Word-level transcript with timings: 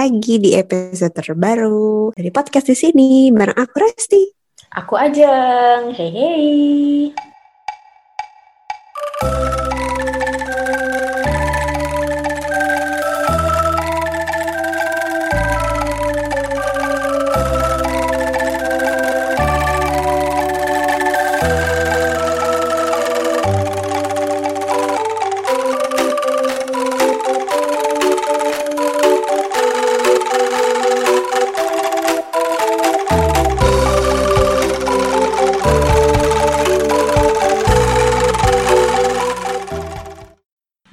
lagi 0.00 0.40
di 0.40 0.56
episode 0.56 1.12
terbaru 1.12 2.08
dari 2.16 2.32
podcast 2.32 2.72
di 2.72 2.76
sini 2.76 3.28
bareng 3.28 3.52
aku 3.52 3.76
Resti. 3.76 4.22
Aku 4.80 4.96
Ajeng. 4.96 5.92
Hey 5.92 6.08
hey. 6.08 7.12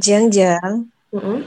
Jang-jang, 0.08 0.74
Mm-mm. 1.12 1.38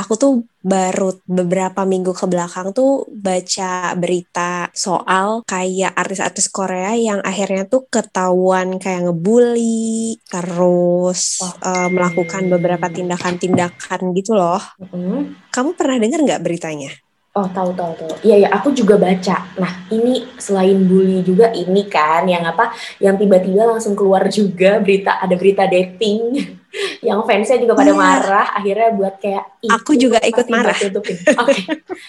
aku 0.00 0.12
tuh 0.22 0.32
baru 0.62 1.08
beberapa 1.38 1.82
minggu 1.92 2.12
ke 2.20 2.26
belakang 2.32 2.68
tuh 2.78 3.08
baca 3.26 3.96
berita 4.02 4.68
soal 4.76 5.42
kayak 5.48 5.92
artis-artis 5.96 6.46
Korea 6.52 6.92
yang 7.08 7.20
akhirnya 7.30 7.64
tuh 7.72 7.82
ketahuan 7.88 8.68
kayak 8.82 9.00
ngebully, 9.08 10.20
terus 10.28 11.20
Oke. 11.40 11.64
eh, 11.68 11.88
melakukan 11.88 12.42
beberapa 12.52 12.86
tindakan-tindakan 12.92 14.00
gitu 14.18 14.32
loh. 14.36 14.62
Mm-mm. 14.82 15.40
Kamu 15.54 15.70
pernah 15.78 15.96
dengar 16.02 16.20
nggak 16.26 16.42
beritanya? 16.44 16.92
Oh 17.32 17.48
tahu 17.48 17.72
tahu 17.72 17.92
tahu. 17.96 18.12
Iya 18.28 18.36
ya, 18.44 18.48
aku 18.52 18.76
juga 18.76 19.00
baca. 19.00 19.36
Nah 19.56 19.72
ini 19.88 20.36
selain 20.36 20.84
bully 20.84 21.24
juga 21.24 21.48
ini 21.56 21.88
kan 21.88 22.28
yang 22.28 22.44
apa? 22.44 22.76
Yang 23.00 23.24
tiba-tiba 23.24 23.62
langsung 23.72 23.96
keluar 23.96 24.28
juga 24.28 24.76
berita 24.84 25.16
ada 25.16 25.32
berita 25.32 25.64
dating 25.64 26.20
yang 27.00 27.20
fansnya 27.22 27.60
juga 27.60 27.76
pada 27.76 27.92
Iya. 27.92 28.00
marah. 28.00 28.46
Akhirnya 28.56 28.88
buat 28.92 29.14
kayak 29.20 29.44
"Ih, 29.60 29.70
Aku 29.72 29.92
juga 29.94 30.18
ikut 30.20 30.46
marah." 30.48 30.76
ditutupin." 30.76 31.16
Oke. 31.36 31.54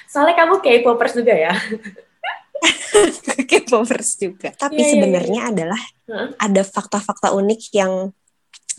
Soalnya 0.08 0.36
kamu 0.40 0.60
K-popers 0.60 1.14
juga 1.14 1.34
ya. 1.36 1.52
K-popers 3.50 4.10
juga. 4.18 4.50
Tapi 4.56 4.80
Iya, 4.80 4.86
iya, 4.88 4.92
sebenarnya 4.96 5.42
adalah 5.52 5.82
Heeh. 6.08 6.28
ada 6.40 6.62
fakta-fakta 6.64 7.36
unik 7.36 7.62
yang 7.76 8.12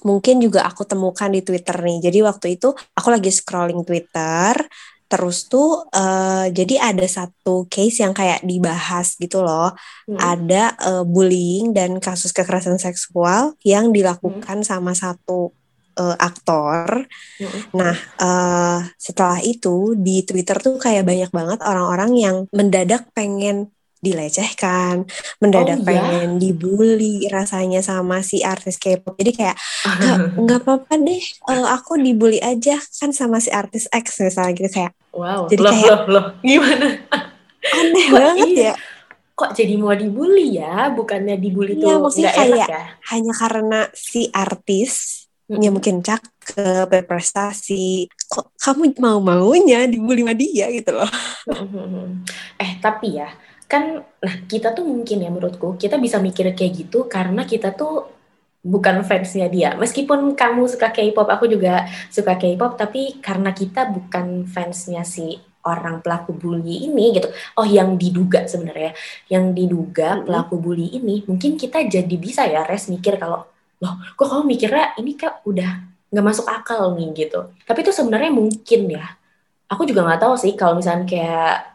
mungkin 0.05 0.37
juga 0.41 0.65
aku 0.65 0.85
temukan 0.85 1.29
di 1.29 1.41
Twitter 1.41 1.77
nih. 1.77 2.09
Jadi 2.11 2.19
waktu 2.25 2.47
itu 2.57 2.73
aku 2.73 3.09
lagi 3.09 3.31
scrolling 3.33 3.85
Twitter, 3.85 4.53
terus 5.05 5.47
tuh 5.47 5.85
eh, 5.89 6.49
jadi 6.51 6.93
ada 6.93 7.05
satu 7.05 7.69
case 7.69 8.03
yang 8.03 8.13
kayak 8.13 8.41
dibahas 8.43 9.17
gitu 9.17 9.45
loh. 9.45 9.73
Mm-mm. 10.09 10.19
Ada 10.19 10.63
eh, 10.77 11.05
bullying 11.05 11.73
dan 11.73 12.01
kasus 12.01 12.33
kekerasan 12.33 12.77
seksual 12.77 13.57
yang 13.63 13.93
dilakukan 13.93 14.65
sama 14.65 14.93
satu 14.93 15.53
eh, 15.95 16.17
aktor. 16.19 17.07
Mm-mm. 17.39 17.61
Nah, 17.73 17.95
eh, 18.19 18.79
setelah 18.97 19.39
itu 19.39 19.95
di 19.95 20.23
Twitter 20.23 20.59
tuh 20.59 20.77
kayak 20.77 21.03
banyak 21.03 21.31
banget 21.31 21.59
orang-orang 21.61 22.11
yang 22.15 22.37
mendadak 22.51 23.09
pengen 23.11 23.71
dilecehkan, 24.05 25.09
mendadak 25.41 25.81
Oh, 25.81 25.83
iya? 25.83 25.89
pengen 25.89 26.37
dibully 26.37 27.25
rasanya 27.27 27.81
sama 27.81 28.21
si 28.21 28.45
artis 28.45 28.77
K-pop. 28.77 29.17
Jadi 29.17 29.33
kayak 29.33 29.57
nggak 30.37 30.61
apa-apa 30.63 30.93
deh, 30.99 31.23
eh, 31.25 31.67
aku 31.67 31.97
dibully 31.97 32.37
aja 32.37 32.77
kan 32.77 33.11
sama 33.11 33.41
si 33.41 33.49
artis 33.49 33.89
X 33.89 34.21
misalnya 34.21 34.53
gitu 34.55 34.71
kayak 34.71 34.93
Wow. 35.11 35.47
Jadi 35.47 35.63
loh, 35.63 35.73
kayak- 35.73 35.89
loh, 35.89 36.03
loh. 36.11 36.25
Gimana? 36.39 36.89
aneh 37.81 38.07
Kok 38.07 38.13
banget 38.13 38.49
iya? 38.51 38.67
ya. 38.67 38.75
Kok 39.35 39.51
jadi 39.51 39.75
mau 39.75 39.95
dibully 39.95 40.47
ya? 40.53 40.91
Bukannya 40.91 41.35
dibully 41.35 41.73
Iya, 41.75 41.81
tuh 41.81 41.97
maksudnya 41.99 42.29
nggak 42.29 42.45
enak 42.45 42.59
kayak- 42.61 42.71
ya? 42.71 42.83
Hanya 43.09 43.33
karena 43.33 43.81
si 43.95 44.23
artis 44.29 44.93
ya 45.49 45.69
mungkin 45.69 46.01
cakep, 46.01 46.89
berprestasi, 46.89 48.09
kok 48.29 48.57
kamu 48.57 48.97
mau 48.97 49.21
maunya 49.21 49.85
dibully 49.85 50.25
sama 50.25 50.35
dia 50.37 50.67
gitu 50.73 50.91
loh. 50.97 51.11
Eh 52.57 52.81
tapi 52.81 53.21
ya 53.21 53.29
kan 53.65 54.05
nah 54.21 54.35
kita 54.45 54.77
tuh 54.77 54.85
mungkin 54.85 55.25
ya 55.25 55.33
menurutku 55.33 55.81
kita 55.81 55.97
bisa 55.97 56.21
mikir 56.21 56.53
kayak 56.53 56.85
gitu 56.85 57.09
karena 57.09 57.49
kita 57.49 57.73
tuh 57.77 58.09
bukan 58.65 59.05
fansnya 59.05 59.53
dia. 59.53 59.77
Meskipun 59.77 60.33
kamu 60.33 60.65
suka 60.65 60.89
K-pop 60.89 61.29
aku 61.29 61.45
juga 61.45 61.85
suka 62.09 62.41
K-pop 62.41 62.81
tapi 62.81 63.21
karena 63.21 63.53
kita 63.53 63.93
bukan 63.93 64.49
fansnya 64.49 65.05
si 65.05 65.37
orang 65.65 66.01
pelaku 66.05 66.37
bully 66.37 66.89
ini 66.89 67.13
gitu. 67.17 67.29
Oh 67.61 67.69
yang 67.69 68.01
diduga 68.01 68.49
sebenarnya. 68.49 68.97
Yang 69.29 69.45
diduga 69.53 70.25
pelaku 70.25 70.57
bully 70.61 70.97
ini 70.97 71.25
mungkin 71.29 71.61
kita 71.61 71.85
jadi 71.85 72.17
bisa 72.17 72.49
ya 72.49 72.65
res 72.65 72.89
mikir 72.89 73.21
kalau 73.21 73.45
loh 73.85 74.01
kok 74.17 74.25
kamu 74.25 74.43
mikirnya 74.49 74.97
ini 74.97 75.13
kak 75.13 75.45
udah 75.45 75.71
nggak 76.09 76.25
masuk 76.25 76.47
akal 76.49 76.97
nih 76.97 77.27
gitu. 77.27 77.53
Tapi 77.69 77.79
itu 77.85 77.93
sebenarnya 77.93 78.33
mungkin 78.33 78.81
ya. 78.89 79.05
Aku 79.69 79.85
juga 79.85 80.07
nggak 80.09 80.21
tahu 80.25 80.35
sih 80.41 80.53
kalau 80.57 80.79
misalnya 80.81 81.05
kayak 81.05 81.75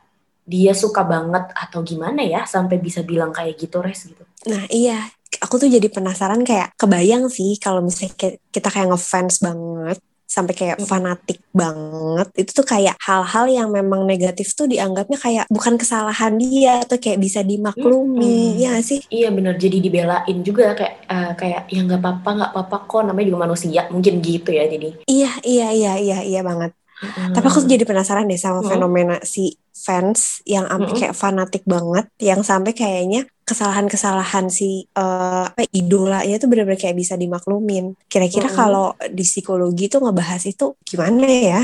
dia 0.50 0.74
suka 0.74 1.06
banget 1.06 1.54
atau 1.54 1.86
gimana 1.86 2.26
ya 2.26 2.42
sampai 2.50 2.82
bisa 2.82 3.06
bilang 3.06 3.30
kayak 3.30 3.54
gitu 3.60 3.86
res 3.86 4.10
gitu. 4.10 4.24
Nah 4.50 4.66
iya, 4.74 5.06
aku 5.38 5.62
tuh 5.62 5.70
jadi 5.70 5.86
penasaran 5.94 6.42
kayak 6.42 6.74
kebayang 6.74 7.30
sih 7.30 7.62
kalau 7.62 7.86
misalnya 7.86 8.18
kayak- 8.18 8.42
kita 8.50 8.74
kayak 8.74 8.90
ngefans 8.90 9.46
banget 9.46 10.00
sampai 10.30 10.54
kayak 10.54 10.78
fanatik 10.86 11.42
banget 11.50 12.30
itu 12.38 12.52
tuh 12.54 12.62
kayak 12.62 12.94
hal-hal 13.02 13.50
yang 13.50 13.70
memang 13.74 14.06
negatif 14.06 14.54
tuh 14.54 14.70
dianggapnya 14.70 15.18
kayak 15.18 15.46
bukan 15.50 15.74
kesalahan 15.82 16.38
dia 16.38 16.86
atau 16.86 17.02
kayak 17.02 17.18
bisa 17.18 17.42
dimaklumi 17.42 18.54
Mm-mm. 18.54 18.62
ya 18.62 18.78
sih 18.86 19.02
Iya 19.10 19.34
bener 19.34 19.58
jadi 19.58 19.82
dibelain 19.82 20.38
juga 20.46 20.78
kayak 20.78 20.96
eh, 21.10 21.32
kayak 21.34 21.62
ya 21.74 21.80
nggak 21.82 22.00
apa-apa 22.00 22.30
nggak 22.38 22.52
apa-apa 22.54 22.78
kok 22.86 23.02
namanya 23.10 23.26
juga 23.34 23.40
manusia 23.50 23.82
mungkin 23.90 24.14
gitu 24.22 24.50
ya 24.54 24.70
jadi. 24.70 24.88
iya 25.10 25.32
iya 25.42 25.68
iya 25.74 25.94
iya 25.98 26.18
iya 26.24 26.42
banget 26.46 26.72
Mm. 27.00 27.32
tapi 27.32 27.48
aku 27.48 27.64
jadi 27.64 27.88
penasaran 27.88 28.28
deh 28.28 28.36
sama 28.36 28.60
Mm. 28.60 28.70
fenomena 28.76 29.16
si 29.24 29.56
fans 29.72 30.44
yang 30.44 30.68
sampai 30.68 30.84
Mm-mm. 30.92 31.00
kayak 31.00 31.16
fanatik 31.16 31.64
banget 31.64 32.06
yang 32.20 32.44
sampai 32.44 32.76
kayaknya 32.76 33.24
kesalahan-kesalahan 33.50 34.46
si 34.54 34.86
eh, 34.94 35.46
apa 35.50 35.66
idolanya 35.74 36.38
tuh 36.38 36.48
benar-benar 36.54 36.78
kayak 36.78 36.98
bisa 36.98 37.18
dimaklumin 37.18 37.98
kira-kira 38.06 38.46
Mm-mm. 38.46 38.60
kalau 38.62 38.88
di 39.10 39.26
psikologi 39.26 39.90
tuh 39.90 40.06
ngebahas 40.06 40.46
itu 40.46 40.78
gimana 40.86 41.26
ya 41.26 41.62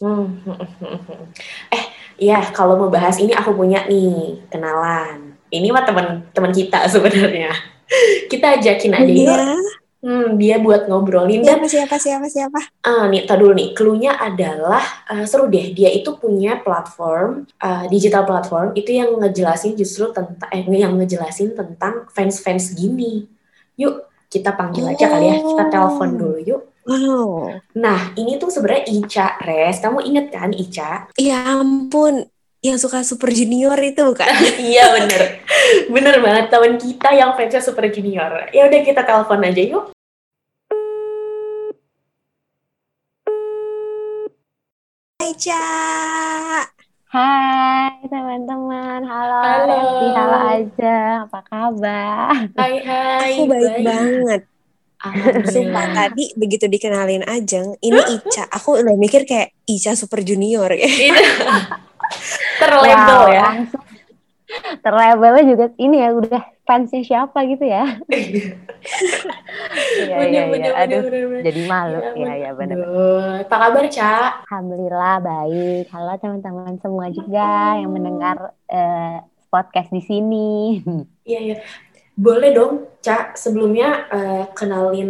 Hmm. 0.00 0.40
Eh, 1.76 1.84
ya 2.16 2.40
kalau 2.56 2.80
mau 2.80 2.90
bahas 2.90 3.20
ini 3.20 3.36
aku 3.36 3.52
punya 3.52 3.84
nih 3.84 4.40
kenalan. 4.48 5.36
Ini 5.52 5.68
mah 5.70 5.84
teman-teman 5.84 6.52
kita 6.56 6.88
sebenarnya. 6.88 7.52
Kita 8.30 8.54
ajakin 8.54 8.94
aja 8.94 9.12
yuk. 9.12 9.60
Hmm, 10.00 10.40
dia 10.40 10.56
buat 10.56 10.88
ngobrolin 10.88 11.44
dan 11.44 11.60
siapa 11.60 11.68
siapa 11.68 11.96
siapa 12.00 12.24
siapa 12.24 12.60
Ah, 12.80 13.04
nih, 13.04 13.28
tar 13.28 13.36
dulu 13.36 13.52
nih. 13.52 13.76
Clue-nya 13.76 14.16
adalah 14.16 14.80
eh, 15.06 15.28
seru 15.28 15.44
deh. 15.46 15.76
Dia 15.76 15.92
itu 15.92 16.16
punya 16.16 16.56
platform, 16.64 17.44
eh, 17.60 17.84
digital 17.92 18.24
platform 18.24 18.72
itu 18.72 18.96
yang 18.96 19.12
ngejelasin 19.20 19.76
justru 19.76 20.08
tentang 20.08 20.48
eh 20.48 20.64
yang 20.64 20.96
ngejelasin 20.96 21.52
tentang 21.52 22.08
fans-fans 22.08 22.72
gini. 22.72 23.28
Yuk, 23.76 24.08
kita 24.26 24.56
panggil 24.56 24.88
aja 24.88 25.04
kali 25.04 25.26
ya. 25.28 25.36
Kita 25.36 25.64
Oh. 25.64 25.70
telepon 25.70 26.10
dulu 26.16 26.38
yuk. 26.40 26.62
wow 26.80 27.60
Nah, 27.76 28.16
ini 28.16 28.40
tuh 28.40 28.48
sebenarnya 28.48 28.88
Ica 28.88 29.36
Res. 29.44 29.84
Kamu 29.84 30.00
inget 30.00 30.32
kan 30.32 30.48
Ica? 30.50 31.12
ya 31.14 31.60
ampun 31.60 32.24
yang 32.60 32.76
suka 32.76 33.00
super 33.00 33.32
junior 33.32 33.76
itu 33.80 34.04
bukan 34.04 34.28
iya 34.60 34.92
bener. 34.92 35.40
Bener 35.88 36.20
banget 36.20 36.52
teman 36.52 36.76
kita 36.76 37.08
yang 37.16 37.32
fansnya 37.32 37.64
Super 37.64 37.88
Junior. 37.88 38.52
Ya 38.52 38.68
udah 38.68 38.80
kita 38.84 39.00
telepon 39.00 39.40
aja 39.40 39.62
yuk. 39.64 39.84
Hai 45.20 45.32
Ca 45.40 45.64
Hai 47.10 47.96
teman-teman, 48.06 49.00
halo 49.08 49.36
Halo. 49.40 49.66
Resti, 49.66 50.06
halo 50.14 50.38
aja, 50.52 50.96
apa 51.26 51.40
kabar? 51.42 52.44
Hai 52.54 52.74
hai. 52.84 53.30
aku 53.34 53.42
baik 53.50 53.74
banget 53.82 54.42
Alhamdulillah. 55.00 55.48
Sumpah 55.48 55.86
tadi 55.96 56.24
begitu 56.36 56.68
dikenalin 56.68 57.24
Ajeng, 57.24 57.72
ini 57.80 58.20
Ica. 58.20 58.44
Aku 58.52 58.76
udah 58.76 59.00
mikir 59.00 59.24
kayak 59.24 59.56
Ica 59.64 59.96
super 59.96 60.20
junior 60.20 60.68
ya. 60.76 60.86
Terlabel 62.60 63.18
Wow, 63.18 63.24
ya. 63.32 63.46
langsung 63.48 63.82
terlabelnya 64.82 65.44
juga 65.46 65.66
ini 65.78 66.02
ya 66.02 66.10
udah 66.10 66.42
fansnya 66.66 67.02
siapa 67.06 67.38
gitu 67.46 67.64
ya? 67.64 67.86
Iya 70.00 70.16
iya 70.24 70.42
iya, 70.48 70.72
aduh 70.72 71.02
jadi 71.44 71.60
malu 71.68 72.00
ya 72.16 72.32
ya 72.32 72.50
benar. 72.56 72.80
Apa 73.44 73.56
kabar, 73.68 73.84
Ca? 73.92 74.40
Alhamdulillah 74.48 75.20
baik. 75.20 75.84
Halo 75.92 76.16
teman-teman 76.16 76.80
semua 76.80 77.12
juga 77.12 77.76
yang 77.76 77.92
mendengar 77.92 78.56
eh, 78.72 79.20
podcast 79.52 79.92
di 79.92 80.00
sini. 80.00 80.80
Iya, 81.28 81.38
iya. 81.44 81.56
Boleh 82.20 82.52
dong, 82.52 82.74
Cak, 83.00 83.32
sebelumnya 83.32 84.04
uh, 84.12 84.44
kenalin 84.52 85.08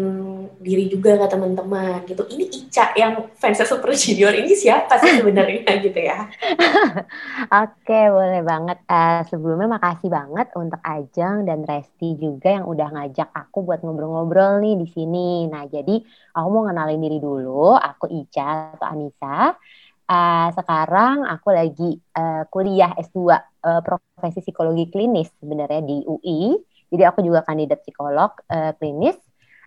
diri 0.62 0.86
juga 0.86 1.18
ke 1.18 1.26
teman-teman 1.26 2.06
gitu. 2.06 2.22
Ini 2.22 2.46
Ica 2.46 2.94
yang 2.94 3.34
fansnya 3.34 3.66
Super 3.66 3.90
Junior 3.98 4.30
ini 4.30 4.54
siapa 4.54 4.94
sih 5.02 5.18
sebenarnya 5.18 5.66
gitu 5.90 5.98
ya? 5.98 6.30
Oke, 7.66 8.00
boleh 8.14 8.46
banget. 8.46 8.78
Uh, 8.86 9.26
sebelumnya 9.26 9.74
makasih 9.74 10.06
banget 10.06 10.54
untuk 10.54 10.78
Ajeng 10.86 11.42
dan 11.50 11.66
Resti 11.66 12.14
juga 12.14 12.62
yang 12.62 12.70
udah 12.70 12.88
ngajak 12.94 13.26
aku 13.34 13.66
buat 13.66 13.82
ngobrol-ngobrol 13.82 14.62
nih 14.62 14.78
di 14.78 14.86
sini. 14.86 15.50
Nah, 15.50 15.66
jadi 15.66 15.98
aku 16.38 16.46
mau 16.46 16.62
kenalin 16.62 17.02
diri 17.02 17.18
dulu. 17.18 17.74
Aku 17.74 18.06
Ica 18.06 18.78
atau 18.78 18.86
Anissa. 18.86 19.58
Uh, 20.06 20.50
sekarang 20.54 21.26
aku 21.26 21.54
lagi 21.54 21.98
uh, 22.14 22.46
kuliah 22.54 22.94
S2 22.98 23.34
uh, 23.66 23.82
profesi 23.82 24.42
psikologi 24.42 24.90
klinis 24.90 25.30
sebenarnya 25.38 25.82
di 25.86 26.02
UI 26.06 26.69
jadi 26.90 27.14
aku 27.14 27.22
juga 27.22 27.46
kandidat 27.46 27.80
psikolog 27.86 28.34
uh, 28.50 28.74
klinis. 28.76 29.16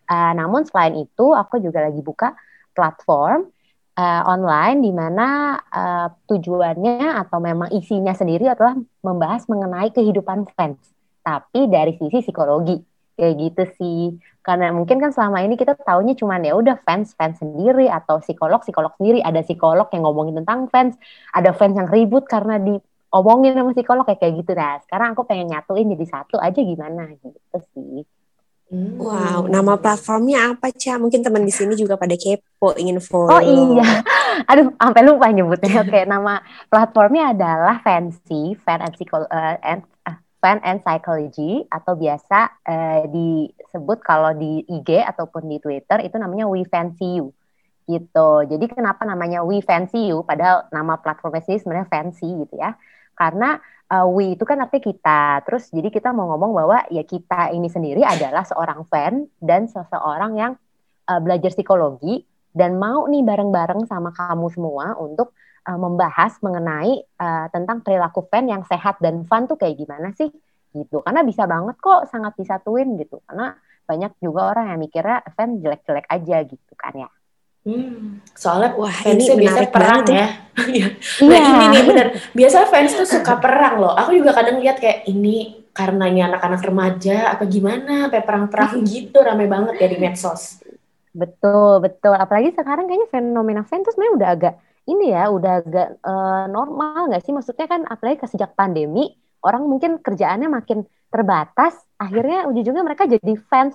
Uh, 0.04 0.36
namun 0.36 0.68
selain 0.68 1.00
itu 1.00 1.32
aku 1.32 1.64
juga 1.64 1.88
lagi 1.88 2.04
buka 2.04 2.36
platform 2.76 3.48
uh, 3.96 4.22
online 4.28 4.84
di 4.84 4.92
mana 4.92 5.56
uh, 5.72 6.12
tujuannya 6.28 7.24
atau 7.24 7.40
memang 7.40 7.72
isinya 7.72 8.12
sendiri 8.12 8.52
adalah 8.52 8.76
membahas 9.00 9.48
mengenai 9.48 9.96
kehidupan 9.96 10.52
fans, 10.60 10.84
tapi 11.24 11.72
dari 11.72 11.96
sisi 11.96 12.20
psikologi 12.20 12.84
kayak 13.16 13.34
gitu 13.40 13.64
sih. 13.80 14.02
Karena 14.44 14.76
mungkin 14.76 15.00
kan 15.00 15.16
selama 15.16 15.40
ini 15.40 15.56
kita 15.56 15.80
taunya 15.88 16.20
cuman 16.20 16.44
ya 16.44 16.52
udah 16.60 16.76
fans 16.84 17.16
fans 17.16 17.40
sendiri 17.40 17.88
atau 17.88 18.20
psikolog 18.20 18.60
psikolog 18.60 18.92
sendiri. 19.00 19.24
Ada 19.24 19.40
psikolog 19.40 19.88
yang 19.96 20.04
ngomongin 20.04 20.44
tentang 20.44 20.68
fans, 20.68 21.00
ada 21.32 21.56
fans 21.56 21.80
yang 21.80 21.88
ribut 21.88 22.28
karena 22.28 22.60
di 22.60 22.76
omongin 23.14 23.54
sama 23.54 23.72
psikolog 23.78 24.04
kayak 24.10 24.20
kayak 24.20 24.34
gitu 24.42 24.52
nah 24.58 24.82
sekarang 24.90 25.14
aku 25.14 25.24
pengen 25.30 25.54
nyatuin 25.54 25.94
jadi 25.94 26.06
satu 26.10 26.42
aja 26.42 26.60
gimana 26.60 27.14
gitu 27.22 27.58
sih 27.78 28.02
hmm. 28.74 28.98
Wow, 28.98 29.46
nama 29.46 29.78
platformnya 29.78 30.58
apa, 30.58 30.74
Ca? 30.74 30.98
Mungkin 30.98 31.22
teman 31.22 31.46
di 31.46 31.54
sini 31.54 31.78
juga 31.78 31.94
pada 31.94 32.18
kepo, 32.18 32.74
ingin 32.74 32.98
follow. 32.98 33.38
Oh 33.38 33.44
iya, 33.44 34.02
aduh, 34.50 34.74
sampai 34.74 35.02
lupa 35.06 35.30
nyebutnya. 35.30 35.86
Oke, 35.86 36.10
nama 36.10 36.42
platformnya 36.74 37.38
adalah 37.38 37.86
Fancy, 37.86 38.58
Fan 38.66 38.82
and, 38.82 38.98
Psycho, 38.98 39.30
uh, 39.30 39.62
and 39.62 39.86
uh, 40.10 40.18
Fan 40.42 40.58
and 40.66 40.82
Psychology, 40.82 41.62
atau 41.70 41.94
biasa 41.94 42.66
uh, 42.66 43.02
disebut 43.14 44.02
kalau 44.02 44.34
di 44.34 44.66
IG 44.66 45.06
ataupun 45.06 45.54
di 45.54 45.62
Twitter 45.62 46.02
itu 46.02 46.18
namanya 46.18 46.50
We 46.50 46.66
Fancy 46.66 47.22
You 47.22 47.30
gitu. 47.86 48.48
Jadi 48.48 48.74
kenapa 48.74 49.06
namanya 49.06 49.46
We 49.46 49.62
Fancy 49.62 50.10
You? 50.10 50.26
Padahal 50.26 50.66
nama 50.74 50.98
platformnya 50.98 51.46
sih 51.46 51.62
sebenarnya 51.62 51.92
fancy 51.94 52.26
gitu 52.26 52.58
ya 52.58 52.74
karena 53.14 53.62
uh, 53.94 54.08
we 54.10 54.34
itu 54.34 54.44
kan 54.44 54.58
artinya 54.62 54.84
kita. 54.90 55.22
Terus 55.46 55.70
jadi 55.70 55.90
kita 55.94 56.10
mau 56.10 56.34
ngomong 56.34 56.52
bahwa 56.54 56.78
ya 56.90 57.06
kita 57.06 57.54
ini 57.54 57.70
sendiri 57.70 58.02
adalah 58.02 58.42
seorang 58.46 58.86
fan 58.90 59.30
dan 59.38 59.70
seseorang 59.70 60.34
yang 60.38 60.54
uh, 61.10 61.20
belajar 61.22 61.54
psikologi 61.54 62.26
dan 62.54 62.78
mau 62.78 63.06
nih 63.10 63.26
bareng-bareng 63.26 63.90
sama 63.90 64.14
kamu 64.14 64.50
semua 64.54 64.94
untuk 64.98 65.34
uh, 65.66 65.80
membahas 65.80 66.38
mengenai 66.42 67.02
uh, 67.18 67.48
tentang 67.50 67.82
perilaku 67.82 68.26
fan 68.30 68.50
yang 68.50 68.62
sehat 68.66 69.02
dan 69.02 69.26
fun 69.26 69.50
tuh 69.50 69.58
kayak 69.58 69.78
gimana 69.78 70.14
sih 70.14 70.30
gitu. 70.74 71.02
Karena 71.06 71.22
bisa 71.22 71.46
banget 71.46 71.78
kok 71.82 72.10
sangat 72.10 72.34
disatuin 72.38 72.98
gitu. 72.98 73.22
Karena 73.26 73.54
banyak 73.84 74.16
juga 74.24 74.56
orang 74.56 74.74
yang 74.74 74.80
mikirnya 74.80 75.22
fan 75.36 75.60
jelek-jelek 75.60 76.08
aja 76.08 76.38
gitu 76.48 76.74
kan 76.78 76.94
ya. 76.96 77.10
Hmm, 77.64 78.20
soalnya 78.36 78.76
Wah, 78.76 78.92
fans 78.92 79.24
ini 79.24 79.40
biasa 79.40 79.62
perang 79.72 80.04
ya. 80.12 80.28
Iya. 80.54 80.86
nah 81.26 81.34
iya. 81.34 81.50
ini 81.50 81.66
nih 81.74 81.84
bener. 81.90 82.08
Biasa 82.30 82.70
fans 82.70 82.94
tuh 82.94 83.10
suka 83.10 83.42
perang 83.42 83.82
loh. 83.82 83.98
Aku 83.98 84.14
juga 84.14 84.38
kadang 84.38 84.62
lihat 84.62 84.78
kayak 84.78 85.10
ini 85.10 85.66
karena 85.74 86.06
ini 86.06 86.22
anak-anak 86.22 86.62
remaja 86.62 87.34
apa 87.34 87.50
gimana, 87.50 88.06
sampai 88.06 88.22
perang-perang 88.22 88.86
gitu 88.86 89.18
rame 89.18 89.50
banget 89.50 89.82
ya 89.82 89.88
di 89.90 89.98
medsos. 89.98 90.62
Betul, 91.10 91.82
betul. 91.82 92.14
Apalagi 92.14 92.54
sekarang 92.54 92.86
kayaknya 92.86 93.10
fenomena 93.10 93.66
fans 93.66 93.90
tuh 93.90 93.98
sebenarnya 93.98 94.14
udah 94.14 94.30
agak 94.30 94.54
ini 94.84 95.06
ya, 95.10 95.24
udah 95.34 95.54
agak 95.66 95.88
uh, 96.06 96.46
normal 96.52 97.10
nggak 97.10 97.24
sih? 97.26 97.34
Maksudnya 97.34 97.66
kan 97.66 97.82
apalagi 97.90 98.22
sejak 98.30 98.54
pandemi, 98.54 99.10
orang 99.42 99.66
mungkin 99.66 99.98
kerjaannya 100.04 100.54
makin 100.54 100.86
terbatas, 101.10 101.82
akhirnya 101.98 102.46
ujung-ujungnya 102.46 102.84
mereka 102.86 103.10
jadi 103.10 103.34
fans 103.50 103.74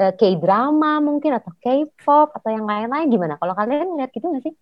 uh, 0.00 0.12
K-drama 0.14 1.00
mungkin 1.00 1.36
atau 1.36 1.52
K-pop 1.58 2.32
atau 2.36 2.50
yang 2.52 2.64
lain-lain 2.64 3.08
gimana? 3.08 3.34
Kalau 3.40 3.52
kalian 3.56 3.96
ngeliat 3.96 4.10
gitu 4.12 4.26
nggak 4.28 4.44
sih? 4.44 4.54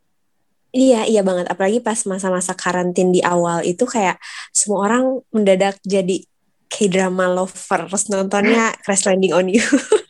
Iya, 0.75 1.07
iya 1.07 1.23
banget. 1.23 1.47
Apalagi 1.47 1.79
pas 1.79 1.99
masa-masa 2.11 2.51
karantin 2.59 3.15
di 3.15 3.23
awal 3.23 3.63
itu 3.63 3.87
kayak 3.87 4.19
semua 4.51 4.91
orang 4.91 5.23
mendadak 5.31 5.79
jadi 5.87 6.27
K-drama 6.67 7.31
lover, 7.31 7.87
terus 7.87 8.11
nontonnya 8.11 8.75
Crash 8.83 9.07
Landing 9.07 9.31
on 9.31 9.47
You. 9.47 9.63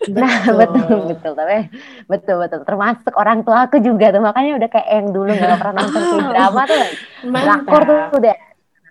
nah, 0.09 0.49
betul, 0.49 1.13
betul. 1.13 1.33
Tapi 1.37 1.69
betul, 2.09 2.37
betul. 2.41 2.61
Termasuk 2.65 3.13
orang 3.21 3.45
tua 3.45 3.69
aku 3.69 3.85
juga 3.85 4.09
tuh. 4.09 4.25
Makanya 4.25 4.57
udah 4.57 4.69
kayak 4.73 4.89
yang 4.89 5.09
dulu 5.13 5.29
nggak 5.29 5.61
pernah 5.61 5.73
nonton 5.85 6.03
K-drama 6.09 6.63
tuh. 6.65 6.81
Drakor 7.29 7.83
tuh 7.85 7.99
udah 8.17 8.37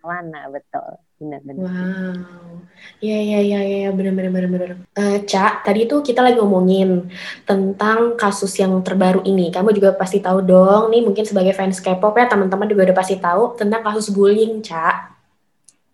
mana 0.03 0.51
betul 0.51 1.00
benar-benar 1.15 1.63
wow 1.63 2.59
ya 3.03 3.19
ya 3.19 3.39
ya 3.44 3.59
ya 3.59 3.89
benar-benar 3.91 4.31
benar-benar 4.31 4.69
uh, 4.95 5.17
cak 5.27 5.67
tadi 5.67 5.91
tuh 5.91 6.00
kita 6.00 6.23
lagi 6.23 6.39
ngomongin 6.39 7.11
tentang 7.44 8.15
kasus 8.15 8.55
yang 8.55 8.79
terbaru 8.79 9.19
ini. 9.27 9.51
Kamu 9.51 9.75
juga 9.75 9.91
pasti 9.91 10.23
tahu 10.23 10.39
dong 10.39 10.88
nih 10.88 11.03
mungkin 11.03 11.27
sebagai 11.27 11.51
fans 11.51 11.83
K-pop 11.83 12.15
ya 12.15 12.31
teman-teman 12.31 12.71
juga 12.71 12.88
udah 12.88 12.97
pasti 12.97 13.19
tahu 13.19 13.59
tentang 13.59 13.83
kasus 13.83 14.07
bullying 14.07 14.63
cak 14.63 15.11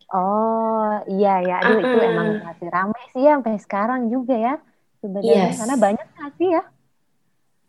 oh 0.10 1.06
iya 1.06 1.38
ya 1.46 1.56
aduh 1.62 1.78
uh 1.78 1.82
-uh. 1.86 1.94
itu 1.94 2.00
emang 2.02 2.28
masih 2.42 2.68
ramai 2.74 3.04
sih 3.14 3.22
ya 3.22 3.38
sampai 3.38 3.62
sekarang 3.62 4.10
juga 4.10 4.34
ya 4.34 4.56
sebenarnya. 5.00 5.54
Yes. 5.54 5.58
karena 5.60 5.76
banyak 5.80 6.08
sih 6.38 6.50
ya? 6.52 6.64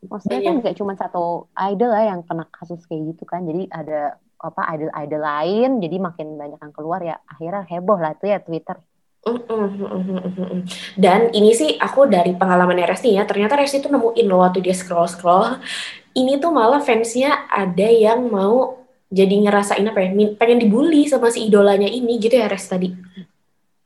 Maksudnya 0.00 0.40
kan 0.40 0.54
nggak 0.64 0.76
cuma 0.81 0.93
satu 0.96 1.52
idol 1.54 1.90
lah 1.93 2.04
yang 2.08 2.20
kena 2.25 2.48
kasus 2.48 2.81
kayak 2.88 3.14
gitu 3.14 3.25
kan. 3.28 3.44
Jadi 3.44 3.69
ada 3.69 4.16
apa 4.40 4.72
idol-idol 4.72 5.20
lain 5.20 5.70
jadi 5.84 5.96
makin 6.00 6.40
banyak 6.40 6.56
yang 6.56 6.72
keluar 6.72 7.04
ya 7.04 7.20
akhirnya 7.28 7.69
heboh 7.69 7.98
lah 8.00 8.16
tuh 8.16 8.28
ya 8.32 8.40
Twitter. 8.40 8.81
Dan 10.96 11.28
ini 11.37 11.52
sih 11.52 11.76
aku 11.76 12.08
dari 12.08 12.32
pengalaman 12.32 12.81
Resti 12.88 13.12
ya, 13.14 13.28
ternyata 13.28 13.56
Resti 13.61 13.84
tuh 13.84 13.93
nemuin 13.93 14.26
loh 14.26 14.40
waktu 14.40 14.64
dia 14.64 14.72
scroll-scroll, 14.72 15.61
ini 16.17 16.40
tuh 16.40 16.50
malah 16.50 16.81
fansnya 16.81 17.46
ada 17.52 17.88
yang 17.88 18.32
mau 18.32 18.81
jadi 19.12 19.34
ngerasain 19.44 19.84
apa 19.84 20.00
ya, 20.00 20.11
pengen 20.40 20.58
dibully 20.62 21.05
sama 21.05 21.28
si 21.28 21.44
idolanya 21.50 21.90
ini 21.90 22.17
gitu 22.17 22.40
ya 22.40 22.49
Resti 22.49 22.69
tadi. 22.72 22.88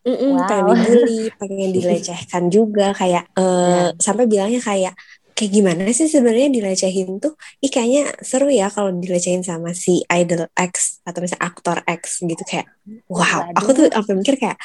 Mm 0.04 0.14
-mm, 0.14 0.30
wow. 0.36 0.46
pengen 0.46 0.64
dibully, 0.70 1.20
pengen 1.40 1.70
dilecehkan 1.72 2.42
juga 2.52 2.92
kayak 2.94 3.24
uh, 3.34 3.90
sampai 3.98 4.28
bilangnya 4.28 4.60
kayak 4.62 4.94
kayak 5.34 5.50
gimana 5.50 5.90
sih 5.90 6.06
sebenarnya 6.06 6.46
dilecehin 6.46 7.18
tuh? 7.18 7.34
Ih 7.58 7.72
kayaknya 7.72 8.14
seru 8.22 8.46
ya 8.46 8.70
kalau 8.70 8.94
dilecehin 8.94 9.42
sama 9.42 9.74
si 9.74 10.06
idol 10.06 10.46
X 10.54 11.02
atau 11.02 11.18
misalnya 11.18 11.42
aktor 11.42 11.82
X 11.82 12.22
gitu 12.22 12.38
kayak 12.46 12.70
wow. 13.10 13.50
Aku 13.58 13.74
tuh 13.74 13.90
apa 13.90 14.06
mikir 14.14 14.38
kayak 14.38 14.60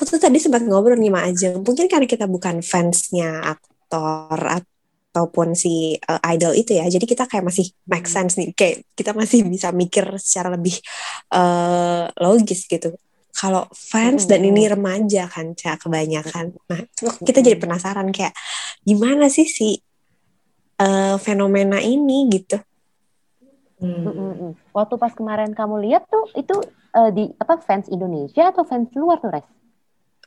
aku 0.00 0.16
tuh 0.16 0.16
tadi 0.16 0.40
sempat 0.40 0.64
ngobrol 0.64 0.96
nih 0.96 1.12
sama 1.12 1.20
Ajeng. 1.28 1.60
Mungkin 1.60 1.84
karena 1.92 2.08
kita 2.08 2.24
bukan 2.24 2.64
fansnya 2.64 3.44
aktor 3.52 4.40
ataupun 4.40 5.52
si 5.52 5.92
uh, 6.08 6.16
idol 6.32 6.56
itu 6.56 6.72
ya 6.72 6.88
jadi 6.88 7.04
kita 7.04 7.28
kayak 7.28 7.44
masih 7.44 7.68
make 7.84 8.08
hmm. 8.08 8.14
sense 8.16 8.40
nih. 8.40 8.48
Kayak 8.56 8.88
kita 8.96 9.12
masih 9.12 9.44
bisa 9.44 9.68
mikir 9.76 10.08
secara 10.16 10.56
lebih 10.56 10.80
uh, 11.36 12.08
logis 12.16 12.64
gitu. 12.64 12.96
Kalau 13.36 13.68
fans 13.76 14.24
dan 14.24 14.40
ini 14.40 14.72
remaja 14.72 15.28
kan 15.28 15.52
cak 15.52 15.84
kebanyakan. 15.84 16.56
Nah 16.72 16.80
kita 17.20 17.44
jadi 17.44 17.60
penasaran 17.60 18.08
kayak 18.08 18.32
gimana 18.80 19.28
sih 19.28 19.44
si 19.44 19.76
uh, 20.80 21.20
fenomena 21.20 21.76
ini 21.84 22.24
gitu? 22.32 22.56
Hmm. 23.80 24.52
waktu 24.76 25.00
pas 25.00 25.08
kemarin 25.16 25.56
kamu 25.56 25.88
lihat 25.88 26.04
tuh 26.04 26.28
itu 26.36 26.52
uh, 26.92 27.08
di 27.16 27.32
apa 27.40 27.64
fans 27.64 27.88
Indonesia 27.88 28.52
atau 28.52 28.60
fans 28.68 28.92
luar 28.92 29.24
tuh 29.24 29.32
res 29.32 29.48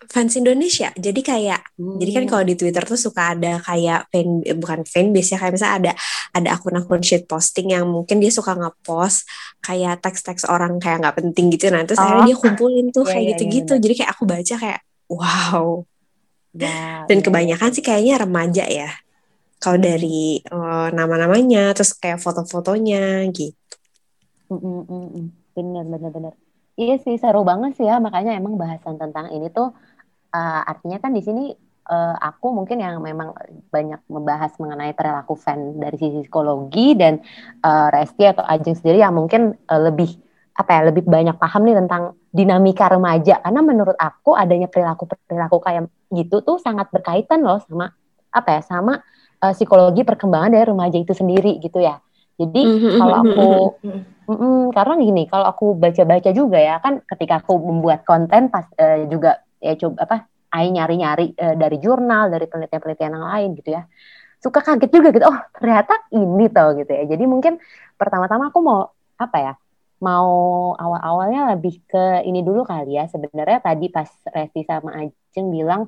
fans 0.10 0.34
Indonesia. 0.36 0.90
Jadi 0.96 1.22
kayak 1.22 1.62
hmm. 1.78 1.98
jadi 2.02 2.12
kan 2.18 2.24
kalau 2.28 2.44
di 2.48 2.56
Twitter 2.58 2.84
tuh 2.84 3.00
suka 3.00 3.38
ada 3.38 3.62
kayak 3.62 4.10
fan 4.10 4.44
bukan 4.60 4.80
fanbase 4.84 5.36
ya 5.36 5.38
kayak 5.40 5.54
misalnya 5.56 5.76
ada 5.80 5.92
ada 6.34 6.50
akun-akun 6.58 7.02
shit 7.06 7.30
posting 7.30 7.72
yang 7.76 7.86
mungkin 7.86 8.20
dia 8.20 8.32
suka 8.34 8.58
ngepost 8.58 9.30
kayak 9.62 10.02
teks-teks 10.02 10.50
orang 10.50 10.82
kayak 10.82 11.06
nggak 11.06 11.18
penting 11.22 11.54
gitu 11.54 11.70
nah 11.70 11.86
terus 11.86 12.02
oh. 12.02 12.06
akhirnya 12.06 12.34
dia 12.34 12.38
kumpulin 12.40 12.86
tuh 12.90 13.04
yeah, 13.06 13.12
kayak 13.12 13.22
iya, 13.22 13.28
iya, 13.28 13.34
gitu-gitu. 13.38 13.64
Yeah, 13.64 13.76
yeah, 13.78 13.84
jadi 13.84 13.94
kayak 14.00 14.12
aku 14.12 14.24
baca 14.26 14.56
kayak 14.60 14.80
wow. 15.08 15.66
Yeah, 16.54 17.10
Dan 17.10 17.18
yeah. 17.18 17.26
kebanyakan 17.26 17.70
sih 17.74 17.84
kayaknya 17.84 18.16
remaja 18.22 18.66
ya. 18.70 18.90
Kalau 19.58 19.80
hmm. 19.80 19.86
dari 19.86 20.44
uh, 20.52 20.92
nama-namanya 20.92 21.72
terus 21.74 21.96
kayak 21.96 22.20
foto-fotonya 22.20 23.26
gitu. 23.32 23.56
Mm 24.54 24.86
-mm, 24.86 25.24
bener 25.58 25.86
bener 25.90 26.12
bener. 26.14 26.34
Iya 26.74 26.98
sih 27.06 27.22
seru 27.22 27.46
banget 27.46 27.78
sih 27.78 27.86
ya 27.86 28.02
makanya 28.02 28.34
emang 28.34 28.58
bahasan 28.58 28.98
tentang 28.98 29.30
ini 29.30 29.50
tuh 29.54 29.70
uh, 30.34 30.62
artinya 30.66 30.98
kan 31.00 31.14
di 31.14 31.22
sini 31.22 31.54
uh, 31.88 32.16
aku 32.20 32.52
mungkin 32.52 32.82
yang 32.82 33.00
memang 33.00 33.36
banyak 33.70 34.02
membahas 34.10 34.56
mengenai 34.60 34.98
perilaku 34.98 35.38
fan 35.38 35.78
dari 35.80 35.96
sisi 35.96 36.26
psikologi 36.26 36.98
dan 36.98 37.22
uh, 37.64 37.88
Resti 37.94 38.24
atau 38.28 38.44
Ajeng 38.44 38.76
sendiri 38.76 39.00
yang 39.00 39.16
mungkin 39.16 39.56
uh, 39.70 39.82
lebih 39.82 40.12
apa 40.54 40.70
ya 40.70 40.82
lebih 40.94 41.10
banyak 41.10 41.34
paham 41.42 41.66
nih 41.66 41.76
tentang 41.82 42.14
dinamika 42.30 42.86
remaja 42.86 43.42
karena 43.42 43.62
menurut 43.66 43.98
aku 43.98 44.38
adanya 44.38 44.70
perilaku 44.70 45.10
perilaku 45.26 45.58
kayak 45.58 45.90
gitu 46.14 46.46
tuh 46.46 46.62
sangat 46.62 46.94
berkaitan 46.94 47.42
loh 47.42 47.58
sama 47.66 47.90
apa 48.30 48.50
ya 48.58 48.62
sama 48.62 49.02
uh, 49.42 49.54
psikologi 49.54 50.06
perkembangan 50.06 50.54
dari 50.54 50.66
remaja 50.70 50.98
itu 51.02 51.14
sendiri 51.18 51.58
gitu 51.58 51.82
ya 51.82 51.98
jadi 52.38 52.62
mm-hmm. 52.70 52.98
kalau 53.02 53.16
aku 53.18 53.50
mm 54.30 54.36
-mm, 54.38 54.60
karena 54.78 54.94
gini 55.02 55.24
kalau 55.26 55.46
aku 55.50 55.66
baca-baca 55.74 56.30
juga 56.30 56.58
ya 56.62 56.78
kan 56.78 57.02
ketika 57.02 57.42
aku 57.42 57.58
membuat 57.58 58.06
konten 58.06 58.54
pas 58.54 58.70
uh, 58.78 59.10
juga 59.10 59.42
ya 59.64 59.74
coba 59.80 60.04
apa 60.04 60.18
Ai 60.54 60.70
nyari-nyari 60.70 61.34
uh, 61.34 61.56
dari 61.58 61.82
jurnal 61.82 62.30
dari 62.30 62.46
penelitian-penelitian 62.46 63.16
yang 63.18 63.26
lain 63.26 63.50
gitu 63.58 63.70
ya 63.74 63.88
suka 64.44 64.60
kaget 64.60 64.92
juga 64.92 65.10
gitu 65.16 65.26
oh 65.26 65.40
ternyata 65.56 66.04
ini 66.12 66.46
tau 66.52 66.76
gitu 66.76 66.92
ya 66.92 67.08
jadi 67.08 67.24
mungkin 67.26 67.58
pertama-tama 67.96 68.52
aku 68.52 68.60
mau 68.60 68.92
apa 69.16 69.38
ya 69.40 69.54
mau 70.04 70.32
awal-awalnya 70.76 71.56
lebih 71.56 71.80
ke 71.88 72.28
ini 72.28 72.44
dulu 72.44 72.68
kali 72.68 73.00
ya. 73.00 73.08
Sebenarnya 73.08 73.64
tadi 73.64 73.88
pas 73.88 74.12
Resti 74.28 74.68
sama 74.68 74.92
Ajeng 75.00 75.48
bilang 75.48 75.88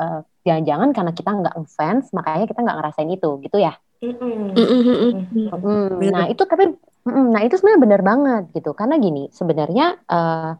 uh, 0.00 0.24
jangan-jangan 0.48 0.96
karena 0.96 1.12
kita 1.12 1.30
nggak 1.36 1.54
ngefans 1.60 2.16
makanya 2.16 2.48
kita 2.48 2.60
nggak 2.64 2.76
ngerasain 2.80 3.10
itu 3.12 3.30
gitu 3.44 3.60
ya. 3.60 3.76
Mm 4.00 4.56
-mm. 4.56 6.00
Nah 6.08 6.24
itu 6.32 6.42
tapi 6.48 6.72
nah 7.04 7.40
itu 7.44 7.56
sebenarnya 7.60 7.80
benar 7.84 8.00
banget 8.04 8.44
gitu 8.56 8.76
karena 8.76 8.96
gini 8.96 9.28
sebenarnya 9.32 10.00
uh, 10.08 10.52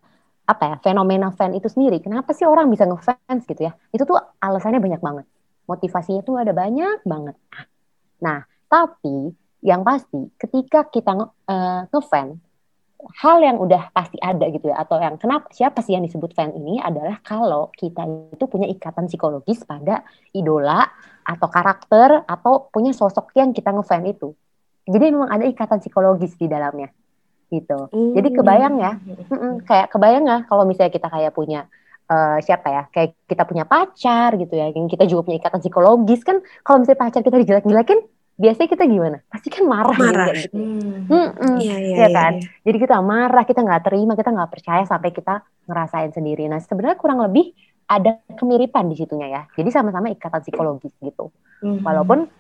apa 0.51 0.65
ya 0.67 0.77
fenomena 0.83 1.31
fan 1.31 1.55
itu 1.55 1.71
sendiri. 1.71 2.03
Kenapa 2.03 2.35
sih 2.35 2.43
orang 2.43 2.67
bisa 2.67 2.83
ngefans 2.91 3.47
gitu 3.47 3.71
ya? 3.71 3.73
Itu 3.95 4.03
tuh 4.03 4.19
alasannya 4.43 4.83
banyak 4.83 4.99
banget. 4.99 5.27
Motivasinya 5.71 6.27
tuh 6.27 6.43
ada 6.43 6.51
banyak 6.51 7.07
banget. 7.07 7.39
Nah 8.19 8.43
tapi 8.67 9.31
yang 9.63 9.87
pasti 9.87 10.27
ketika 10.35 10.91
kita 10.91 11.15
uh, 11.23 11.87
ngefans 11.95 12.43
hal 13.25 13.41
yang 13.41 13.57
udah 13.57 13.89
pasti 13.97 14.21
ada 14.21 14.45
gitu 14.53 14.69
ya 14.69 14.85
atau 14.85 15.01
yang 15.01 15.17
kenapa 15.17 15.49
siapa 15.57 15.81
sih 15.81 15.97
yang 15.97 16.05
disebut 16.05 16.37
fan 16.37 16.53
ini 16.53 16.77
adalah 16.85 17.17
kalau 17.25 17.73
kita 17.73 18.05
itu 18.37 18.45
punya 18.45 18.69
ikatan 18.69 19.09
psikologis 19.09 19.65
pada 19.65 20.05
idola 20.37 20.85
atau 21.25 21.49
karakter 21.49 22.29
atau 22.29 22.69
punya 22.69 22.93
sosok 22.93 23.33
yang 23.39 23.57
kita 23.57 23.73
ngefan 23.73 24.05
itu. 24.05 24.37
Jadi 24.85 25.15
memang 25.15 25.33
ada 25.33 25.49
ikatan 25.49 25.81
psikologis 25.81 26.37
di 26.37 26.51
dalamnya 26.51 26.93
gitu. 27.51 27.91
Mm. 27.91 28.13
Jadi 28.17 28.29
kebayang 28.33 28.75
ya, 28.79 28.93
mm 29.29 29.67
kayak 29.67 29.87
kebayang 29.91 30.25
ya 30.25 30.39
kalau 30.47 30.65
misalnya 30.65 30.95
kita 30.95 31.11
kayak 31.11 31.35
punya 31.35 31.67
uh, 32.07 32.39
siapa 32.41 32.69
ya, 32.71 32.83
kayak 32.95 33.19
kita 33.27 33.43
punya 33.45 33.67
pacar 33.67 34.39
gitu 34.39 34.55
ya, 34.55 34.71
yang 34.71 34.87
kita 34.87 35.05
juga 35.05 35.27
punya 35.29 35.39
ikatan 35.43 35.61
psikologis 35.61 36.23
kan. 36.23 36.39
Kalau 36.63 36.81
misalnya 36.81 37.01
pacar 37.03 37.21
kita 37.27 37.37
dijelek-jelekin, 37.43 38.01
biasanya 38.41 38.69
kita 38.73 38.85
gimana? 38.89 39.19
Pasti 39.29 39.49
kan 39.53 39.65
marah, 39.69 39.97
marah. 39.99 40.33
gitu. 40.33 40.57
Hmm. 40.57 41.61
Iya, 41.61 41.77
iya, 41.77 41.97
ya 42.07 42.09
kan? 42.09 42.33
Iya. 42.41 42.49
Jadi 42.65 42.77
kita 42.89 42.97
marah, 43.05 43.45
kita 43.45 43.61
nggak 43.61 43.83
terima, 43.85 44.13
kita 44.17 44.31
nggak 44.33 44.51
percaya 44.51 44.83
sampai 44.89 45.11
kita 45.13 45.45
ngerasain 45.69 46.11
sendiri. 46.17 46.49
Nah 46.49 46.59
sebenarnya 46.63 46.97
kurang 46.97 47.21
lebih 47.21 47.53
ada 47.91 48.23
kemiripan 48.39 48.89
di 48.89 48.97
situnya 48.97 49.29
ya. 49.29 49.43
Jadi 49.59 49.69
sama-sama 49.69 50.09
ikatan 50.15 50.41
psikologis 50.41 50.95
gitu. 51.03 51.29
Hmm. 51.61 51.85
Walaupun 51.85 52.31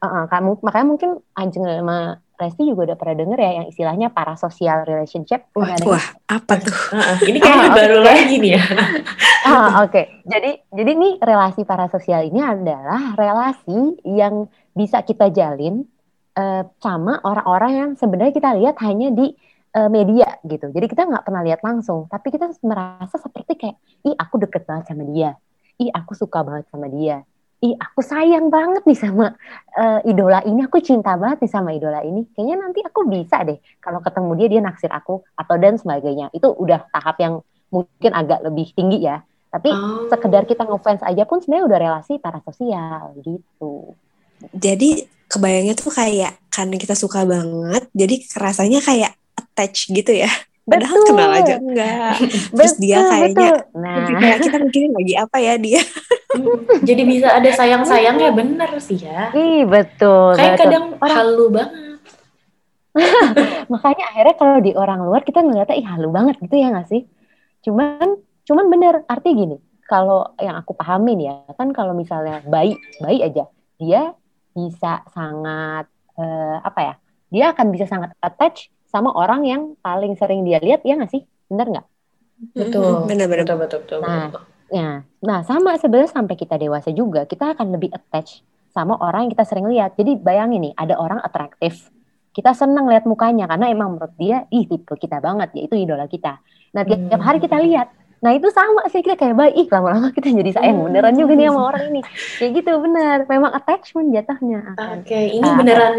uh, 0.00 0.06
uh, 0.06 0.24
kamu 0.32 0.64
makanya 0.64 0.86
mungkin 0.86 1.10
Anjing 1.36 1.66
sama 1.66 2.22
Resti 2.40 2.64
juga 2.64 2.88
udah 2.88 2.96
pernah 2.96 3.16
denger 3.20 3.38
ya 3.38 3.50
yang 3.60 3.66
istilahnya 3.68 4.08
parasocial 4.08 4.88
relationship. 4.88 5.52
Wah, 5.52 5.76
wah 5.84 6.06
apa 6.24 6.54
tuh? 6.56 6.76
ini 7.28 7.36
kayaknya 7.36 7.68
oh, 7.68 7.76
baru 7.76 7.96
okay. 8.00 8.08
lagi 8.08 8.34
nih 8.40 8.52
ya. 8.56 8.64
ah, 9.48 9.84
Oke, 9.84 9.92
okay. 9.92 10.04
jadi 10.24 10.50
jadi 10.72 10.90
nih 10.96 11.12
relasi 11.20 11.68
parasosial 11.68 12.24
ini 12.24 12.40
adalah 12.40 13.12
relasi 13.14 14.00
yang 14.08 14.48
bisa 14.72 15.04
kita 15.04 15.28
jalin 15.28 15.84
uh, 16.40 16.64
sama 16.80 17.20
orang-orang 17.20 17.72
yang 17.76 17.90
sebenarnya 18.00 18.32
kita 18.32 18.50
lihat 18.56 18.80
hanya 18.80 19.12
di 19.12 19.36
uh, 19.76 19.90
media 19.92 20.40
gitu. 20.46 20.70
Jadi 20.70 20.86
kita 20.88 21.06
nggak 21.06 21.24
pernah 21.26 21.42
lihat 21.44 21.60
langsung, 21.60 22.08
tapi 22.08 22.32
kita 22.32 22.50
merasa 22.64 23.20
seperti 23.20 23.52
kayak, 23.58 23.76
ih 24.06 24.16
aku 24.16 24.40
deket 24.40 24.64
banget 24.66 24.90
sama 24.90 25.04
dia, 25.10 25.36
ih 25.78 25.90
aku 25.92 26.16
suka 26.16 26.42
banget 26.42 26.66
sama 26.70 26.86
dia, 26.90 27.22
ih 27.60 27.76
aku 27.76 28.00
sayang 28.00 28.48
banget 28.48 28.82
nih 28.88 28.98
sama 28.98 29.36
uh, 29.76 30.00
idola 30.08 30.40
ini, 30.48 30.64
aku 30.64 30.80
cinta 30.80 31.16
banget 31.20 31.44
nih 31.44 31.52
sama 31.52 31.70
idola 31.76 32.00
ini. 32.00 32.24
Kayaknya 32.32 32.56
nanti 32.56 32.80
aku 32.80 33.04
bisa 33.04 33.44
deh 33.44 33.60
kalau 33.80 34.00
ketemu 34.00 34.30
dia 34.40 34.48
dia 34.48 34.60
naksir 34.64 34.90
aku 34.92 35.20
atau 35.36 35.54
dan 35.60 35.76
sebagainya. 35.76 36.32
Itu 36.32 36.56
udah 36.56 36.88
tahap 36.88 37.20
yang 37.20 37.44
mungkin 37.68 38.12
agak 38.16 38.40
lebih 38.44 38.72
tinggi 38.72 39.04
ya. 39.04 39.20
Tapi 39.50 39.70
oh. 39.74 40.06
sekedar 40.06 40.46
kita 40.46 40.62
ngefans 40.62 41.02
aja 41.02 41.26
pun 41.26 41.42
sebenarnya 41.42 41.66
udah 41.66 41.78
relasi 41.78 42.22
parasosial 42.22 43.18
gitu 43.18 43.98
jadi 44.54 45.04
kebayangnya 45.30 45.74
tuh 45.76 45.92
kayak 45.92 46.40
karena 46.50 46.76
kita 46.80 46.96
suka 46.96 47.22
banget 47.28 47.86
jadi 47.92 48.16
rasanya 48.34 48.80
kayak 48.82 49.12
attach 49.36 49.92
gitu 49.92 50.10
ya 50.10 50.30
padahal 50.70 50.98
betul. 51.02 51.08
kenal 51.10 51.30
aja 51.34 51.54
enggak 51.58 52.14
terus 52.56 52.72
betul, 52.78 52.82
dia 52.86 52.98
kayaknya 53.02 53.50
betul. 53.50 53.80
nah 53.82 54.36
kita 54.38 54.56
mikirin 54.70 54.92
lagi 54.94 55.14
apa 55.18 55.36
ya 55.42 55.54
dia 55.58 55.80
jadi 56.86 57.02
bisa 57.02 57.28
ada 57.34 57.50
sayang-sayang 57.50 58.16
ya 58.22 58.30
bener 58.30 58.70
sih 58.78 58.98
ya 59.02 59.34
Ih, 59.34 59.66
betul 59.66 60.38
kayak 60.38 60.54
betul. 60.54 60.62
kadang 60.64 60.84
orang... 61.02 61.16
halu 61.18 61.46
banget 61.50 61.72
makanya 63.72 64.04
akhirnya 64.14 64.34
kalau 64.38 64.56
di 64.62 64.72
orang 64.74 65.00
luar 65.02 65.22
kita 65.26 65.42
ngeliatnya 65.42 65.76
ih 65.78 65.86
halu 65.86 66.08
banget 66.10 66.38
gitu 66.38 66.54
ya 66.54 66.70
gak 66.70 66.88
sih 66.90 67.02
cuman 67.66 68.18
cuman 68.46 68.66
bener 68.70 68.94
arti 69.06 69.30
gini 69.34 69.58
kalau 69.90 70.38
yang 70.38 70.54
aku 70.54 70.74
pahamin 70.78 71.18
ya 71.18 71.34
kan 71.58 71.74
kalau 71.74 71.94
misalnya 71.94 72.42
bayi 72.46 72.78
bayi 73.02 73.26
aja 73.26 73.50
dia 73.78 74.14
bisa 74.54 75.02
sangat 75.10 75.86
uh, 76.18 76.58
apa 76.62 76.80
ya? 76.80 76.94
Dia 77.30 77.44
akan 77.54 77.66
bisa 77.70 77.86
sangat 77.86 78.10
attach 78.18 78.68
sama 78.90 79.14
orang 79.14 79.46
yang 79.46 79.62
paling 79.78 80.18
sering 80.18 80.42
dia 80.42 80.58
lihat 80.58 80.82
ya 80.82 80.98
nggak 80.98 81.14
sih? 81.14 81.22
Bener 81.46 81.66
nggak? 81.70 81.86
Betul. 82.58 83.06
Benar-benar 83.06 83.46
betul, 83.46 83.58
betul, 83.62 83.80
betul, 83.86 83.98
Nah, 84.02 84.26
ya, 84.72 84.90
nah 85.22 85.38
sama 85.46 85.78
sebenarnya 85.78 86.10
sampai 86.10 86.34
kita 86.34 86.58
dewasa 86.58 86.90
juga 86.90 87.22
kita 87.28 87.54
akan 87.54 87.78
lebih 87.78 87.94
attach 87.94 88.42
sama 88.74 88.98
orang 88.98 89.28
yang 89.28 89.32
kita 89.38 89.44
sering 89.46 89.66
lihat. 89.70 89.94
Jadi 89.94 90.18
bayangin 90.18 90.70
nih, 90.70 90.74
ada 90.74 90.98
orang 90.98 91.22
atraktif. 91.22 91.90
Kita 92.30 92.54
senang 92.54 92.86
lihat 92.86 93.06
mukanya 93.06 93.50
karena 93.50 93.70
emang 93.70 93.98
menurut 93.98 94.14
dia, 94.14 94.46
ih 94.54 94.66
tipe 94.66 94.94
kita 94.94 95.18
banget, 95.18 95.50
yaitu 95.54 95.74
idola 95.74 96.06
kita. 96.06 96.38
Nah 96.74 96.82
tiap, 96.86 97.00
tiap 97.10 97.22
hari 97.22 97.38
kita 97.42 97.58
lihat, 97.58 97.88
Nah 98.20 98.36
itu 98.36 98.52
sama 98.52 98.84
sih 98.92 99.00
kita 99.00 99.16
kayak 99.16 99.32
baik 99.32 99.72
lama-lama 99.72 100.12
kita 100.12 100.28
jadi 100.28 100.52
sayang 100.52 100.76
hmm. 100.76 100.86
beneran 100.92 101.14
juga 101.16 101.32
nih 101.40 101.46
sama 101.48 101.62
orang 101.72 101.84
ini. 101.88 102.00
Kayak 102.36 102.50
gitu 102.60 102.72
bener. 102.84 103.16
Memang 103.24 103.52
attachment 103.56 104.08
jatuhnya. 104.12 104.60
Oke, 104.76 105.08
okay. 105.08 105.24
ini 105.40 105.48
nah, 105.48 105.56
beneran 105.56 105.94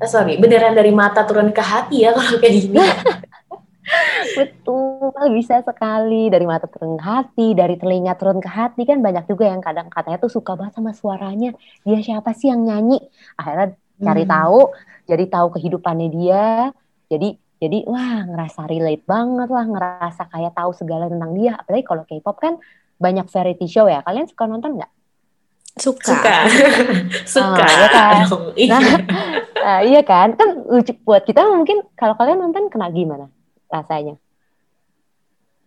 uh, 0.00 0.08
sorry, 0.08 0.40
beneran 0.40 0.72
dari 0.72 0.90
mata 0.90 1.22
turun 1.28 1.52
ke 1.52 1.60
hati 1.60 2.08
ya 2.08 2.16
kalau 2.16 2.40
kayak 2.40 2.54
gini. 2.56 2.80
Betul, 4.38 5.10
bisa 5.34 5.60
sekali 5.66 6.30
dari 6.30 6.46
mata 6.46 6.70
turun 6.70 6.96
ke 6.96 7.04
hati, 7.04 7.48
dari 7.52 7.74
telinga 7.76 8.14
turun 8.16 8.38
ke 8.38 8.46
hati 8.46 8.86
kan 8.86 9.02
banyak 9.02 9.26
juga 9.26 9.50
yang 9.50 9.60
kadang 9.60 9.90
katanya 9.90 10.18
tuh 10.22 10.30
suka 10.30 10.54
banget 10.54 10.78
sama 10.78 10.94
suaranya. 10.94 11.50
Dia 11.82 11.98
siapa 12.00 12.30
sih 12.32 12.48
yang 12.48 12.64
nyanyi? 12.64 13.02
Akhirnya 13.34 13.74
cari 14.00 14.24
hmm. 14.24 14.32
tahu, 14.32 14.60
jadi 15.10 15.24
tahu 15.26 15.46
kehidupannya 15.58 16.08
dia. 16.14 16.70
Jadi 17.10 17.34
jadi 17.60 17.84
wah 17.84 18.24
ngerasa 18.24 18.70
relate 18.70 19.04
banget 19.04 19.48
lah, 19.52 19.66
ngerasa 19.68 20.22
kayak 20.32 20.54
tahu 20.54 20.70
segala 20.72 21.10
tentang 21.10 21.34
dia. 21.34 21.58
Apalagi 21.58 21.84
kalau 21.84 22.02
K-pop 22.06 22.36
kan 22.38 22.54
banyak 22.96 23.26
variety 23.26 23.66
show 23.66 23.90
ya. 23.90 24.00
Kalian 24.06 24.30
suka 24.30 24.46
nonton 24.46 24.78
nggak? 24.78 24.92
Suka. 25.78 26.14
Suka. 26.14 26.38
suka. 27.32 27.66
Oh, 28.34 28.50
iya 28.56 28.66
kan? 28.74 28.82
Nah, 28.82 28.98
nah, 29.62 29.80
iya 29.86 30.00
kan? 30.02 30.28
Kan 30.34 30.48
lucu 30.66 30.92
buat 31.06 31.22
kita 31.22 31.46
mungkin 31.46 31.86
kalau 31.94 32.18
kalian 32.18 32.42
nonton 32.42 32.66
kena 32.72 32.90
gimana 32.90 33.30
rasanya? 33.70 34.18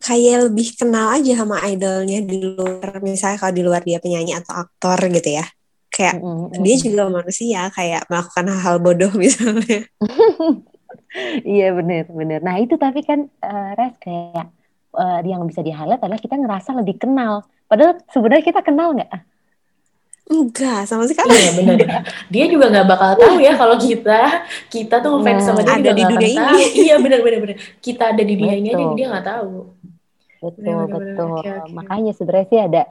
Kayak 0.04 0.52
lebih 0.52 0.76
kenal 0.76 1.16
aja 1.16 1.32
sama 1.40 1.64
idolnya 1.64 2.20
di 2.20 2.36
luar, 2.44 3.00
misalnya 3.00 3.40
kalau 3.40 3.54
di 3.56 3.64
luar 3.64 3.82
dia 3.88 4.04
penyanyi 4.04 4.36
atau 4.36 4.52
aktor 4.68 5.00
gitu 5.08 5.40
ya. 5.40 5.48
Kayak 5.88 6.20
mm 6.20 6.28
-hmm. 6.28 6.60
dia 6.60 6.76
juga 6.76 7.04
manusia, 7.08 7.62
kayak 7.72 8.04
melakukan 8.12 8.46
hal-hal 8.52 8.78
bodoh 8.84 9.12
misalnya. 9.24 9.88
iya 11.46 11.74
bener 11.74 12.10
bener 12.10 12.40
nah 12.42 12.58
itu 12.58 12.76
tapi 12.78 13.06
kan 13.06 13.30
uh, 13.42 13.72
res 13.78 13.96
kayak 14.02 14.50
uh, 14.98 15.20
yang 15.26 15.46
bisa 15.46 15.62
di 15.62 15.70
highlight 15.74 16.02
adalah 16.02 16.22
kita 16.22 16.36
ngerasa 16.38 16.74
lebih 16.78 17.02
kenal 17.02 17.46
padahal 17.70 18.02
sebenarnya 18.10 18.46
kita 18.46 18.62
kenal 18.66 18.98
nggak 18.98 19.10
Enggak, 20.24 20.88
sama 20.88 21.04
sekali. 21.04 21.36
Iya 21.36 21.52
benar. 21.60 21.78
Dia 22.32 22.46
juga 22.48 22.66
nggak 22.72 22.88
bakal 22.88 23.10
tahu 23.20 23.38
ya 23.44 23.54
kalau 23.60 23.76
kita 23.76 24.48
kita 24.72 24.96
tuh 25.04 25.20
fans 25.20 25.44
sama 25.44 25.62
dia 25.62 25.76
ada 25.80 25.92
di 25.92 26.04
dunia 26.04 26.30
ini. 26.32 26.40
Tahu. 26.40 26.80
Iya 26.88 26.96
benar 27.04 27.20
benar 27.22 27.40
benar. 27.44 27.58
Kita 27.84 28.04
ada 28.16 28.24
di 28.24 28.34
dunia 28.40 28.56
ini 28.56 28.68
aja 28.72 28.86
dia 28.96 29.08
nggak 29.12 29.28
tahu. 29.28 29.52
Betul 30.44 30.64
benar, 30.64 30.88
betul. 30.88 31.28
Okay, 31.44 31.52
okay. 31.60 31.72
Makanya 31.76 32.12
sebenarnya 32.16 32.48
sih 32.48 32.60
ada 32.60 32.82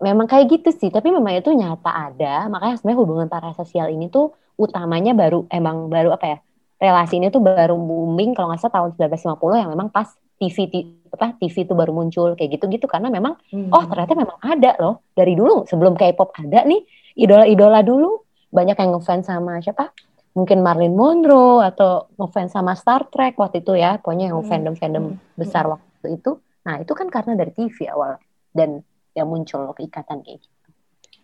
memang 0.00 0.26
kayak 0.26 0.46
gitu 0.50 0.70
sih, 0.74 0.90
tapi 0.90 1.14
memang 1.14 1.38
itu 1.38 1.50
nyata 1.54 1.90
ada. 2.10 2.50
Makanya 2.50 2.74
sebenarnya 2.82 2.98
hubungan 2.98 3.28
parasosial 3.30 3.90
ini 3.90 4.10
tuh 4.10 4.34
utamanya 4.58 5.14
baru 5.14 5.46
emang 5.48 5.88
baru 5.88 6.12
apa 6.14 6.26
ya? 6.26 6.38
relasi 6.80 7.20
ini 7.20 7.28
tuh 7.28 7.44
baru 7.44 7.76
booming 7.76 8.32
kalau 8.32 8.50
nggak 8.50 8.64
salah 8.64 8.88
tahun 8.88 9.12
1950 9.12 9.60
yang 9.60 9.70
memang 9.70 9.92
pas 9.92 10.08
TV 10.40 10.64
apa 11.10 11.34
TV 11.38 11.66
itu 11.66 11.74
baru 11.74 11.92
muncul 11.92 12.38
kayak 12.38 12.60
gitu-gitu. 12.60 12.86
Karena 12.86 13.10
memang 13.10 13.36
hmm. 13.50 13.70
oh 13.74 13.84
ternyata 13.86 14.14
memang 14.14 14.38
ada 14.42 14.72
loh. 14.78 15.02
Dari 15.12 15.34
dulu 15.34 15.66
sebelum 15.66 15.98
K-pop 15.98 16.34
ada 16.38 16.62
nih 16.64 16.82
idola-idola 17.18 17.82
dulu. 17.82 18.24
Banyak 18.50 18.76
yang 18.82 18.90
ngefans 18.98 19.30
sama 19.30 19.62
siapa? 19.62 19.94
Mungkin 20.34 20.62
Marilyn 20.62 20.94
Monroe 20.94 21.62
atau 21.62 22.10
ngefans 22.18 22.54
sama 22.54 22.74
Star 22.74 23.06
Trek 23.10 23.38
waktu 23.38 23.62
itu 23.62 23.78
ya, 23.78 23.98
pokoknya 23.98 24.30
yang 24.30 24.42
fandom-fandom 24.46 25.18
besar 25.38 25.66
waktu 25.70 26.18
itu. 26.18 26.38
Nah, 26.66 26.82
itu 26.82 26.92
kan 26.94 27.06
karena 27.10 27.38
dari 27.38 27.54
TV 27.54 27.86
awal. 27.90 28.18
Dan 28.50 28.82
ya 29.14 29.22
muncul 29.26 29.70
keikatan 29.74 30.22
kayak 30.22 30.42
gitu. 30.42 30.59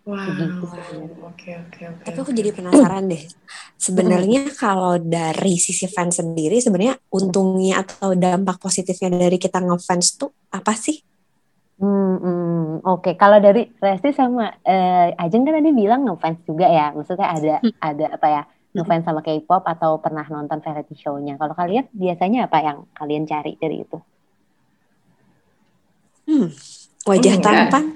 Wow. 0.07 0.31
Oke 1.27 1.51
oke 1.59 1.81
oke. 1.91 1.99
Tapi 2.07 2.17
aku 2.23 2.31
jadi 2.31 2.55
penasaran 2.55 3.11
deh. 3.11 3.19
Sebenarnya 3.75 4.47
kalau 4.55 4.95
dari 4.95 5.59
sisi 5.59 5.83
fans 5.91 6.23
sendiri 6.23 6.63
sebenarnya 6.63 6.95
untungnya 7.11 7.83
atau 7.83 8.15
dampak 8.15 8.57
positifnya 8.63 9.27
dari 9.27 9.35
kita 9.35 9.59
ngefans 9.59 10.15
tuh 10.15 10.31
apa 10.55 10.71
sih? 10.79 11.03
Hmm, 11.77 12.15
hmm, 12.23 12.87
oke. 12.87 13.11
Kalau 13.21 13.37
dari 13.37 13.69
Resti 13.77 14.09
sama 14.15 14.49
eh, 14.65 15.13
Ajeng 15.19 15.43
kan 15.45 15.53
tadi 15.59 15.69
bilang 15.75 16.01
ngefans 16.07 16.39
juga 16.47 16.65
ya. 16.71 16.95
Maksudnya 16.95 17.27
ada 17.27 17.55
ada 17.83 18.05
apa 18.15 18.27
ya? 18.31 18.41
Ngefans 18.73 19.03
sama 19.05 19.19
K-pop 19.25 19.63
atau 19.67 19.99
pernah 19.99 20.23
nonton 20.31 20.63
variety 20.63 20.95
show-nya. 20.97 21.35
Kalau 21.35 21.53
kalian 21.53 21.85
biasanya 21.91 22.47
apa 22.47 22.57
yang 22.63 22.77
kalian 22.97 23.23
cari 23.27 23.59
dari 23.61 23.83
itu? 23.83 23.97
Hmm, 26.27 26.47
wajah 27.07 27.33
Hmm, 27.33 27.43
tampan. 27.43 27.83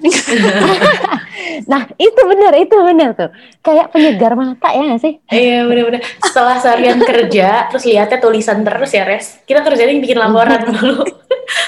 Nah, 1.62 1.84
itu 1.94 2.20
benar, 2.26 2.52
itu 2.56 2.74
benar 2.74 3.10
tuh. 3.12 3.30
Kayak 3.60 3.92
penyegar 3.92 4.32
mata 4.34 4.68
ya 4.68 4.82
nggak 4.82 5.00
sih? 5.00 5.14
Iya 5.28 5.64
bener-bener. 5.64 6.00
Setelah 6.18 6.56
seharian 6.58 6.98
kerja, 7.08 7.68
terus 7.68 7.84
lihatnya 7.84 8.18
tulisan 8.18 8.64
terus 8.64 8.90
ya 8.90 9.04
Res. 9.04 9.40
Kita 9.44 9.60
kerjanya 9.60 9.94
bikin 9.94 10.16
laporan 10.16 10.58
dulu. 10.68 11.04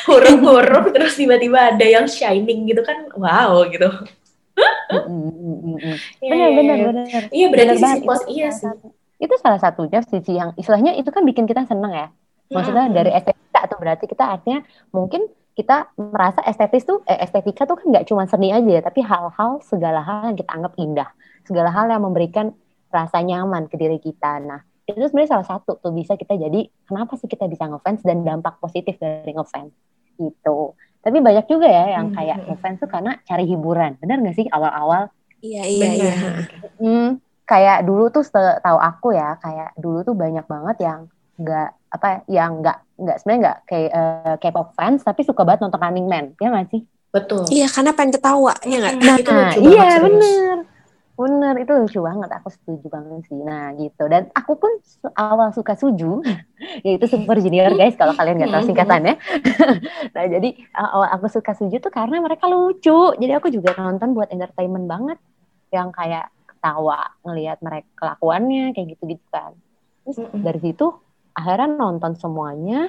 Huruf-huruf, 0.09 0.91
terus 0.91 1.15
tiba-tiba 1.15 1.71
ada 1.71 1.85
yang 1.85 2.09
shining 2.09 2.65
gitu 2.67 2.81
kan. 2.81 3.07
Wow 3.15 3.69
gitu. 3.69 3.89
Iya, 4.55 5.01
Benar, 6.23 6.49
iya, 6.49 6.57
benar, 6.57 6.77
iya. 6.77 6.87
benar. 6.87 7.23
Iya 7.31 7.47
berarti 7.51 7.77
sisi 7.77 7.99
pos 8.03 8.21
Itu 8.23 8.31
iya 8.31 8.49
salah 8.49 8.55
sih. 8.55 8.67
satu- 8.67 8.93
Itu 9.15 9.35
salah 9.39 9.61
satunya 9.61 10.01
sisi 10.03 10.33
yang 10.35 10.51
istilahnya 10.55 10.93
itu 10.95 11.09
kan 11.09 11.23
bikin 11.23 11.45
kita 11.45 11.63
seneng 11.65 11.93
ya. 11.93 12.07
Maksudnya 12.47 12.85
dari 12.91 13.11
estetika 13.11 13.61
tuh 13.67 13.79
berarti 13.79 14.05
kita 14.05 14.25
artinya 14.29 14.61
mungkin 14.91 15.27
kita 15.55 15.95
merasa 15.97 16.43
estetis 16.45 16.83
tuh 16.85 17.03
eh, 17.07 17.19
estetika 17.23 17.65
tuh 17.65 17.79
kan 17.79 17.87
nggak 17.95 18.07
cuma 18.11 18.27
seni 18.27 18.51
aja 18.51 18.67
ya, 18.67 18.83
tapi 18.83 19.01
hal-hal 19.07 19.63
segala 19.63 20.03
hal 20.03 20.35
yang 20.35 20.39
kita 20.39 20.51
anggap 20.51 20.73
indah, 20.77 21.09
segala 21.47 21.71
hal 21.71 21.87
yang 21.91 22.03
memberikan 22.03 22.51
rasa 22.91 23.23
nyaman 23.23 23.67
ke 23.71 23.75
diri 23.79 23.99
kita. 23.99 24.39
Nah, 24.43 24.63
itu 24.87 24.99
sebenarnya 24.99 25.39
salah 25.41 25.47
satu 25.47 25.79
tuh 25.79 25.91
bisa 25.95 26.15
kita 26.15 26.35
jadi 26.37 26.67
kenapa 26.87 27.15
sih 27.19 27.27
kita 27.31 27.47
bisa 27.51 27.67
ngefans 27.71 28.03
dan 28.03 28.23
dampak 28.27 28.59
positif 28.59 28.99
dari 28.99 29.31
ngefans 29.35 29.73
itu. 30.19 30.59
Tapi 31.05 31.19
banyak 31.21 31.47
juga 31.47 31.69
ya 31.69 32.01
yang 32.01 32.11
kayak 32.11 32.37
Hmm. 32.41 32.47
ngefans 32.55 32.79
tuh 32.81 32.89
karena 32.91 33.13
cari 33.29 33.45
hiburan, 33.47 33.99
benar 34.01 34.17
nggak 34.23 34.37
sih 34.39 34.47
awal-awal 34.51 35.11
Iya, 35.45 35.63
iya, 35.69 35.89
iya. 35.93 36.15
Hmm, 36.81 37.21
kayak 37.45 37.85
dulu 37.85 38.09
tuh 38.09 38.25
tahu 38.65 38.79
aku 38.81 39.13
ya, 39.13 39.37
kayak 39.37 39.77
dulu 39.77 40.01
tuh 40.01 40.17
banyak 40.17 40.49
banget 40.49 40.77
yang 40.81 41.01
nggak 41.37 41.71
apa 41.95 42.27
yang 42.27 42.59
nggak 42.59 42.79
nggak 42.99 43.17
sebenarnya 43.23 43.41
nggak 43.47 43.59
kayak 43.71 43.91
eh, 43.95 44.37
K-pop 44.43 44.69
fans 44.75 45.07
tapi 45.07 45.23
suka 45.23 45.47
banget 45.47 45.63
nonton 45.63 45.79
Running 45.79 46.07
Man, 46.11 46.25
ya 46.43 46.51
nggak 46.51 46.75
sih? 46.75 46.83
Betul. 47.15 47.47
Iya, 47.47 47.71
karena 47.71 47.95
pengen 47.95 48.19
ketawa, 48.19 48.55
ya 48.67 48.77
nggak? 48.83 48.95
Nah, 48.99 49.17
itu 49.23 49.31
lucu 49.31 49.59
banget 49.63 49.71
iya 49.71 49.87
serius. 49.87 50.03
bener, 50.03 50.57
bener 51.15 51.55
itu 51.63 51.73
lucu 51.79 51.99
banget. 52.03 52.31
Aku 52.43 52.49
setuju 52.51 52.87
banget 52.91 53.21
sih. 53.31 53.39
Nah 53.39 53.71
gitu. 53.79 54.05
Dan 54.11 54.23
aku 54.35 54.59
pun 54.59 54.73
su- 54.83 55.15
awal 55.15 55.55
suka 55.55 55.79
Suju, 55.79 56.27
yaitu 56.87 57.07
Super 57.07 57.39
Junior 57.39 57.71
guys. 57.79 57.95
Kalau 57.95 58.19
kalian 58.19 58.43
nggak 58.43 58.51
tahu 58.51 58.63
singkatannya. 58.67 59.15
nah 60.19 60.25
jadi 60.27 60.49
awal 60.75 61.09
aku 61.15 61.27
suka 61.31 61.55
Suju 61.55 61.79
tuh 61.79 61.95
karena 61.95 62.19
mereka 62.19 62.51
lucu. 62.51 63.15
Jadi 63.15 63.31
aku 63.31 63.47
juga 63.55 63.79
nonton 63.79 64.11
buat 64.11 64.35
entertainment 64.35 64.91
banget, 64.91 65.19
yang 65.71 65.95
kayak 65.95 66.35
ketawa 66.51 67.15
ngelihat 67.23 67.63
mereka 67.63 67.87
kelakuannya 67.95 68.75
kayak 68.75 68.99
gitu-gitu 68.99 69.27
kan. 69.31 69.55
Terus 70.03 70.19
dari 70.35 70.59
situ 70.59 71.04
akhirnya 71.35 71.69
nonton 71.75 72.15
semuanya. 72.15 72.89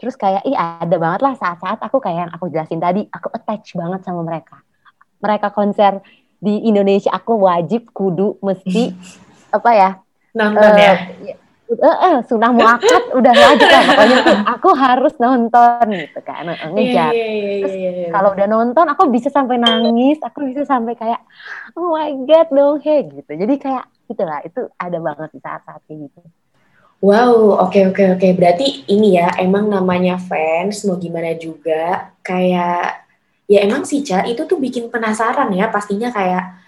Terus 0.00 0.16
kayak 0.18 0.42
ih 0.48 0.56
ada 0.56 0.96
banget 0.98 1.20
lah 1.22 1.36
saat-saat 1.36 1.78
aku 1.78 2.00
kayak 2.02 2.26
yang 2.26 2.32
aku 2.32 2.48
jelasin 2.50 2.80
tadi, 2.80 3.06
aku 3.12 3.28
attach 3.30 3.76
banget 3.76 4.00
sama 4.02 4.24
mereka. 4.24 4.58
Mereka 5.22 5.54
konser 5.54 6.02
di 6.42 6.66
Indonesia 6.66 7.14
aku 7.14 7.38
wajib 7.38 7.94
kudu 7.94 8.40
mesti 8.42 8.90
apa 9.56 9.70
ya? 9.70 9.90
Nonton 10.32 10.72
eh, 10.74 10.80
ya. 10.80 10.92
eh, 11.70 11.96
eh, 12.08 12.16
sudah 12.26 12.50
muakat 12.50 13.04
udah 13.20 13.34
wajib 13.36 13.68
lah 13.68 13.82
pokoknya 13.92 14.18
aku 14.48 14.68
harus 14.72 15.14
nonton 15.20 15.84
gitu 15.92 16.20
kan 16.24 16.48
ngejar. 16.50 17.12
iya, 17.12 17.28
iya, 17.30 17.90
iya. 17.92 18.08
Kalau 18.10 18.32
udah 18.32 18.48
nonton 18.48 18.86
aku 18.88 19.12
bisa 19.12 19.28
sampai 19.28 19.60
nangis, 19.60 20.18
aku 20.24 20.50
bisa 20.50 20.64
sampai 20.64 20.96
kayak 20.96 21.20
oh 21.76 21.94
my 21.94 22.10
god 22.24 22.48
dong 22.50 22.80
hey 22.80 23.06
gitu. 23.06 23.28
Jadi 23.28 23.54
kayak 23.60 23.84
gitulah 24.08 24.40
itu 24.42 24.66
ada 24.80 24.98
banget 24.98 25.30
di 25.30 25.40
saat-saat 25.44 25.84
kayak 25.86 26.10
gitu. 26.10 26.20
Wow, 27.02 27.58
oke 27.66 27.90
oke 27.90 28.04
oke. 28.14 28.28
Berarti 28.38 28.86
ini 28.86 29.18
ya 29.18 29.34
emang 29.42 29.66
namanya 29.66 30.22
fans 30.22 30.86
mau 30.86 30.94
gimana 31.02 31.34
juga 31.34 32.14
kayak 32.22 33.02
ya 33.50 33.58
emang 33.66 33.82
sih 33.82 34.06
Ca 34.06 34.22
itu 34.22 34.46
tuh 34.46 34.62
bikin 34.62 34.86
penasaran 34.86 35.50
ya 35.50 35.66
pastinya 35.66 36.14
kayak 36.14 36.62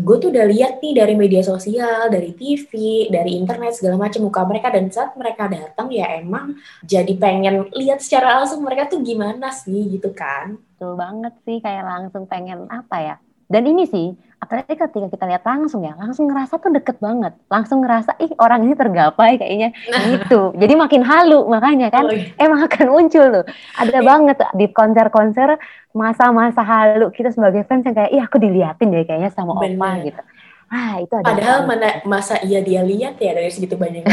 gue 0.00 0.16
tuh 0.16 0.32
udah 0.32 0.48
lihat 0.48 0.80
nih 0.80 0.96
dari 0.96 1.12
media 1.12 1.44
sosial, 1.44 2.08
dari 2.08 2.32
TV, 2.32 2.72
dari 3.12 3.36
internet 3.36 3.76
segala 3.76 4.00
macam 4.00 4.24
muka 4.24 4.40
mereka 4.48 4.72
dan 4.72 4.88
saat 4.88 5.12
mereka 5.12 5.44
datang 5.44 5.92
ya 5.92 6.08
emang 6.16 6.56
jadi 6.80 7.12
pengen 7.20 7.68
lihat 7.76 8.00
secara 8.00 8.40
langsung 8.40 8.64
mereka 8.64 8.88
tuh 8.88 9.04
gimana 9.04 9.52
sih 9.52 9.92
gitu 9.92 10.08
kan. 10.16 10.56
Betul 10.56 10.96
banget 10.96 11.34
sih 11.44 11.60
kayak 11.60 11.84
langsung 11.84 12.24
pengen 12.24 12.64
apa 12.72 12.96
ya. 12.96 13.16
Dan 13.48 13.64
ini 13.64 13.88
sih, 13.88 14.12
apalagi 14.38 14.76
ketika 14.76 15.08
kita 15.08 15.24
lihat 15.24 15.40
langsung 15.40 15.80
ya, 15.80 15.96
langsung 15.96 16.28
ngerasa 16.28 16.60
tuh 16.60 16.68
deket 16.68 17.00
banget. 17.00 17.32
Langsung 17.48 17.80
ngerasa, 17.80 18.20
ih 18.20 18.28
orang 18.36 18.68
ini 18.68 18.76
tergapai 18.76 19.40
kayaknya 19.40 19.72
gitu. 19.88 20.52
Jadi 20.52 20.72
makin 20.76 21.00
halu 21.00 21.48
makanya 21.48 21.88
kan, 21.88 22.04
Oh, 22.06 22.12
iya. 22.12 22.28
emang 22.36 22.68
akan 22.68 22.86
muncul 22.92 23.24
tuh. 23.32 23.44
Ada 23.80 23.98
banget 24.04 24.36
tuh 24.36 24.50
di 24.52 24.66
konser-konser 24.68 25.56
masa-masa 25.96 26.60
halu 26.60 27.08
kita 27.08 27.32
sebagai 27.32 27.64
fans 27.64 27.88
yang 27.88 27.96
kayak, 27.96 28.12
ih 28.12 28.20
aku 28.20 28.36
diliatin 28.36 28.92
deh 28.92 29.08
kayaknya 29.08 29.32
sama 29.32 29.56
Bener. 29.56 30.12
gitu. 30.12 30.20
Ah 30.68 31.00
itu 31.00 31.08
ada. 31.16 31.24
Padahal 31.32 31.58
banget. 31.64 32.04
mana 32.04 32.04
masa 32.04 32.36
iya 32.44 32.60
dia 32.60 32.84
lihat 32.84 33.16
ya 33.16 33.32
dari 33.32 33.48
segitu 33.48 33.80
orang. 33.80 34.04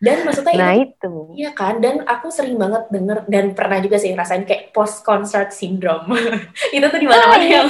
Dan 0.00 0.24
maksudnya 0.24 0.56
Nah 0.56 0.72
itu 0.72 0.96
itu. 0.96 1.12
Iya 1.36 1.52
kan, 1.52 1.84
dan 1.84 2.00
aku 2.08 2.32
sering 2.32 2.56
banget 2.56 2.88
denger 2.88 3.28
dan 3.28 3.52
pernah 3.52 3.78
juga 3.84 4.00
sih 4.00 4.16
ngerasain 4.16 4.48
kayak 4.48 4.72
post 4.72 5.04
concert 5.04 5.52
syndrome. 5.52 6.08
itu 6.76 6.86
tuh 6.88 6.96
di 6.96 7.04
mana-mana 7.04 7.44
yang 7.44 7.68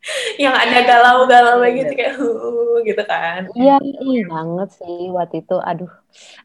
yang 0.42 0.54
ada 0.56 0.78
galau-galau 0.88 1.60
gitu 1.76 1.92
kayak 1.92 2.14
"Huh," 2.16 2.80
gitu 2.88 3.02
kan. 3.04 3.46
Iya, 3.52 3.76
iya 3.84 4.22
banget 4.24 4.68
sih 4.80 5.12
waktu 5.12 5.44
itu. 5.44 5.56
Aduh, 5.60 5.90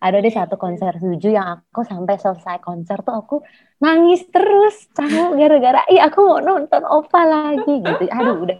ada 0.04 0.18
deh 0.20 0.34
satu 0.34 0.60
konser 0.60 0.92
Suju 1.00 1.32
yang 1.32 1.64
aku 1.64 1.88
sampai 1.88 2.20
selesai 2.20 2.60
konser 2.60 3.00
tuh 3.06 3.16
aku 3.16 3.36
nangis 3.80 4.28
terus. 4.28 4.92
Tahu 4.92 5.40
gara-gara, 5.40 5.88
ih 5.88 6.02
aku 6.04 6.20
mau 6.24 6.40
nonton 6.44 6.84
Opa 6.84 7.22
lagi 7.24 7.80
gitu. 7.80 8.04
Aduh, 8.12 8.36
udah 8.44 8.58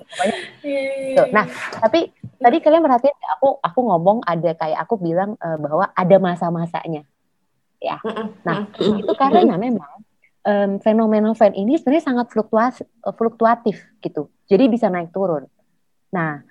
gitu. 0.64 1.24
Nah, 1.36 1.46
tapi 1.84 2.12
tadi 2.40 2.58
kalian 2.64 2.84
perhatiin 2.84 3.18
aku 3.40 3.48
aku 3.60 3.80
ngomong 3.84 4.24
ada 4.24 4.52
kayak 4.56 4.80
aku 4.84 4.96
bilang 5.00 5.36
eh, 5.40 5.58
bahwa 5.60 5.92
ada 5.92 6.16
masa-masanya. 6.20 7.04
Ya. 7.84 8.00
Nah, 8.48 8.64
itu 8.80 9.14
karena 9.20 9.60
memang 9.60 10.05
em, 10.46 10.78
fenomena 10.80 11.34
fan 11.34 11.52
ini 11.58 11.76
sebenarnya 11.82 12.06
sangat 12.06 12.28
fluktuas, 12.32 12.86
fluktuatif 13.02 13.82
gitu. 14.00 14.30
Jadi 14.46 14.70
bisa 14.70 14.88
naik 14.94 15.10
turun. 15.10 15.50
Nah, 16.14 16.46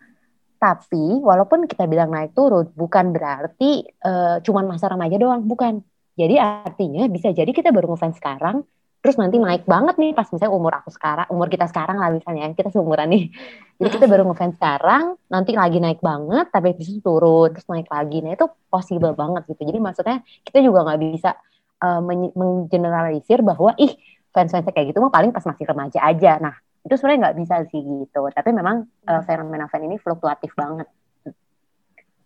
tapi 0.59 1.21
walaupun 1.21 1.69
kita 1.69 1.85
bilang 1.85 2.11
naik 2.11 2.33
turun, 2.33 2.73
bukan 2.75 3.15
berarti 3.15 3.87
eh, 3.87 4.37
cuman 4.43 4.65
masa 4.65 4.91
remaja 4.91 5.17
doang, 5.21 5.45
bukan. 5.45 5.85
Jadi 6.15 6.39
artinya 6.39 7.05
bisa 7.11 7.35
jadi 7.35 7.51
kita 7.51 7.75
baru 7.75 7.91
ngefans 7.91 8.23
sekarang, 8.23 8.63
terus 9.03 9.19
nanti 9.19 9.35
naik 9.37 9.67
banget 9.67 9.99
nih 9.99 10.15
pas 10.15 10.31
misalnya 10.31 10.55
umur 10.55 10.73
aku 10.79 10.95
sekarang, 10.95 11.27
umur 11.27 11.51
kita 11.51 11.67
sekarang 11.67 11.99
lah 11.99 12.09
misalnya, 12.15 12.55
kita 12.55 12.71
seumuran 12.71 13.11
nih. 13.11 13.25
Jadi 13.83 13.91
kita 13.99 14.07
baru 14.07 14.23
ngefans 14.31 14.55
sekarang, 14.55 15.19
nanti 15.27 15.59
lagi 15.59 15.83
naik 15.83 15.99
banget, 15.99 16.47
tapi 16.55 16.79
itu 16.79 17.03
turun, 17.03 17.51
terus 17.51 17.67
naik 17.67 17.91
lagi. 17.91 18.23
Nah 18.23 18.39
itu 18.39 18.47
possible 18.71 19.13
banget 19.19 19.43
gitu. 19.51 19.67
Jadi 19.67 19.79
maksudnya 19.83 20.23
kita 20.47 20.63
juga 20.63 20.87
nggak 20.87 21.01
bisa 21.03 21.35
eh, 21.83 22.01
men- 22.03 22.35
menggeneralisir 22.37 23.43
bahwa 23.43 23.75
ih 23.81 23.95
fans-fans 24.35 24.67
kayak 24.71 24.91
gitu 24.95 24.99
mah 24.99 25.15
paling 25.15 25.31
pas 25.31 25.47
masih 25.47 25.65
remaja 25.67 25.99
aja. 26.03 26.39
Nah 26.43 26.55
itu 26.85 26.95
sebenarnya 26.99 27.31
nggak 27.31 27.37
bisa 27.41 27.55
sih 27.71 27.81
gitu. 27.81 28.21
Tapi 28.31 28.51
memang 28.53 28.85
eh, 29.07 29.23
fenomena 29.25 29.67
fan 29.71 29.87
ini 29.87 29.97
fluktuatif 29.99 30.53
banget. 30.55 30.87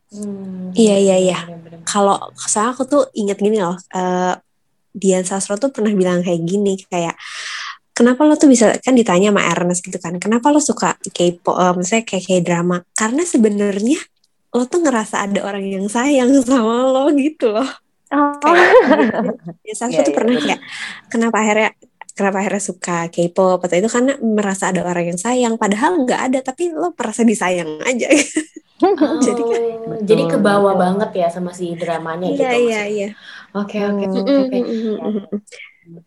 Hmm, 0.08 0.72
Iya, 0.72 0.96
iya, 0.96 1.16
iya. 1.20 1.38
Kalau 1.84 2.16
saya 2.34 2.72
aku 2.72 2.88
tuh 2.88 3.02
inget 3.12 3.36
gini 3.36 3.60
loh, 3.60 3.76
eh, 3.92 4.34
Dian 4.96 5.24
Sastro 5.28 5.60
tuh 5.60 5.68
pernah 5.68 5.92
bilang 5.92 6.24
kayak 6.24 6.42
gini, 6.48 6.80
kayak 6.88 7.12
kenapa 7.92 8.24
lo 8.24 8.34
tuh 8.40 8.48
bisa 8.48 8.72
kan 8.80 8.96
ditanya 8.96 9.28
sama 9.28 9.42
Ernest 9.52 9.84
gitu 9.84 9.98
kan, 10.00 10.16
kenapa 10.16 10.48
lo 10.48 10.60
suka 10.64 10.96
K-pop, 11.12 11.56
eh, 11.60 11.74
misalnya 11.76 12.04
kayak 12.08 12.24
kayak 12.24 12.42
drama? 12.48 12.76
Karena 12.96 13.22
sebenarnya 13.28 13.98
lo 14.56 14.64
tuh 14.64 14.80
ngerasa 14.80 15.28
ada 15.28 15.44
orang 15.44 15.64
yang 15.68 15.86
sayang 15.92 16.32
sama 16.40 16.88
lo 16.88 17.12
gitu 17.12 17.52
loh. 17.52 17.68
Oh. 18.08 18.40
Kayak 18.40 18.72
Dian 19.64 19.76
Sastro 19.76 20.00
Iya, 20.00 20.06
tuh 20.06 20.12
iya, 20.12 20.16
pernah 20.16 20.36
kayak 20.40 20.60
kenapa 21.06 21.36
akhirnya 21.38 21.70
kenapa 22.16 22.36
akhirnya 22.40 22.62
suka 22.62 22.98
K-pop 23.12 23.60
atau 23.62 23.76
itu 23.76 23.88
karena 23.88 24.12
merasa 24.18 24.72
ada 24.72 24.82
orang 24.82 25.14
yang 25.14 25.20
sayang 25.20 25.54
padahal 25.54 26.02
nggak 26.02 26.20
ada 26.32 26.38
tapi 26.40 26.72
lo 26.72 26.90
merasa 26.96 27.22
disayang 27.22 27.80
aja 27.84 28.08
Oh, 28.78 29.18
Jadi 29.18 29.42
kan- 29.42 30.06
jadi 30.06 30.22
ke 30.30 30.38
bawah 30.38 30.78
banget 30.78 31.10
ya 31.10 31.26
sama 31.26 31.50
si 31.50 31.74
dramanya 31.74 32.30
Iya, 32.30 32.38
gitu. 32.54 32.62
iya, 32.62 32.82
iya. 32.86 33.08
Oke, 33.50 33.74
oke, 33.82 34.06
Hmm. 34.06 34.38
oke. 34.38 34.58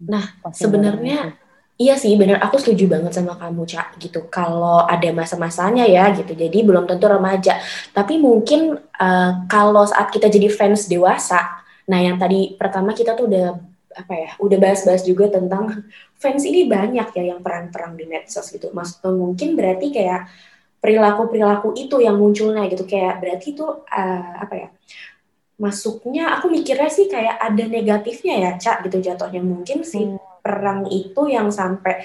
Nah, 0.07 0.23
sebenarnya 0.51 1.35
Iya 1.75 1.97
sih, 1.97 2.13
bener. 2.13 2.37
Aku 2.37 2.61
setuju 2.61 2.85
banget 2.85 3.09
sama 3.09 3.33
kamu, 3.41 3.65
Cak. 3.65 3.97
Gitu. 3.97 4.29
Kalau 4.29 4.85
ada 4.85 5.09
masa-masanya 5.17 5.81
ya, 5.83 6.13
gitu. 6.13 6.37
Jadi 6.37 6.61
belum 6.61 6.85
tentu 6.85 7.09
remaja. 7.09 7.57
Tapi 7.89 8.21
mungkin 8.21 8.77
uh, 8.77 9.31
kalau 9.49 9.81
saat 9.83 10.13
kita 10.13 10.29
jadi 10.29 10.45
fans 10.45 10.85
dewasa, 10.85 11.60
nah 11.89 11.99
yang 12.01 12.17
tadi 12.17 12.57
pertama 12.59 12.93
kita 12.93 13.17
tuh 13.17 13.25
udah 13.29 13.47
apa 13.91 14.13
ya, 14.15 14.29
udah 14.39 14.57
bahas-bahas 14.57 15.03
juga 15.03 15.27
tentang 15.27 15.83
fans 16.15 16.47
ini 16.47 16.63
banyak 16.63 17.11
ya 17.11 17.23
yang 17.35 17.43
perang-perang 17.43 17.99
di 17.99 18.07
medsos 18.07 18.47
gitu. 18.47 18.71
Mas, 18.71 18.95
mungkin 19.03 19.59
berarti 19.59 19.91
kayak 19.91 20.31
perilaku-perilaku 20.79 21.75
itu 21.75 21.99
yang 21.99 22.15
munculnya 22.15 22.71
gitu. 22.71 22.87
Kayak 22.87 23.19
berarti 23.19 23.51
itu 23.51 23.67
uh, 23.67 24.31
apa 24.39 24.55
ya? 24.55 24.67
Masuknya, 25.59 26.39
aku 26.39 26.49
mikirnya 26.49 26.89
sih 26.89 27.05
kayak 27.05 27.37
ada 27.37 27.63
negatifnya 27.67 28.35
ya, 28.39 28.51
Cak, 28.57 28.87
gitu 28.89 28.97
jatuhnya. 29.11 29.43
Mungkin 29.43 29.83
sih 29.85 30.07
Hmm 30.07 30.31
perang 30.41 30.89
itu 30.89 31.29
yang 31.29 31.53
sampai 31.53 32.01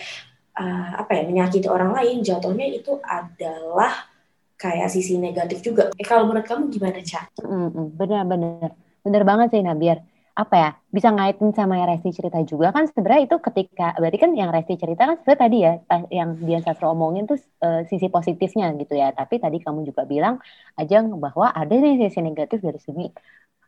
uh, 0.60 1.00
apa 1.00 1.08
ya 1.16 1.22
menyakiti 1.24 1.72
orang 1.72 1.96
lain 1.96 2.20
jatuhnya 2.20 2.68
itu 2.68 3.00
adalah 3.00 4.12
kayak 4.60 4.92
sisi 4.92 5.16
negatif 5.16 5.64
juga. 5.64 5.88
Eh 5.96 6.04
kalau 6.04 6.28
menurut 6.28 6.44
kamu 6.44 6.68
gimana, 6.68 7.00
Ca? 7.00 7.32
Benar-benar, 7.40 8.28
benar 8.28 8.85
banget 9.30 9.48
sih 9.54 9.62
Nabiar. 9.62 9.98
Apa 10.36 10.54
ya 10.62 10.70
bisa 10.92 11.08
ngaitin 11.16 11.48
sama 11.56 11.80
yang 11.80 11.88
Resti 11.88 12.12
cerita 12.12 12.38
juga 12.44 12.68
kan 12.68 12.84
sebenarnya 12.84 13.20
itu 13.24 13.36
ketika 13.40 13.96
berarti 13.96 14.18
kan 14.20 14.30
yang 14.36 14.50
Resti 14.52 14.74
cerita 14.76 15.02
kan 15.08 15.16
sebenarnya 15.20 15.42
tadi 15.44 15.56
ya 15.64 15.72
yang 16.12 16.30
dia 16.48 16.58
Sastro 16.60 16.92
omongin 16.92 17.24
tuh 17.30 17.40
uh, 17.64 17.80
sisi 17.88 18.06
positifnya 18.12 18.68
gitu 18.76 18.92
ya. 19.00 19.16
Tapi 19.16 19.40
tadi 19.40 19.56
kamu 19.64 19.88
juga 19.88 20.04
bilang 20.04 20.34
aja 20.76 21.00
bahwa 21.24 21.46
ada 21.56 21.72
nih 21.72 21.96
sisi 22.04 22.20
negatif 22.20 22.60
dari 22.60 22.76
segi 22.76 23.04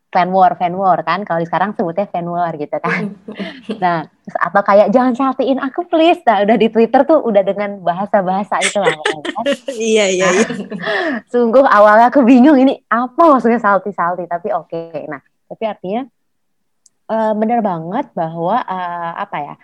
fan 0.09 0.33
war, 0.33 0.57
fan 0.57 0.75
war 0.75 0.99
kan. 1.05 1.23
Kalau 1.25 1.41
sekarang 1.45 1.77
sebutnya 1.77 2.09
fan 2.09 2.27
war 2.29 2.53
gitu 2.57 2.77
kan. 2.81 3.13
nah, 3.83 4.09
atau 4.41 4.63
kayak 4.65 4.89
jangan 4.93 5.13
saltiin 5.13 5.61
aku 5.61 5.85
please. 5.89 6.21
Nah, 6.25 6.45
udah 6.49 6.57
di 6.57 6.69
Twitter 6.73 7.05
tuh 7.05 7.21
udah 7.21 7.43
dengan 7.45 7.81
bahasa-bahasa 7.85 8.61
itu 8.65 8.79
lah. 8.81 8.93
Kan? 8.97 9.45
iya, 9.77 10.09
iya, 10.09 10.29
iya. 10.33 10.49
Sungguh 11.33 11.65
awalnya 11.65 12.09
aku 12.09 12.25
bingung 12.25 12.57
ini 12.57 12.81
apa 12.89 13.21
maksudnya 13.37 13.61
salty-salty, 13.61 14.25
tapi 14.25 14.49
oke. 14.53 14.69
Okay. 14.69 15.05
Nah, 15.07 15.21
tapi 15.49 15.65
artinya 15.69 16.03
uh, 17.13 17.33
benar 17.37 17.61
banget 17.61 18.07
bahwa 18.17 18.65
uh, 18.65 19.13
apa 19.21 19.37
ya? 19.45 19.55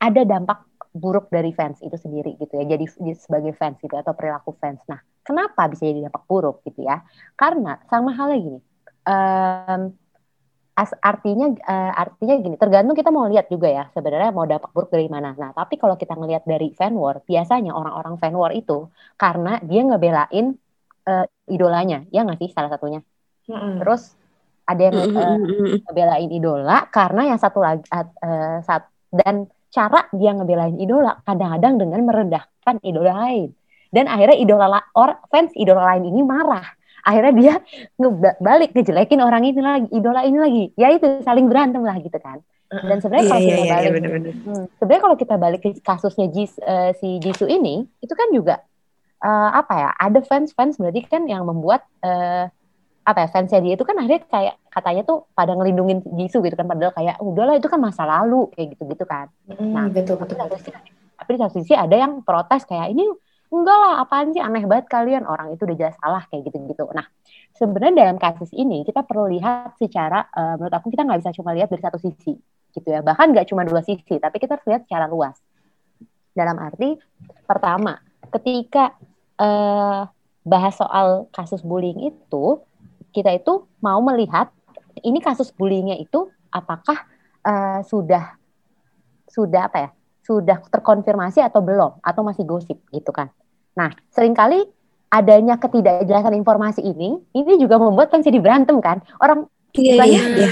Ada 0.00 0.24
dampak 0.24 0.64
buruk 0.96 1.28
dari 1.28 1.52
fans 1.52 1.80
itu 1.84 1.96
sendiri 1.96 2.36
gitu 2.40 2.56
ya. 2.56 2.64
Jadi 2.64 2.84
sebagai 3.16 3.52
fans 3.56 3.80
gitu 3.80 3.96
atau 3.96 4.12
perilaku 4.16 4.56
fans. 4.56 4.80
Nah, 4.88 5.00
kenapa 5.24 5.68
bisa 5.68 5.88
jadi 5.88 6.08
dampak 6.08 6.24
buruk 6.24 6.64
gitu 6.68 6.84
ya? 6.84 7.04
Karena 7.36 7.80
sama 7.88 8.16
halnya 8.16 8.40
gini 8.40 8.60
um, 9.06 9.92
as, 10.80 10.90
artinya 11.04 11.52
uh, 11.68 11.92
artinya 11.92 12.34
gini 12.40 12.56
tergantung 12.56 12.96
kita 12.96 13.12
mau 13.12 13.28
lihat 13.28 13.52
juga 13.52 13.68
ya 13.68 13.84
sebenarnya 13.92 14.32
mau 14.32 14.48
dampak 14.48 14.72
buruk 14.72 14.88
dari 14.88 15.08
mana. 15.12 15.36
Nah 15.36 15.52
tapi 15.52 15.76
kalau 15.76 16.00
kita 16.00 16.16
ngelihat 16.16 16.48
dari 16.48 16.72
fan 16.72 16.96
war 16.96 17.20
biasanya 17.24 17.76
orang-orang 17.76 18.16
fan 18.16 18.32
war 18.32 18.52
itu 18.56 18.88
karena 19.20 19.60
dia 19.60 19.84
ngebelain 19.84 20.56
uh, 21.04 21.26
idolanya 21.50 22.08
ya 22.08 22.24
nggak 22.24 22.40
sih 22.40 22.50
salah 22.52 22.72
satunya? 22.72 23.04
Mm-hmm. 23.50 23.82
terus 23.82 24.14
ada 24.62 24.78
yang 24.78 24.96
uh, 25.10 25.38
ngebelain 25.82 26.30
idola 26.30 26.86
karena 26.94 27.34
yang 27.34 27.38
satu 27.42 27.58
lagi 27.58 27.82
uh, 27.90 28.62
sat, 28.62 28.86
dan 29.10 29.50
cara 29.74 30.06
dia 30.14 30.30
ngebelain 30.30 30.78
idola 30.78 31.18
kadang-kadang 31.26 31.82
dengan 31.82 32.00
merendahkan 32.06 32.78
idola 32.86 33.26
lain. 33.26 33.50
Dan 33.90 34.06
akhirnya 34.06 34.38
idola 34.38 34.78
or 34.94 35.18
fans 35.34 35.50
idola 35.58 35.82
lain 35.82 36.06
ini 36.14 36.22
marah 36.22 36.62
akhirnya 37.02 37.32
dia 37.36 37.54
balik 38.40 38.76
ngejelekin 38.76 39.20
orang 39.20 39.42
ini 39.44 39.60
lagi 39.60 39.88
idola 39.92 40.20
ini 40.24 40.38
lagi. 40.38 40.64
Ya 40.76 40.92
itu 40.92 41.20
saling 41.24 41.46
berantem 41.48 41.82
lah 41.84 41.96
gitu 42.00 42.16
kan. 42.20 42.40
Dan 42.70 43.02
sebenarnya 43.02 43.26
kalau 43.26 43.42
iya, 43.42 43.48
kita 43.50 43.62
iya, 43.66 43.72
balik 43.74 43.90
iya, 43.90 44.18
hmm, 44.30 44.64
sebenarnya 44.78 45.02
kalau 45.02 45.16
kita 45.18 45.34
balik 45.42 45.60
ke 45.60 45.70
kasusnya 45.82 46.30
Jis, 46.30 46.54
uh, 46.62 46.94
si 47.02 47.18
Jisoo 47.18 47.50
ini 47.50 47.82
itu 47.98 48.14
kan 48.14 48.30
juga 48.30 48.62
uh, 49.26 49.50
apa 49.58 49.74
ya 49.74 49.90
ada 49.98 50.22
fans 50.22 50.54
fans 50.54 50.78
berarti 50.78 51.02
kan 51.02 51.26
yang 51.26 51.42
membuat 51.42 51.82
uh, 52.06 52.46
apa 53.02 53.26
ya 53.26 53.28
fansnya 53.34 53.58
dia 53.58 53.74
itu 53.74 53.82
kan 53.82 53.98
akhirnya 53.98 54.22
kayak 54.22 54.54
katanya 54.70 55.02
tuh 55.02 55.26
pada 55.34 55.50
ngelindungin 55.58 55.98
Jisoo 56.14 56.46
gitu 56.46 56.54
kan. 56.54 56.70
Padahal 56.70 56.94
kayak 56.94 57.18
udahlah 57.18 57.58
itu 57.58 57.66
kan 57.66 57.82
masa 57.82 58.06
lalu 58.06 58.46
kayak 58.54 58.78
gitu 58.78 58.86
gitu 58.86 59.02
kan. 59.02 59.26
Mm, 59.50 59.74
nah 59.74 59.86
betul 59.90 60.14
betul, 60.14 60.38
tapi, 60.38 60.54
betul. 60.54 60.72
tapi 61.18 61.30
di 61.34 61.38
satu 61.42 61.52
sisi 61.58 61.74
ada 61.74 61.96
yang 61.98 62.22
protes 62.22 62.62
kayak 62.70 62.94
ini 62.94 63.02
enggak 63.50 63.76
lah 63.76 64.06
apaan 64.06 64.30
sih 64.30 64.38
aneh 64.38 64.62
banget 64.62 64.86
kalian 64.86 65.26
orang 65.26 65.50
itu 65.50 65.66
udah 65.66 65.76
jelas 65.76 65.96
salah 65.98 66.22
kayak 66.30 66.46
gitu-gitu. 66.46 66.86
Nah 66.94 67.06
sebenarnya 67.58 68.06
dalam 68.06 68.16
kasus 68.16 68.50
ini 68.54 68.86
kita 68.86 69.02
perlu 69.02 69.26
lihat 69.26 69.74
secara 69.76 70.22
uh, 70.30 70.54
menurut 70.54 70.74
aku 70.74 70.94
kita 70.94 71.02
nggak 71.02 71.20
bisa 71.20 71.34
cuma 71.34 71.50
lihat 71.50 71.68
dari 71.68 71.82
satu 71.82 71.98
sisi 71.98 72.38
gitu 72.70 72.86
ya 72.86 73.02
bahkan 73.02 73.34
nggak 73.34 73.50
cuma 73.50 73.66
dua 73.66 73.82
sisi 73.82 74.22
tapi 74.22 74.38
kita 74.38 74.54
harus 74.54 74.66
lihat 74.70 74.82
secara 74.86 75.10
luas. 75.10 75.34
Dalam 76.30 76.56
arti 76.62 76.94
pertama 77.44 77.98
ketika 78.30 78.94
uh, 79.42 80.06
bahas 80.46 80.74
soal 80.78 81.26
kasus 81.34 81.60
bullying 81.66 82.06
itu 82.06 82.62
kita 83.10 83.34
itu 83.34 83.66
mau 83.82 83.98
melihat 83.98 84.54
ini 85.02 85.18
kasus 85.18 85.50
bullyingnya 85.50 85.98
itu 85.98 86.30
apakah 86.54 87.02
uh, 87.42 87.82
sudah 87.82 88.38
sudah 89.26 89.66
apa 89.66 89.78
ya 89.78 89.90
sudah 90.22 90.62
terkonfirmasi 90.70 91.42
atau 91.42 91.58
belum 91.58 91.98
atau 91.98 92.22
masih 92.22 92.46
gosip 92.46 92.78
gitu 92.94 93.10
kan. 93.10 93.34
Nah, 93.76 93.90
sering 94.10 94.34
kali 94.34 94.62
adanya 95.10 95.58
ketidakjelasan 95.58 96.38
informasi 96.38 96.80
ini 96.86 97.18
ini 97.34 97.52
juga 97.58 97.76
membuat 97.82 98.14
kan 98.14 98.22
jadi 98.22 98.38
berantem 98.38 98.78
kan. 98.78 99.02
Orang 99.18 99.50
iya, 99.74 100.02
iya, 100.06 100.22
iya. 100.38 100.50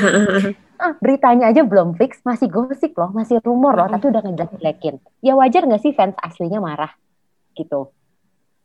Ah, 0.78 0.94
beritanya 1.02 1.50
aja 1.50 1.66
belum 1.66 1.98
fix, 1.98 2.22
masih 2.22 2.46
gosip 2.46 2.94
loh, 2.94 3.10
masih 3.10 3.42
rumor 3.42 3.74
loh, 3.74 3.90
tapi 3.90 4.14
udah 4.14 4.22
ngejelek-jelekin. 4.22 5.02
Ya 5.26 5.34
wajar 5.34 5.66
nggak 5.66 5.82
sih 5.82 5.90
fans 5.90 6.14
aslinya 6.22 6.62
marah 6.62 6.94
gitu. 7.58 7.90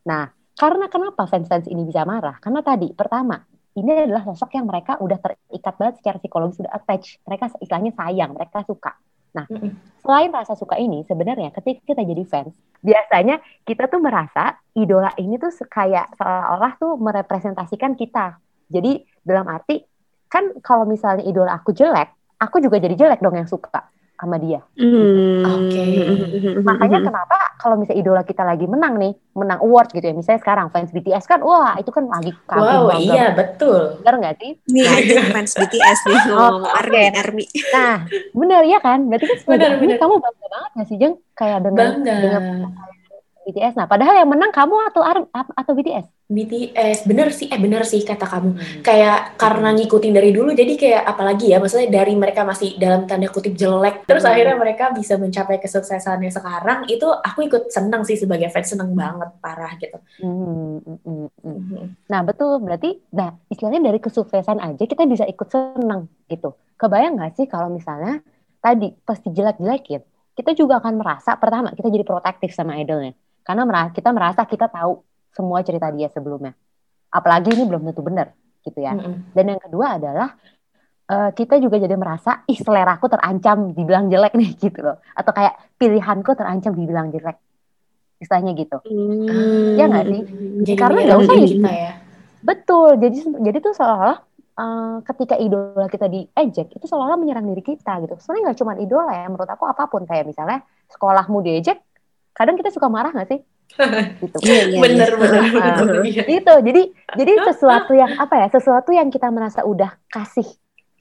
Nah, 0.05 0.29
karena 0.53 0.85
kenapa 0.93 1.25
fans-fans 1.25 1.65
ini 1.65 1.81
bisa 1.81 2.05
marah? 2.05 2.37
Karena 2.37 2.61
tadi 2.61 2.93
pertama, 2.93 3.41
ini 3.73 3.89
adalah 4.05 4.21
sosok 4.29 4.53
yang 4.53 4.69
mereka 4.69 5.01
udah 5.01 5.17
terikat 5.17 5.73
banget 5.73 5.95
secara 5.97 6.17
psikologis, 6.21 6.61
sudah 6.61 6.73
attach. 6.77 7.17
Mereka 7.25 7.57
istilahnya 7.57 7.91
sayang, 7.97 8.37
mereka 8.37 8.61
suka. 8.61 8.93
Nah, 9.33 9.45
selain 10.05 10.29
rasa 10.29 10.53
suka 10.53 10.77
ini, 10.77 11.01
sebenarnya 11.09 11.49
ketika 11.57 11.93
kita 11.93 12.01
jadi 12.05 12.23
fans, 12.25 12.53
biasanya 12.85 13.41
kita 13.65 13.89
tuh 13.89 14.01
merasa 14.01 14.61
idola 14.77 15.09
ini 15.17 15.41
tuh 15.41 15.49
kayak 15.69 16.13
seolah-olah 16.17 16.73
tuh 16.77 16.93
merepresentasikan 17.01 17.97
kita. 17.97 18.37
Jadi 18.69 19.01
dalam 19.25 19.49
arti, 19.49 19.81
kan 20.29 20.53
kalau 20.61 20.85
misalnya 20.85 21.25
idola 21.25 21.57
aku 21.57 21.73
jelek, 21.73 22.13
aku 22.37 22.61
juga 22.61 22.77
jadi 22.77 22.93
jelek 22.93 23.19
dong 23.21 23.37
yang 23.37 23.49
suka 23.49 23.92
sama 24.17 24.37
dia. 24.39 24.61
Mm. 24.79 25.43
Oke. 25.43 25.67
Okay. 25.73 26.55
Makanya 26.63 26.99
kenapa 27.03 27.37
kalau 27.59 27.75
misalnya 27.75 27.99
idola 27.99 28.21
kita 28.23 28.43
lagi 28.45 28.65
menang 28.69 28.95
nih, 28.99 29.13
menang 29.35 29.59
award 29.59 29.91
gitu 29.91 30.05
ya, 30.05 30.15
misalnya 30.15 30.39
sekarang 30.39 30.67
fans 30.69 30.91
BTS 30.95 31.25
kan, 31.27 31.39
wah 31.43 31.75
itu 31.79 31.89
kan 31.89 32.05
lagi 32.07 32.31
kagum 32.47 32.87
Wow, 32.87 32.99
iya 32.99 33.33
betul. 33.35 33.99
Bener 34.03 34.15
nggak 34.23 34.35
sih? 34.39 34.51
Nih, 34.71 34.85
nah, 34.87 35.27
fans 35.35 35.53
BTS 35.57 35.99
nih 36.07 36.21
oh, 36.39 36.63
Army, 36.63 37.01
Army. 37.15 37.45
Nah, 37.73 38.07
bener 38.31 38.61
ya 38.63 38.79
kan? 38.79 38.99
Berarti 39.09 39.25
kan 39.27 39.37
bener, 39.47 39.71
bener. 39.81 39.97
kamu 39.99 40.15
bangga 40.21 40.47
banget 40.47 40.71
nggak 40.77 40.87
sih, 40.87 40.97
Jeng? 41.01 41.15
Kayak 41.35 41.59
dengan, 41.65 41.87
bangga. 41.99 42.15
dengan 42.21 42.43
BTS. 43.43 43.75
Nah, 43.75 43.87
padahal 43.87 44.23
yang 44.23 44.29
menang 44.31 44.55
kamu 44.55 44.75
atau 44.91 45.03
Ar 45.03 45.27
atau 45.31 45.71
BTS? 45.75 46.07
BTS, 46.31 47.05
bener 47.05 47.29
sih, 47.29 47.51
eh 47.51 47.59
bener 47.59 47.83
sih 47.83 48.01
kata 48.01 48.25
kamu. 48.25 48.51
Hmm. 48.55 48.81
Kayak 48.81 49.35
karena 49.35 49.69
ngikutin 49.75 50.13
dari 50.15 50.31
dulu, 50.31 50.55
jadi 50.55 50.73
kayak 50.79 51.03
apalagi 51.03 51.51
ya, 51.51 51.59
maksudnya 51.59 51.91
dari 51.91 52.15
mereka 52.15 52.47
masih 52.47 52.79
dalam 52.79 53.05
tanda 53.05 53.27
kutip 53.29 53.53
jelek, 53.53 54.07
terus 54.07 54.23
hmm. 54.23 54.31
akhirnya 54.31 54.55
mereka 54.57 54.85
bisa 54.95 55.19
mencapai 55.19 55.59
kesuksesannya 55.59 56.31
sekarang, 56.31 56.87
itu 56.87 57.05
aku 57.05 57.45
ikut 57.45 57.69
seneng 57.69 58.07
sih 58.07 58.15
sebagai 58.15 58.49
fans, 58.49 58.71
seneng 58.71 58.95
banget, 58.95 59.29
parah 59.43 59.75
gitu. 59.77 59.97
Hmm. 60.23 60.79
Hmm. 60.81 61.27
Hmm. 61.43 61.85
Nah 62.07 62.21
betul, 62.23 62.63
berarti, 62.63 62.97
nah 63.11 63.35
istilahnya 63.51 63.83
dari 63.83 63.99
kesuksesan 63.99 64.57
aja 64.63 64.83
kita 64.87 65.03
bisa 65.05 65.27
ikut 65.27 65.51
seneng 65.51 66.07
gitu. 66.31 66.55
Kebayang 66.79 67.19
gak 67.19 67.37
sih 67.37 67.45
kalau 67.45 67.69
misalnya 67.69 68.23
tadi 68.63 68.95
pasti 69.03 69.29
jelek-jelekin, 69.29 70.01
kita 70.33 70.57
juga 70.57 70.81
akan 70.81 70.97
merasa, 70.97 71.37
pertama 71.37 71.69
kita 71.77 71.93
jadi 71.93 72.01
protektif 72.07 72.55
sama 72.55 72.79
idolnya. 72.81 73.13
Karena 73.43 73.91
kita 73.91 74.09
merasa 74.15 74.47
kita 74.47 74.71
tahu 74.71 75.03
semua 75.35 75.59
cerita 75.61 75.91
dia 75.91 76.07
sebelumnya. 76.09 76.55
Apalagi 77.13 77.53
ini 77.53 77.63
belum 77.67 77.83
tentu 77.91 78.01
benar 78.01 78.31
gitu 78.63 78.79
ya. 78.79 78.95
Mm 78.95 79.01
-hmm. 79.03 79.15
Dan 79.35 79.45
yang 79.53 79.61
kedua 79.61 79.99
adalah 79.99 80.29
uh, 81.11 81.29
kita 81.35 81.59
juga 81.59 81.77
jadi 81.77 81.93
merasa 81.99 82.41
ih 82.47 82.57
seleraku 82.57 83.11
terancam 83.11 83.75
dibilang 83.75 84.07
jelek 84.07 84.33
nih 84.33 84.49
gitu 84.63 84.79
loh. 84.79 84.97
Atau 85.13 85.35
kayak 85.35 85.59
pilihanku 85.75 86.31
terancam 86.33 86.71
dibilang 86.73 87.11
jelek. 87.11 87.37
Istilahnya 88.23 88.55
gitu. 88.55 88.77
Mm. 88.87 89.75
Ya 89.75 89.85
nggak 89.91 90.05
sih? 90.07 90.21
Jadi 90.63 90.79
Karena 90.79 90.99
nggak 91.03 91.19
usah 91.19 91.35
kita 91.35 91.71
ya. 91.71 91.91
Betul. 92.39 92.89
Jadi 93.03 93.17
jadi 93.43 93.57
tuh 93.59 93.73
seolah-olah 93.75 94.19
uh, 94.57 94.97
ketika 95.03 95.35
idola 95.39 95.87
kita 95.89 96.07
diejek 96.07 96.67
itu 96.71 96.85
seolah-olah 96.85 97.19
menyerang 97.19 97.45
diri 97.51 97.63
kita 97.63 97.99
gitu. 98.05 98.15
Sebenarnya 98.21 98.43
nggak 98.51 98.59
cuma 98.63 98.73
idola 98.79 99.11
ya, 99.11 99.27
menurut 99.27 99.49
aku 99.49 99.63
apa 99.67 99.83
pun 99.89 100.07
kayak 100.07 100.29
misalnya 100.29 100.61
sekolahmu 100.93 101.41
diejek, 101.41 101.81
kadang 102.33 102.57
kita 102.57 102.69
suka 102.73 102.89
marah 102.89 103.13
nggak 103.13 103.29
sih? 103.29 103.39
gitu. 104.21 104.37
Iya, 104.45 104.61
iya, 104.69 104.79
bener 104.81 105.09
iya. 105.09 105.17
bener 105.17 105.41
Ah, 105.41 105.77
bener. 105.81 105.95
Iya. 106.05 106.23
Gitu. 106.29 106.53
Jadi 106.61 106.81
jadi 107.17 107.33
sesuatu 107.49 107.91
yang 107.97 108.11
apa 108.19 108.35
ya? 108.37 108.47
Sesuatu 108.53 108.89
yang 108.93 109.09
kita 109.09 109.29
merasa 109.33 109.65
udah 109.65 109.97
kasih 110.11 110.45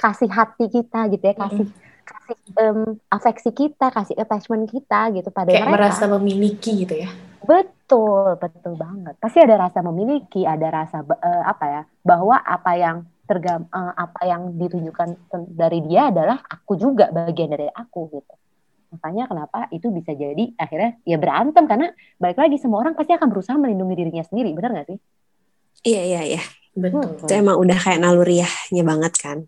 kasih 0.01 0.31
hati 0.33 0.67
kita 0.67 1.07
gitu 1.13 1.25
ya, 1.31 1.35
kasih 1.37 1.67
kasih 2.03 2.37
em, 2.59 2.79
afeksi 3.07 3.51
kita, 3.55 3.87
kasih 3.95 4.19
attachment 4.19 4.67
kita 4.67 5.15
gitu 5.15 5.31
pada 5.31 5.53
Kayak 5.53 5.69
mereka. 5.69 5.77
merasa 5.79 6.05
memiliki 6.11 6.83
gitu 6.83 6.95
ya. 6.97 7.11
Betul, 7.43 8.39
betul 8.39 8.75
banget. 8.79 9.15
Pasti 9.19 9.39
ada 9.43 9.69
rasa 9.69 9.83
memiliki, 9.83 10.43
ada 10.47 10.67
rasa 10.71 11.03
eh, 11.07 11.43
apa 11.47 11.65
ya? 11.67 11.83
Bahwa 12.03 12.39
apa 12.39 12.73
yang 12.75 12.97
tergam 13.27 13.67
eh, 13.71 13.93
apa 13.95 14.21
yang 14.27 14.59
ditunjukkan 14.59 15.09
dari 15.55 15.83
dia 15.87 16.11
adalah 16.11 16.43
aku 16.43 16.75
juga 16.75 17.11
bagian 17.15 17.55
dari 17.55 17.71
aku 17.71 18.11
gitu. 18.11 18.35
Makanya 18.93 19.25
kenapa 19.25 19.59
itu 19.73 19.89
bisa 19.89 20.13
jadi 20.13 20.53
akhirnya 20.61 21.01
ya 21.09 21.17
berantem 21.17 21.65
karena 21.65 21.89
balik 22.21 22.37
lagi 22.37 22.61
semua 22.61 22.85
orang 22.85 22.93
pasti 22.93 23.17
akan 23.17 23.29
berusaha 23.33 23.57
melindungi 23.57 23.97
dirinya 23.97 24.21
sendiri, 24.21 24.53
benar 24.53 24.77
nggak 24.77 24.89
sih? 24.93 24.99
Iya, 25.83 26.03
iya, 26.05 26.21
iya. 26.37 26.43
Betul. 26.77 27.17
Itu 27.25 27.33
emang 27.33 27.57
udah 27.57 27.79
kayak 27.81 28.01
naluriahnya 28.05 28.83
banget 28.85 29.13
kan. 29.17 29.39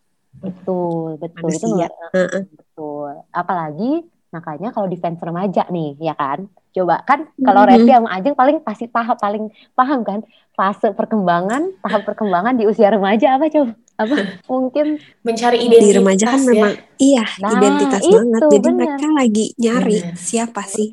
Betul, 0.41 1.21
betul. 1.21 1.49
Itu 1.53 1.67
Manusia. 1.69 1.89
luar- 1.89 2.13
Heeh. 2.17 2.43
betul. 2.53 3.13
Apalagi 3.31 3.91
makanya 4.35 4.69
kalau 4.75 4.91
di 4.91 4.99
fans 4.99 5.23
remaja 5.23 5.63
nih, 5.71 5.95
ya 6.03 6.15
kan? 6.19 6.39
Coba 6.75 7.07
kan 7.07 7.31
kalau 7.39 7.63
Mhm. 7.63 7.71
Resti 7.71 7.91
sama 7.95 8.09
Ajeng 8.11 8.35
paling 8.35 8.57
pasti 8.67 8.87
tahap 8.91 9.17
paling 9.17 9.45
paham 9.73 10.01
kan 10.03 10.21
fase 10.53 10.91
perkembangan, 10.91 11.63
tahap 11.81 12.03
perkembangan 12.03 12.55
di 12.59 12.65
usia 12.67 12.91
remaja 12.91 13.39
apa 13.39 13.47
coba? 13.47 13.73
Apa? 13.95 14.15
Mungkin 14.51 14.87
Mencari 15.23 15.59
Di 15.63 15.67
identitas 15.71 15.97
remaja 16.03 16.25
kan 16.27 16.41
ya. 16.43 16.47
memang 16.51 16.73
iya 16.99 17.25
Nah, 17.39 17.51
identitas 17.55 18.03
itu, 18.03 18.11
banget. 18.11 18.43
Jadi 18.51 18.67
bener. 18.67 18.77
mereka 18.77 19.07
lagi 19.15 19.45
nyari 19.55 19.99
Bener. 20.03 20.19
siapa 20.19 20.63
sih. 20.67 20.89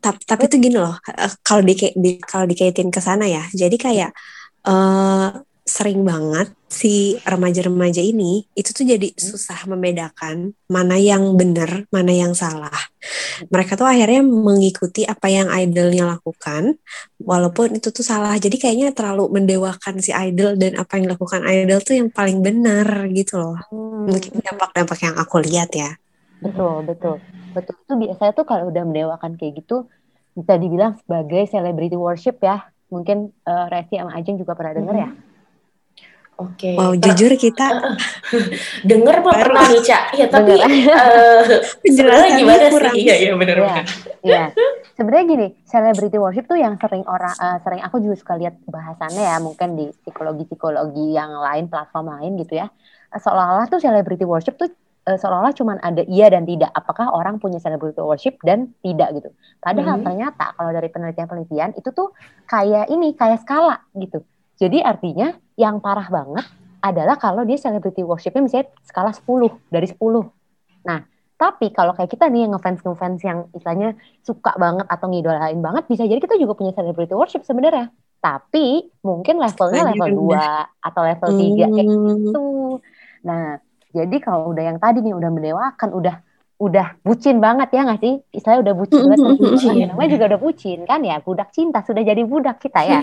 Tapi, 0.00 0.18
tapi 0.24 0.42
itu 0.48 0.56
gini 0.58 0.76
loh, 0.80 0.96
eh, 1.12 1.32
kalau 1.44 1.60
di, 1.60 1.74
di 1.76 2.10
kalau 2.24 2.48
dikaitin 2.48 2.88
ke 2.88 3.00
sana 3.04 3.28
ya, 3.28 3.44
jadi 3.52 3.76
kayak 3.76 4.10
eh 4.62 5.11
sering 5.82 6.06
banget 6.06 6.54
si 6.70 7.18
remaja-remaja 7.26 7.98
ini 7.98 8.46
itu 8.54 8.70
tuh 8.70 8.86
jadi 8.86 9.10
susah 9.18 9.66
membedakan 9.66 10.54
mana 10.70 10.94
yang 10.94 11.34
benar, 11.34 11.90
mana 11.90 12.14
yang 12.14 12.38
salah. 12.38 12.72
Mereka 13.50 13.74
tuh 13.74 13.90
akhirnya 13.90 14.22
mengikuti 14.22 15.02
apa 15.02 15.26
yang 15.26 15.50
idolnya 15.50 16.06
lakukan, 16.06 16.78
walaupun 17.18 17.82
itu 17.82 17.90
tuh 17.90 18.06
salah. 18.06 18.38
Jadi 18.38 18.62
kayaknya 18.62 18.94
terlalu 18.94 19.42
mendewakan 19.42 19.98
si 19.98 20.14
idol 20.14 20.54
dan 20.54 20.78
apa 20.78 20.96
yang 20.96 21.10
dilakukan 21.10 21.42
idol 21.50 21.78
tuh 21.82 21.94
yang 21.98 22.08
paling 22.14 22.38
benar 22.40 22.86
gitu 23.10 23.42
loh. 23.42 23.58
hmm, 23.74 24.06
Mungkin 24.06 24.32
dampak-dampak 24.38 24.98
yang 25.02 25.16
aku 25.18 25.42
lihat 25.42 25.70
ya. 25.74 25.90
betul, 26.38 26.86
betul, 26.86 27.14
betul. 27.52 27.74
Itu 27.84 27.94
biasanya 27.98 28.32
tuh 28.38 28.46
kalau 28.46 28.70
udah 28.70 28.82
mendewakan 28.86 29.34
kayak 29.34 29.66
gitu 29.66 29.90
bisa 30.38 30.56
dibilang 30.56 30.94
sebagai 31.02 31.42
celebrity 31.50 31.98
worship 31.98 32.38
ya. 32.38 32.70
Mungkin 32.88 33.34
eh, 33.34 33.66
Resti 33.66 33.98
sama 33.98 34.14
Ajeng 34.14 34.38
juga 34.38 34.54
pernah 34.54 34.78
denger 34.78 34.96
ya. 34.96 35.10
Oke. 36.44 36.70
Wow, 36.72 36.92
Per- 36.92 37.00
jujur 37.00 37.32
kita 37.36 37.66
denger 38.90 39.16
mah 39.18 39.32
Baru. 39.32 39.42
pernah 39.44 39.64
nih, 39.68 39.80
Cak. 39.80 40.02
Iya, 40.12 40.26
tapi 40.26 40.52
Denger. 40.52 40.68
eh, 40.68 41.42
sebenarnya 41.94 42.30
gimana 42.34 42.64
kurang. 42.68 42.94
sih? 42.94 43.02
Iya, 43.02 43.14
iya 43.18 43.32
bener 43.32 43.56
Iya. 43.56 43.64
bener. 43.64 43.84
Iya, 44.22 44.42
sebenarnya 44.92 45.24
gini, 45.28 45.46
celebrity 45.64 46.16
worship 46.16 46.44
tuh 46.44 46.56
yang 46.56 46.74
sering 46.76 47.04
orang, 47.04 47.32
eh, 47.32 47.58
sering 47.60 47.80
aku 47.80 47.96
juga 47.98 48.16
suka 48.16 48.34
lihat 48.36 48.54
bahasannya 48.64 49.22
ya, 49.24 49.36
mungkin 49.38 49.68
di 49.74 49.84
psikologi-psikologi 50.02 51.06
yang 51.10 51.30
lain, 51.34 51.66
platform 51.66 52.10
lain 52.10 52.36
gitu 52.36 52.56
ya. 52.56 52.66
Eh, 53.08 53.20
Seolah-olah 53.20 53.66
tuh 53.66 53.78
celebrity 53.78 54.22
worship 54.22 54.56
tuh 54.56 54.70
seolah-olah 55.02 55.50
cuman 55.50 55.76
ada 55.78 56.06
iya 56.06 56.30
dan 56.30 56.46
tidak. 56.46 56.70
Apakah 56.70 57.10
orang 57.10 57.36
punya 57.36 57.58
celebrity 57.58 57.98
worship 57.98 58.38
dan 58.40 58.70
tidak 58.80 59.10
gitu. 59.12 59.34
Padahal 59.58 59.98
Mhm. 59.98 60.06
ternyata 60.06 60.54
kalau 60.54 60.70
dari 60.70 60.86
penelitian-penelitian 60.86 61.74
itu 61.74 61.90
tuh 61.90 62.14
kayak 62.44 62.86
ini, 62.86 63.10
kayak 63.12 63.42
skala 63.42 63.82
gitu. 63.92 64.22
Jadi 64.60 64.78
artinya 64.80 65.32
yang 65.56 65.78
parah 65.78 66.08
banget 66.08 66.46
adalah 66.82 67.14
kalau 67.14 67.46
dia 67.46 67.56
celebrity 67.56 68.02
worshipnya 68.02 68.42
misalnya 68.42 68.66
skala 68.82 69.14
10 69.14 69.54
dari 69.70 69.86
10. 69.86 69.98
Nah, 70.82 71.06
tapi 71.38 71.70
kalau 71.74 71.94
kayak 71.94 72.10
kita 72.10 72.26
nih 72.30 72.46
yang 72.46 72.54
ngefans-ngefans 72.54 73.20
yang 73.22 73.38
istilahnya 73.54 73.98
suka 74.22 74.54
banget 74.58 74.86
atau 74.86 75.06
ngidolain 75.10 75.58
banget, 75.58 75.86
bisa 75.90 76.06
jadi 76.06 76.18
kita 76.18 76.38
juga 76.38 76.58
punya 76.58 76.74
celebrity 76.74 77.14
worship 77.14 77.42
sebenarnya. 77.42 77.90
Tapi 78.22 78.90
mungkin 79.02 79.42
levelnya 79.42 79.90
level 79.90 80.10
rendah. 80.30 80.66
2 80.78 80.86
atau 80.86 81.02
level 81.02 81.30
3 81.34 81.66
kayak 81.74 81.86
Hmm. 81.90 82.06
gitu. 82.06 82.46
Nah, 83.26 83.58
jadi 83.90 84.16
kalau 84.22 84.54
udah 84.54 84.64
yang 84.70 84.78
tadi 84.78 85.02
nih 85.02 85.14
udah 85.14 85.30
mendewakan, 85.30 85.90
udah 85.94 86.16
udah 86.62 86.94
bucin 87.02 87.42
banget 87.42 87.74
ya 87.74 87.82
nggak 87.82 87.98
sih? 87.98 88.14
Istilahnya 88.30 88.60
udah 88.70 88.74
bucin 88.78 89.02
banget, 89.10 89.18
bucin 89.26 89.50
banget. 89.50 89.82
Ya, 89.82 89.86
namanya 89.90 90.10
juga 90.14 90.24
udah 90.30 90.40
bucin 90.40 90.78
kan 90.86 91.00
ya, 91.02 91.16
budak 91.18 91.50
cinta 91.50 91.82
sudah 91.82 92.02
jadi 92.06 92.22
budak 92.22 92.62
kita 92.62 92.80
ya. 92.86 93.00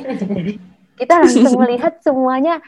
Kita 0.99 1.13
langsung 1.23 1.55
melihat 1.55 1.93
semuanya 2.03 2.59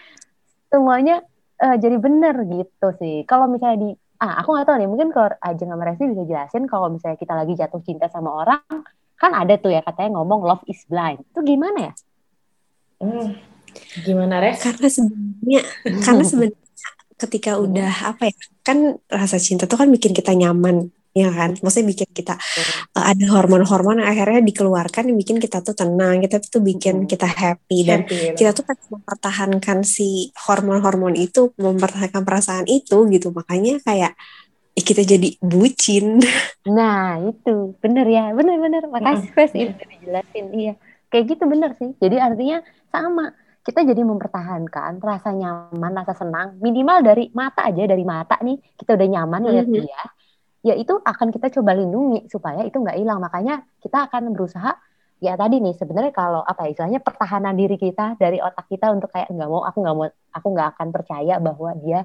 semuanya 0.72 1.20
eh, 1.60 1.76
jadi 1.76 2.00
bener 2.00 2.36
gitu 2.48 2.88
sih. 2.96 3.28
Kalau 3.28 3.52
misalnya 3.52 3.78
di 3.84 3.89
ah 4.22 4.39
aku 4.39 4.54
nggak 4.54 4.65
tahu 4.70 4.78
nih, 4.80 4.89
mungkin 4.89 5.10
kalau 5.12 5.34
Ajeng 5.41 5.70
sama 5.74 5.84
Resti 5.84 6.06
bisa 6.08 6.24
jelasin 6.24 6.63
kalau 6.70 6.88
misalnya 6.94 7.17
kita 7.17 7.34
lagi 7.34 7.54
jatuh 7.58 7.82
cinta 7.82 8.06
sama 8.08 8.46
orang, 8.46 8.62
kan 9.17 9.32
ada 9.34 9.58
tuh 9.58 9.74
ya 9.74 9.82
katanya 9.82 10.22
ngomong 10.22 10.46
love 10.46 10.63
is 10.70 10.82
blind. 10.86 11.26
Itu 11.34 11.41
gimana 11.41 11.91
ya? 11.91 11.94
Hmm. 13.02 13.34
Gimana, 14.06 14.38
Res? 14.38 14.62
Karena 14.62 14.88
sebenarnya 14.88 15.62
karena 16.06 16.24
sebenarnya 16.30 16.60
ketika 17.17 17.52
udah 17.62 18.13
apa 18.13 18.30
ya 18.30 18.34
kan 18.65 18.98
rasa 19.06 19.38
cinta 19.38 19.70
tuh 19.70 19.78
kan 19.78 19.89
bikin 19.94 20.13
kita 20.13 20.34
nyaman 20.34 20.89
ya 21.12 21.28
kan 21.30 21.52
maksudnya 21.60 21.88
bikin 21.91 22.10
kita 22.15 22.34
uh, 22.95 23.06
ada 23.12 23.26
hormon-hormon 23.36 24.00
yang 24.00 24.10
akhirnya 24.12 24.41
dikeluarkan 24.47 25.12
yang 25.12 25.17
bikin 25.19 25.38
kita 25.43 25.60
tuh 25.60 25.76
tenang 25.76 26.24
kita 26.24 26.39
tuh 26.39 26.63
bikin 26.63 27.04
Hmm. 27.04 27.08
kita 27.08 27.28
happy 27.28 27.78
dan 27.84 28.00
Happy, 28.08 28.32
kita 28.38 28.52
tuh 28.56 28.63
pengen 28.63 28.88
mempertahankan 28.95 29.78
si 29.84 30.32
hormon-hormon 30.47 31.15
itu 31.19 31.52
mempertahankan 31.60 32.24
perasaan 32.24 32.65
itu 32.67 32.95
gitu 33.12 33.36
makanya 33.36 33.80
kayak 33.84 34.12
eh, 34.78 34.84
kita 34.84 35.04
jadi 35.04 35.30
bucin 35.43 36.19
Nah, 36.69 37.17
itu 37.26 37.74
bener 37.82 38.06
ya, 38.06 38.30
bener-bener. 38.38 38.86
Makasih, 38.86 39.30
Fes, 39.34 39.52
itu 39.58 39.74
dijelasin. 39.82 40.45
Iya, 40.54 40.74
kayak 41.10 41.26
gitu 41.34 41.43
bener 41.50 41.74
sih. 41.74 41.89
Jadi 41.97 42.21
artinya 42.21 42.62
sama. 42.93 43.34
Kita 43.62 43.82
jadi 43.82 44.02
mempertahankan 44.02 45.02
rasa 45.02 45.30
nyaman, 45.34 45.91
rasa 45.93 46.13
senang, 46.17 46.58
minimal 46.62 47.02
dari 47.02 47.30
mata 47.34 47.65
aja, 47.65 47.84
dari 47.86 48.06
mata 48.06 48.38
nih, 48.41 48.58
kita 48.78 48.93
udah 48.93 49.08
nyaman 49.10 49.41
lihat 49.50 49.67
Mhm. 49.69 49.74
dia. 49.74 50.02
Ya 50.62 50.78
itu 50.78 50.93
akan 51.02 51.34
kita 51.34 51.50
coba 51.50 51.74
lindungi 51.74 52.30
supaya 52.30 52.62
itu 52.62 52.78
nggak 52.78 52.97
hilang. 52.97 53.17
Makanya 53.17 53.65
kita 53.82 54.06
akan 54.10 54.34
berusaha 54.34 54.78
ya 55.21 55.38
tadi 55.38 55.62
nih 55.62 55.78
sebenarnya 55.78 56.13
kalau 56.13 56.41
apa 56.41 56.65
ya, 56.65 56.74
istilahnya 56.74 57.02
pertahanan 57.02 57.54
diri 57.54 57.78
kita 57.78 58.17
dari 58.17 58.41
otak 58.41 58.65
kita 58.69 58.89
untuk 58.93 59.10
kayak 59.13 59.30
nggak 59.30 59.50
mau 59.50 59.62
aku 59.65 59.78
nggak 59.82 59.95
mau 59.97 60.06
aku 60.10 60.47
nggak 60.54 60.67
akan 60.78 60.88
percaya 60.93 61.36
bahwa 61.38 61.71
dia 61.78 62.00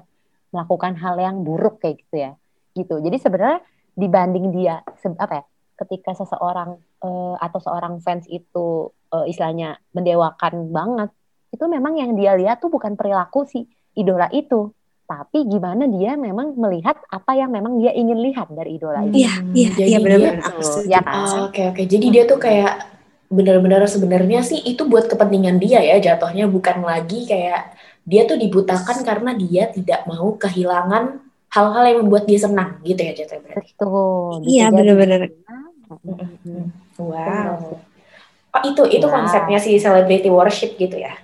melakukan 0.53 0.93
hal 0.97 1.15
yang 1.17 1.41
buruk 1.45 1.81
kayak 1.81 2.01
gitu 2.05 2.15
ya. 2.17 2.31
Gitu. 2.73 2.95
Jadi 3.01 3.17
sebenarnya 3.17 3.59
dibanding 3.97 4.53
dia 4.53 4.85
apa 5.17 5.33
ya 5.41 5.45
ketika 5.77 6.13
seseorang 6.17 6.77
eh, 7.01 7.35
atau 7.41 7.59
seorang 7.61 8.01
fans 8.01 8.25
itu 8.29 8.93
eh, 9.13 9.25
istilahnya 9.29 9.77
mendewakan 9.93 10.69
banget 10.73 11.09
itu 11.53 11.65
memang 11.65 11.97
yang 11.97 12.11
dia 12.13 12.35
lihat 12.37 12.61
tuh 12.61 12.69
bukan 12.69 12.93
perilaku 12.93 13.47
si 13.47 13.65
idola 13.97 14.29
itu 14.29 14.73
tapi 15.07 15.47
gimana 15.47 15.87
dia 15.87 16.19
memang 16.19 16.53
melihat 16.59 16.99
apa 17.07 17.31
yang 17.33 17.47
memang 17.49 17.79
dia 17.79 17.95
ingin 17.95 18.19
lihat 18.19 18.51
dari 18.51 18.75
idola 18.75 18.99
itu 19.01 19.23
iya 19.23 19.31
iya 19.55 19.69
jadi 19.71 19.87
iya 19.87 19.97
dia- 19.97 20.03
benar-benar 20.03 20.35
setuju 20.43 20.91
ya 20.91 20.99
kan? 21.01 21.15
Oh, 21.15 21.39
Oke 21.47 21.61
oke. 21.71 21.81
Jadi 21.87 22.05
dia 22.11 22.23
tuh 22.27 22.37
kayak 22.37 22.73
benar-benar 23.27 23.81
sebenarnya 23.87 24.39
sih 24.43 24.59
itu 24.63 24.83
buat 24.87 25.07
kepentingan 25.07 25.59
dia 25.59 25.79
ya 25.79 25.95
jatuhnya 25.99 26.47
bukan 26.47 26.83
lagi 26.83 27.23
kayak 27.27 27.75
dia 28.07 28.23
tuh 28.23 28.39
dibutakan 28.39 29.03
karena 29.03 29.31
dia 29.35 29.67
tidak 29.71 30.07
mau 30.07 30.35
kehilangan 30.35 31.23
hal-hal 31.51 31.83
yang 31.87 31.97
membuat 32.03 32.23
dia 32.27 32.39
senang 32.39 32.79
gitu 32.83 32.99
ya 32.99 33.11
jatuhnya 33.15 33.41
berarti. 33.47 33.71
betul 33.75 34.31
Iya, 34.43 34.65
benar-benar. 34.71 35.21
Wow. 36.97 37.79
Oh 38.55 38.61
itu 38.63 38.81
itu 38.89 39.05
Wow. 39.05 39.15
konsepnya 39.15 39.59
si 39.59 39.75
celebrity 39.77 40.31
worship 40.31 40.75
gitu 40.79 40.97
ya. 40.99 41.15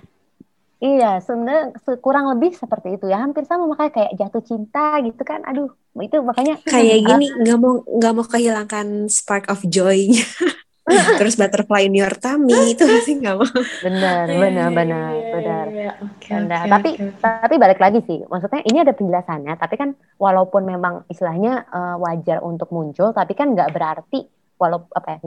Iya, 0.83 1.23
sebenarnya 1.23 1.63
se- 1.79 1.99
kurang 2.03 2.27
lebih 2.35 2.51
seperti 2.51 2.99
itu 2.99 3.05
ya. 3.07 3.23
Hampir 3.23 3.47
sama 3.47 3.71
makanya 3.71 3.91
kayak 4.03 4.11
jatuh 4.19 4.43
cinta 4.43 4.99
gitu 4.99 5.21
kan. 5.23 5.39
Aduh, 5.47 5.71
itu 6.03 6.17
makanya 6.19 6.59
kayak 6.73 6.97
gini 7.07 7.27
nggak 7.39 7.57
mau 7.57 7.73
nggak 7.87 8.13
mau 8.13 8.25
kehilangan 8.27 8.87
spark 9.07 9.47
of 9.47 9.63
joy 9.71 10.11
terus 11.19 11.39
butterfly 11.39 11.87
in 11.87 11.95
your 11.95 12.11
tummy 12.19 12.75
itu 12.75 12.83
pasti 12.83 13.15
nggak 13.15 13.35
mau 13.39 13.47
benar, 13.79 14.27
benar, 14.27 14.69
benar, 14.75 15.11
benar. 15.31 15.65
Iya, 15.71 15.91
Oke 16.03 16.27
Benar. 16.27 16.63
Tapi 16.67 16.89
oke. 16.99 17.23
tapi 17.23 17.55
balik 17.55 17.79
lagi 17.79 17.99
sih. 18.03 18.19
Maksudnya 18.27 18.61
ini 18.67 18.77
ada 18.83 18.91
penjelasannya, 18.91 19.53
tapi 19.55 19.75
kan 19.79 19.89
walaupun 20.19 20.67
memang 20.67 21.07
istilahnya 21.07 21.63
eh, 21.71 21.95
wajar 22.03 22.43
untuk 22.43 22.67
muncul, 22.75 23.15
tapi 23.15 23.31
kan 23.31 23.55
nggak 23.55 23.71
berarti 23.71 24.27
walau 24.59 24.83
apa 24.91 25.07
ya, 25.15 25.19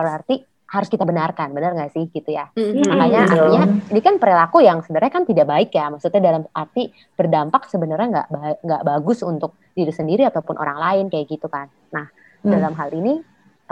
berarti 0.00 0.34
harus 0.72 0.88
kita 0.88 1.04
benarkan, 1.04 1.52
benar 1.52 1.76
nggak 1.76 1.92
sih 1.92 2.08
gitu 2.08 2.32
ya? 2.32 2.48
Hmm, 2.56 2.88
Makanya 2.88 3.20
artinya 3.28 3.62
ini 3.92 4.00
kan 4.00 4.16
perilaku 4.16 4.64
yang 4.64 4.80
sebenarnya 4.80 5.12
kan 5.12 5.24
tidak 5.28 5.46
baik 5.46 5.70
ya. 5.76 5.92
Maksudnya 5.92 6.20
dalam 6.24 6.42
arti 6.56 6.88
berdampak 7.12 7.68
sebenarnya 7.68 8.08
nggak 8.08 8.28
ba- 8.32 8.60
nggak 8.64 8.82
bagus 8.88 9.20
untuk 9.20 9.60
diri 9.76 9.92
sendiri 9.92 10.24
ataupun 10.24 10.56
orang 10.56 10.78
lain 10.80 11.04
kayak 11.12 11.28
gitu 11.28 11.46
kan. 11.52 11.68
Nah 11.92 12.08
Hmm. 12.42 12.50
dalam 12.58 12.72
hal 12.74 12.90
ini 12.90 13.22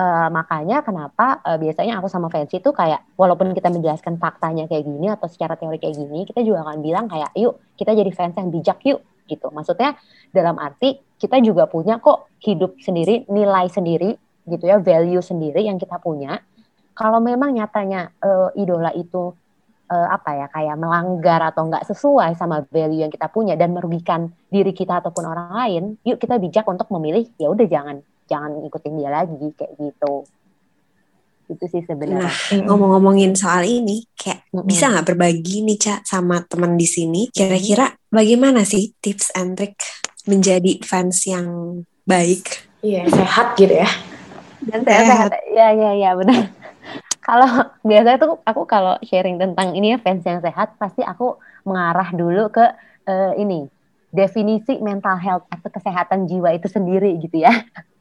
Uh, 0.01 0.33
makanya 0.33 0.81
kenapa 0.81 1.45
uh, 1.45 1.61
biasanya 1.61 2.01
aku 2.01 2.09
sama 2.09 2.33
fans 2.33 2.49
itu 2.57 2.73
kayak 2.73 3.05
walaupun 3.21 3.53
kita 3.53 3.69
menjelaskan 3.69 4.17
faktanya 4.17 4.65
kayak 4.65 4.89
gini 4.89 5.13
atau 5.13 5.29
secara 5.29 5.61
teori 5.61 5.77
kayak 5.77 5.93
gini, 5.93 6.25
kita 6.25 6.41
juga 6.41 6.65
akan 6.65 6.81
bilang 6.81 7.05
kayak 7.05 7.29
yuk 7.37 7.61
kita 7.77 7.93
jadi 7.93 8.09
fans 8.09 8.33
yang 8.41 8.49
bijak 8.49 8.81
yuk 8.89 9.05
gitu. 9.29 9.53
Maksudnya 9.53 10.01
dalam 10.33 10.57
arti 10.57 11.05
kita 11.21 11.37
juga 11.45 11.69
punya 11.69 12.01
kok 12.01 12.33
hidup 12.41 12.81
sendiri, 12.81 13.29
nilai 13.29 13.69
sendiri 13.69 14.17
gitu 14.49 14.65
ya, 14.65 14.81
value 14.81 15.21
sendiri 15.21 15.69
yang 15.69 15.77
kita 15.77 16.01
punya. 16.01 16.41
Kalau 17.01 17.17
memang 17.25 17.57
nyatanya 17.57 18.13
uh, 18.21 18.53
idola 18.53 18.93
itu 18.93 19.33
uh, 19.89 20.09
apa 20.13 20.37
ya 20.37 20.47
kayak 20.53 20.77
melanggar 20.77 21.41
atau 21.49 21.65
nggak 21.65 21.89
sesuai 21.89 22.37
sama 22.37 22.61
value 22.69 23.01
yang 23.01 23.09
kita 23.09 23.33
punya 23.33 23.57
dan 23.57 23.73
merugikan 23.73 24.29
diri 24.53 24.77
kita 24.77 25.01
ataupun 25.01 25.25
orang 25.25 25.49
lain, 25.57 25.83
yuk 26.05 26.21
kita 26.21 26.37
bijak 26.37 26.69
untuk 26.69 26.93
memilih 26.93 27.25
ya 27.41 27.49
udah 27.49 27.65
jangan 27.65 28.05
jangan 28.29 28.61
ikutin 28.69 29.01
dia 29.01 29.09
lagi 29.09 29.49
kayak 29.57 29.73
gitu 29.81 30.29
itu 31.51 31.67
sih 31.67 31.83
sebenarnya. 31.83 32.31
Nah, 32.31 32.63
ngomong-ngomongin 32.71 33.35
soal 33.35 33.67
ini, 33.67 34.07
kayak 34.15 34.47
mm 34.47 34.55
-hmm. 34.55 34.69
bisa 34.71 34.85
nggak 34.87 35.07
berbagi 35.11 35.67
nih 35.67 35.79
Cak 35.83 36.01
sama 36.07 36.47
teman 36.47 36.79
di 36.79 36.87
sini? 36.87 37.27
Kira-kira 37.35 37.91
bagaimana 38.07 38.63
sih 38.63 38.95
tips 39.03 39.35
and 39.35 39.59
trick 39.59 39.75
menjadi 40.31 40.79
fans 40.87 41.27
yang 41.27 41.83
baik? 42.07 42.71
Iya, 42.87 43.11
sehat 43.11 43.59
gitu 43.59 43.75
ya. 43.75 43.91
Dan 44.63 44.87
sehat. 44.87 45.05
sehat. 45.11 45.31
Ya, 45.51 45.69
ya, 45.75 45.91
ya, 45.99 46.11
benar. 46.15 46.55
Kalau 47.21 47.47
biasanya 47.89 48.19
tuh 48.19 48.41
aku 48.43 48.65
kalau 48.65 48.97
sharing 49.05 49.37
tentang 49.37 49.77
ini 49.77 49.97
ya 49.97 49.99
fans 50.01 50.25
yang 50.25 50.41
sehat, 50.41 50.77
pasti 50.81 51.05
aku 51.05 51.37
mengarah 51.69 52.11
dulu 52.17 52.49
ke 52.49 52.65
uh, 53.07 53.33
ini 53.37 53.69
definisi 54.11 54.83
mental 54.83 55.15
health 55.23 55.47
atau 55.53 55.71
kesehatan 55.71 56.27
jiwa 56.27 56.51
itu 56.57 56.67
sendiri 56.67 57.15
gitu 57.23 57.47
ya. 57.47 57.53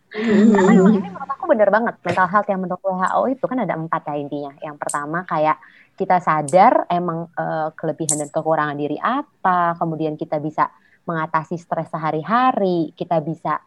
Karena 0.10 0.74
memang 0.74 0.98
ini 0.98 1.06
menurut 1.06 1.30
aku 1.30 1.46
benar 1.46 1.70
banget 1.70 1.96
mental 2.02 2.26
health 2.26 2.50
yang 2.50 2.60
menurut 2.66 2.82
WHO 2.82 3.22
itu 3.30 3.46
kan 3.46 3.62
ada 3.62 3.78
empat 3.78 4.02
ya 4.10 4.16
intinya. 4.18 4.52
Yang 4.58 4.76
pertama 4.82 5.22
kayak 5.30 5.62
kita 5.94 6.18
sadar 6.18 6.90
emang 6.90 7.30
uh, 7.38 7.70
kelebihan 7.78 8.18
dan 8.18 8.30
kekurangan 8.34 8.74
diri 8.74 8.98
apa, 8.98 9.78
kemudian 9.78 10.18
kita 10.18 10.42
bisa 10.42 10.74
mengatasi 11.06 11.62
stres 11.62 11.94
sehari-hari, 11.94 12.90
kita 12.98 13.22
bisa 13.22 13.62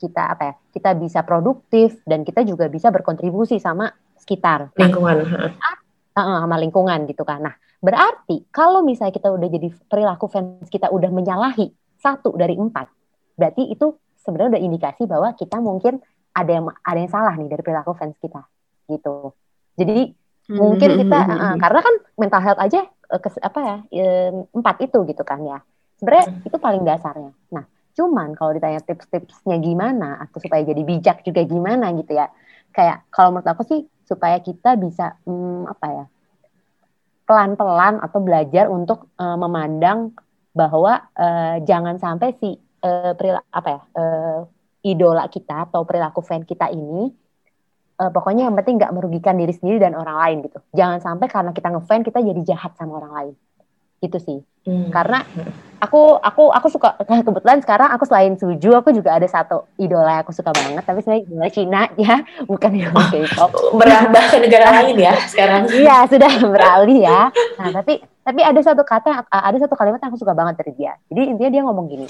kita 0.00 0.32
apa 0.32 0.42
ya, 0.48 0.54
kita 0.72 0.90
bisa 0.96 1.20
produktif 1.28 2.00
dan 2.08 2.24
kita 2.24 2.40
juga 2.48 2.72
bisa 2.72 2.88
berkontribusi 2.88 3.60
sama 3.60 3.92
sekitar. 4.22 4.70
Nah, 4.72 4.86
lingkungan. 4.86 5.16
uh, 6.16 6.38
sama 6.46 6.56
lingkungan 6.62 6.98
gitu 7.10 7.26
kan. 7.26 7.42
Nah, 7.42 7.54
berarti 7.82 8.46
kalau 8.54 8.86
misalnya 8.86 9.12
kita 9.12 9.28
udah 9.34 9.48
jadi 9.50 9.68
perilaku 9.90 10.30
fans 10.30 10.70
kita 10.70 10.88
udah 10.94 11.10
menyalahi 11.10 11.74
satu 11.98 12.34
dari 12.38 12.54
empat, 12.54 12.86
berarti 13.34 13.68
itu 13.70 13.98
sebenarnya 14.22 14.58
udah 14.58 14.62
indikasi 14.62 15.02
bahwa 15.10 15.34
kita 15.34 15.58
mungkin 15.58 15.98
ada 16.32 16.50
yang 16.50 16.64
ada 16.70 16.98
yang 16.98 17.12
salah 17.12 17.34
nih 17.36 17.48
dari 17.50 17.62
perilaku 17.62 17.92
fans 17.98 18.16
kita 18.22 18.46
gitu. 18.88 19.34
Jadi 19.76 20.14
hmm. 20.48 20.56
mungkin 20.58 20.90
kita 21.04 21.18
uh, 21.26 21.56
karena 21.58 21.80
kan 21.82 21.94
mental 22.16 22.42
health 22.42 22.60
aja 22.60 22.80
uh, 22.86 23.20
kes, 23.20 23.36
apa 23.42 23.60
ya 23.60 23.76
um, 24.30 24.46
empat 24.62 24.76
itu 24.86 24.98
gitu 25.08 25.22
kan 25.26 25.42
ya. 25.44 25.58
Sebenarnya 26.00 26.26
hmm. 26.30 26.48
itu 26.48 26.56
paling 26.58 26.82
dasarnya. 26.82 27.32
Nah, 27.54 27.64
cuman 27.94 28.34
kalau 28.34 28.50
ditanya 28.56 28.80
tips-tipsnya 28.82 29.56
gimana 29.62 30.18
atau 30.24 30.38
supaya 30.42 30.64
jadi 30.66 30.82
bijak 30.82 31.22
juga 31.22 31.44
gimana 31.46 31.92
gitu 31.94 32.16
ya. 32.16 32.26
Kayak 32.72 33.04
kalau 33.12 33.36
menurut 33.36 33.48
aku 33.52 33.62
sih 33.68 33.80
supaya 34.06 34.38
kita 34.42 34.76
bisa 34.78 35.16
um, 35.24 35.64
apa 35.66 35.86
ya 35.90 36.04
pelan-pelan 37.26 38.02
atau 38.02 38.18
belajar 38.20 38.66
untuk 38.68 39.08
uh, 39.16 39.38
memandang 39.38 40.12
bahwa 40.52 41.00
uh, 41.16 41.56
jangan 41.64 41.96
sampai 41.96 42.36
si 42.36 42.58
uh, 42.84 43.16
perilaku 43.16 43.48
apa 43.48 43.68
ya 43.68 43.80
uh, 43.96 44.40
idola 44.84 45.24
kita 45.30 45.70
atau 45.70 45.86
perilaku 45.86 46.20
fan 46.20 46.44
kita 46.44 46.68
ini 46.68 47.08
uh, 48.02 48.10
pokoknya 48.12 48.50
yang 48.50 48.56
penting 48.58 48.76
nggak 48.82 48.92
merugikan 48.92 49.38
diri 49.38 49.54
sendiri 49.54 49.80
dan 49.80 49.94
orang 49.96 50.18
lain 50.18 50.36
gitu. 50.50 50.58
Jangan 50.76 50.98
sampai 51.00 51.26
karena 51.30 51.50
kita 51.54 51.68
ngefan 51.72 52.02
kita 52.04 52.18
jadi 52.20 52.40
jahat 52.42 52.74
sama 52.76 53.00
orang 53.00 53.12
lain 53.14 53.34
itu 54.02 54.18
sih. 54.18 54.40
Hmm. 54.62 54.94
karena 54.94 55.26
aku 55.82 56.22
aku 56.22 56.54
aku 56.54 56.70
suka 56.70 56.94
kebetulan 57.02 57.58
sekarang 57.58 57.90
aku 57.90 58.06
selain 58.06 58.38
suju 58.38 58.78
aku 58.78 58.94
juga 58.94 59.18
ada 59.18 59.26
satu 59.26 59.66
idola 59.74 60.06
yang 60.06 60.22
aku 60.22 60.30
suka 60.30 60.54
banget 60.54 60.86
tapi 60.86 61.02
sebenarnya 61.02 61.22
idola 61.26 61.48
Cina 61.50 61.82
ya. 62.06 62.14
Bukan 62.46 62.70
idola 62.70 63.02
K-pop. 63.10 63.50
berambah 63.74 64.24
ke 64.30 64.38
negara 64.38 64.70
lain 64.82 65.02
ya 65.02 65.14
sekarang. 65.26 65.66
Iya 65.82 66.06
sudah 66.06 66.30
beralih 66.46 66.98
ya. 67.02 67.34
Nah 67.58 67.68
tapi 67.74 68.06
tapi 68.22 68.40
ada 68.46 68.60
satu 68.62 68.86
kata 68.86 69.26
ada 69.26 69.58
satu 69.58 69.74
kalimat 69.74 69.98
yang 69.98 70.14
aku 70.14 70.20
suka 70.22 70.30
banget 70.30 70.62
dari 70.62 70.72
dia. 70.78 70.94
Jadi 71.10 71.22
intinya 71.34 71.50
dia 71.50 71.62
ngomong 71.66 71.86
gini 71.90 72.06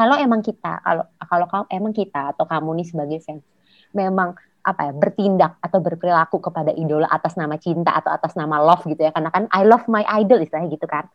kalau 0.00 0.16
emang 0.16 0.40
kita 0.40 0.80
kalau 0.80 1.04
kalau 1.18 1.46
kamu 1.50 1.64
emang 1.76 1.92
kita 1.92 2.32
atau 2.32 2.44
kamu 2.46 2.80
nih 2.80 2.86
sebagai 2.88 3.18
fans 3.20 3.44
memang 3.92 4.32
apa 4.70 4.88
ya 4.88 4.92
bertindak 4.94 5.58
atau 5.58 5.82
berperilaku 5.82 6.38
kepada 6.38 6.70
idola 6.70 7.10
atas 7.10 7.34
nama 7.34 7.58
cinta 7.58 7.90
atau 7.90 8.14
atas 8.14 8.38
nama 8.38 8.62
love 8.62 8.86
gitu 8.86 9.02
ya. 9.02 9.10
Karena 9.10 9.34
kan 9.34 9.50
I 9.50 9.66
love 9.66 9.90
my 9.90 10.06
idol 10.22 10.38
istilahnya 10.38 10.70
gitu 10.70 10.86
kan. 10.86 11.10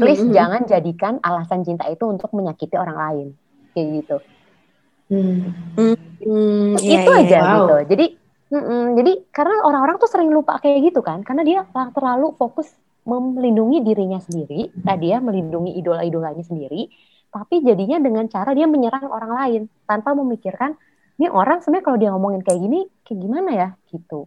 Please 0.00 0.24
jangan 0.32 0.64
jadikan 0.64 1.20
alasan 1.20 1.62
cinta 1.68 1.84
itu 1.92 2.08
untuk 2.08 2.32
menyakiti 2.32 2.80
orang 2.80 2.96
lain. 2.96 3.26
Kayak 3.76 3.88
gitu. 4.02 4.16
Mm-hmm. 5.10 6.78
itu 6.78 6.86
yeah, 6.86 7.18
aja 7.18 7.38
yeah. 7.42 7.54
gitu. 7.58 7.76
Jadi 7.90 8.06
mm-mm, 8.54 8.82
jadi 8.94 9.12
karena 9.34 9.56
orang-orang 9.66 9.98
tuh 9.98 10.06
sering 10.06 10.30
lupa 10.32 10.56
kayak 10.62 10.90
gitu 10.90 11.04
kan. 11.04 11.20
Karena 11.20 11.44
dia 11.44 11.60
terlalu 11.92 12.32
fokus 12.40 12.72
melindungi 13.04 13.84
dirinya 13.84 14.18
sendiri. 14.22 14.72
Tadi 14.80 15.06
ya 15.12 15.20
melindungi 15.20 15.76
idola-idolanya 15.76 16.42
sendiri. 16.46 16.88
Tapi 17.30 17.62
jadinya 17.62 18.00
dengan 18.02 18.26
cara 18.26 18.56
dia 18.56 18.64
menyerang 18.64 19.06
orang 19.12 19.32
lain. 19.36 19.62
Tanpa 19.84 20.16
memikirkan 20.16 20.74
ini 21.20 21.28
orang 21.28 21.60
sebenarnya 21.60 21.84
kalau 21.84 21.98
dia 22.00 22.10
ngomongin 22.16 22.40
kayak 22.40 22.64
gini 22.64 22.88
kayak 23.04 23.18
gimana 23.20 23.50
ya? 23.52 23.68
Gitu. 23.92 24.24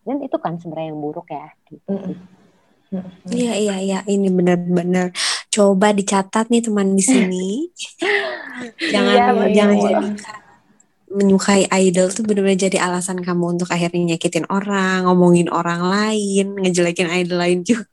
Dan 0.00 0.24
itu 0.24 0.36
kan 0.40 0.56
sebenarnya 0.56 0.96
yang 0.96 1.00
buruk 1.04 1.28
ya 1.28 1.52
gitu. 1.68 1.92
Iya 3.28 3.52
iya 3.52 3.76
iya. 3.84 3.98
Ini 4.08 4.32
benar-benar. 4.32 5.12
Coba 5.52 5.92
dicatat 5.92 6.48
nih 6.48 6.64
teman 6.64 6.96
di 6.96 7.04
sini. 7.04 7.68
Jangan 8.92 9.12
iya, 9.12 9.52
jangan 9.52 9.76
iya. 9.76 9.84
jadi 9.84 10.08
menyukai 11.06 11.68
idol 11.70 12.08
tuh 12.10 12.24
benar-benar 12.26 12.56
jadi 12.56 12.78
alasan 12.82 13.20
kamu 13.22 13.60
untuk 13.60 13.68
akhirnya 13.70 14.16
nyakitin 14.16 14.48
orang, 14.50 15.06
ngomongin 15.06 15.46
orang 15.52 15.84
lain, 15.86 16.56
ngejelekin 16.58 17.06
idol 17.12 17.38
lain 17.38 17.60
juga. 17.62 17.86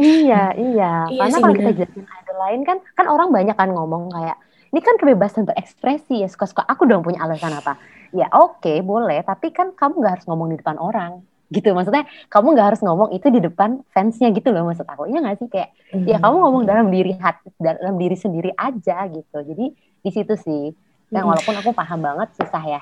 iya, 0.00 0.50
iya. 0.56 1.06
iya 1.06 1.20
Karena 1.22 1.36
kalau 1.38 1.54
kita 1.54 1.72
jelekin 1.76 2.04
idol 2.08 2.36
lain 2.40 2.60
kan 2.64 2.76
kan 2.96 3.06
orang 3.06 3.28
banyak 3.30 3.54
kan 3.54 3.68
ngomong 3.70 4.10
kayak 4.10 4.36
ini 4.72 4.80
kan 4.80 4.96
kebebasan 4.96 5.44
berekspresi 5.44 6.24
ya 6.24 6.28
suka-suka. 6.32 6.64
Aku 6.64 6.88
dong 6.88 7.04
punya 7.04 7.20
alasan 7.20 7.52
apa. 7.52 7.76
Ya 8.16 8.28
oke 8.32 8.64
okay, 8.64 8.80
boleh, 8.80 9.20
tapi 9.20 9.52
kan 9.52 9.76
kamu 9.76 10.00
gak 10.00 10.12
harus 10.20 10.26
ngomong 10.28 10.48
di 10.52 10.56
depan 10.60 10.80
orang 10.80 11.20
gitu. 11.52 11.76
Maksudnya 11.76 12.08
kamu 12.32 12.56
nggak 12.56 12.66
harus 12.72 12.80
ngomong 12.80 13.12
itu 13.12 13.28
di 13.28 13.40
depan 13.44 13.84
fansnya 13.92 14.32
gitu 14.32 14.48
loh 14.48 14.64
maksud 14.64 14.88
aku. 14.88 15.04
Ya 15.12 15.20
nggak 15.20 15.36
sih? 15.44 15.48
Kayak 15.52 15.76
mm-hmm. 15.92 16.08
ya 16.08 16.16
kamu 16.16 16.36
ngomong 16.40 16.62
dalam 16.64 16.86
diri 16.88 17.12
hati 17.20 17.52
dalam 17.60 18.00
diri 18.00 18.16
sendiri 18.16 18.50
aja 18.56 19.04
gitu. 19.12 19.38
Jadi 19.44 19.66
di 19.76 20.10
situ 20.10 20.34
sih. 20.40 20.72
Yang 21.12 21.24
walaupun 21.28 21.54
aku 21.60 21.70
paham 21.76 22.00
banget 22.00 22.32
susah 22.40 22.64
ya. 22.64 22.80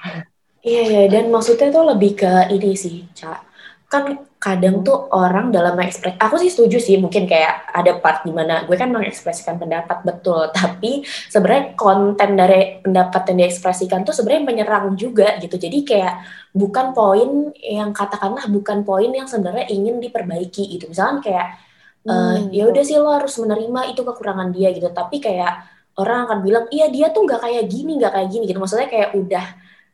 Iya 0.62 0.82
ya 0.86 1.02
dan 1.10 1.34
maksudnya 1.34 1.74
tuh 1.74 1.82
lebih 1.82 2.14
ke 2.14 2.46
ini 2.54 2.78
sih, 2.78 3.10
Cak. 3.10 3.49
Kan 3.90 4.30
kadang 4.38 4.86
tuh 4.86 5.10
orang 5.10 5.50
dalam 5.50 5.74
mengekspres, 5.74 6.16
aku 6.16 6.38
sih 6.38 6.48
setuju 6.48 6.78
sih 6.78 6.96
mungkin 6.96 7.26
kayak 7.26 7.74
ada 7.74 7.98
part 7.98 8.22
di 8.22 8.30
mana 8.30 8.64
gue 8.64 8.78
kan 8.78 8.88
mengekspresikan 8.88 9.58
pendapat 9.58 10.06
betul, 10.06 10.48
tapi 10.56 11.02
sebenarnya 11.28 11.74
konten 11.74 12.38
dari 12.38 12.78
pendapat 12.80 13.34
yang 13.34 13.38
diekspresikan 13.44 14.06
tuh 14.06 14.14
sebenarnya 14.14 14.42
menyerang 14.46 14.94
juga 14.94 15.36
gitu. 15.42 15.58
Jadi 15.58 15.82
kayak 15.82 16.14
bukan 16.54 16.94
poin 16.94 17.50
yang 17.58 17.90
katakanlah 17.90 18.46
bukan 18.46 18.86
poin 18.86 19.10
yang 19.10 19.26
sebenarnya 19.26 19.66
ingin 19.68 19.98
diperbaiki 19.98 20.70
gitu. 20.78 20.86
Misalnya 20.88 21.18
kayak 21.20 21.46
uh, 22.06 22.38
ya 22.54 22.70
udah 22.70 22.82
sih 22.86 22.96
lo 22.96 23.10
harus 23.10 23.34
menerima 23.42 23.90
itu 23.92 24.00
kekurangan 24.06 24.48
dia 24.54 24.70
gitu, 24.70 24.86
tapi 24.94 25.18
kayak 25.18 25.66
orang 26.00 26.30
akan 26.30 26.38
bilang 26.40 26.64
iya 26.72 26.88
dia 26.88 27.12
tuh 27.12 27.28
nggak 27.28 27.40
kayak 27.44 27.64
gini 27.68 28.00
nggak 28.00 28.12
kayak 28.14 28.28
gini 28.32 28.44
gitu 28.48 28.56
maksudnya 28.62 28.88
kayak 28.88 29.12
udah 29.12 29.46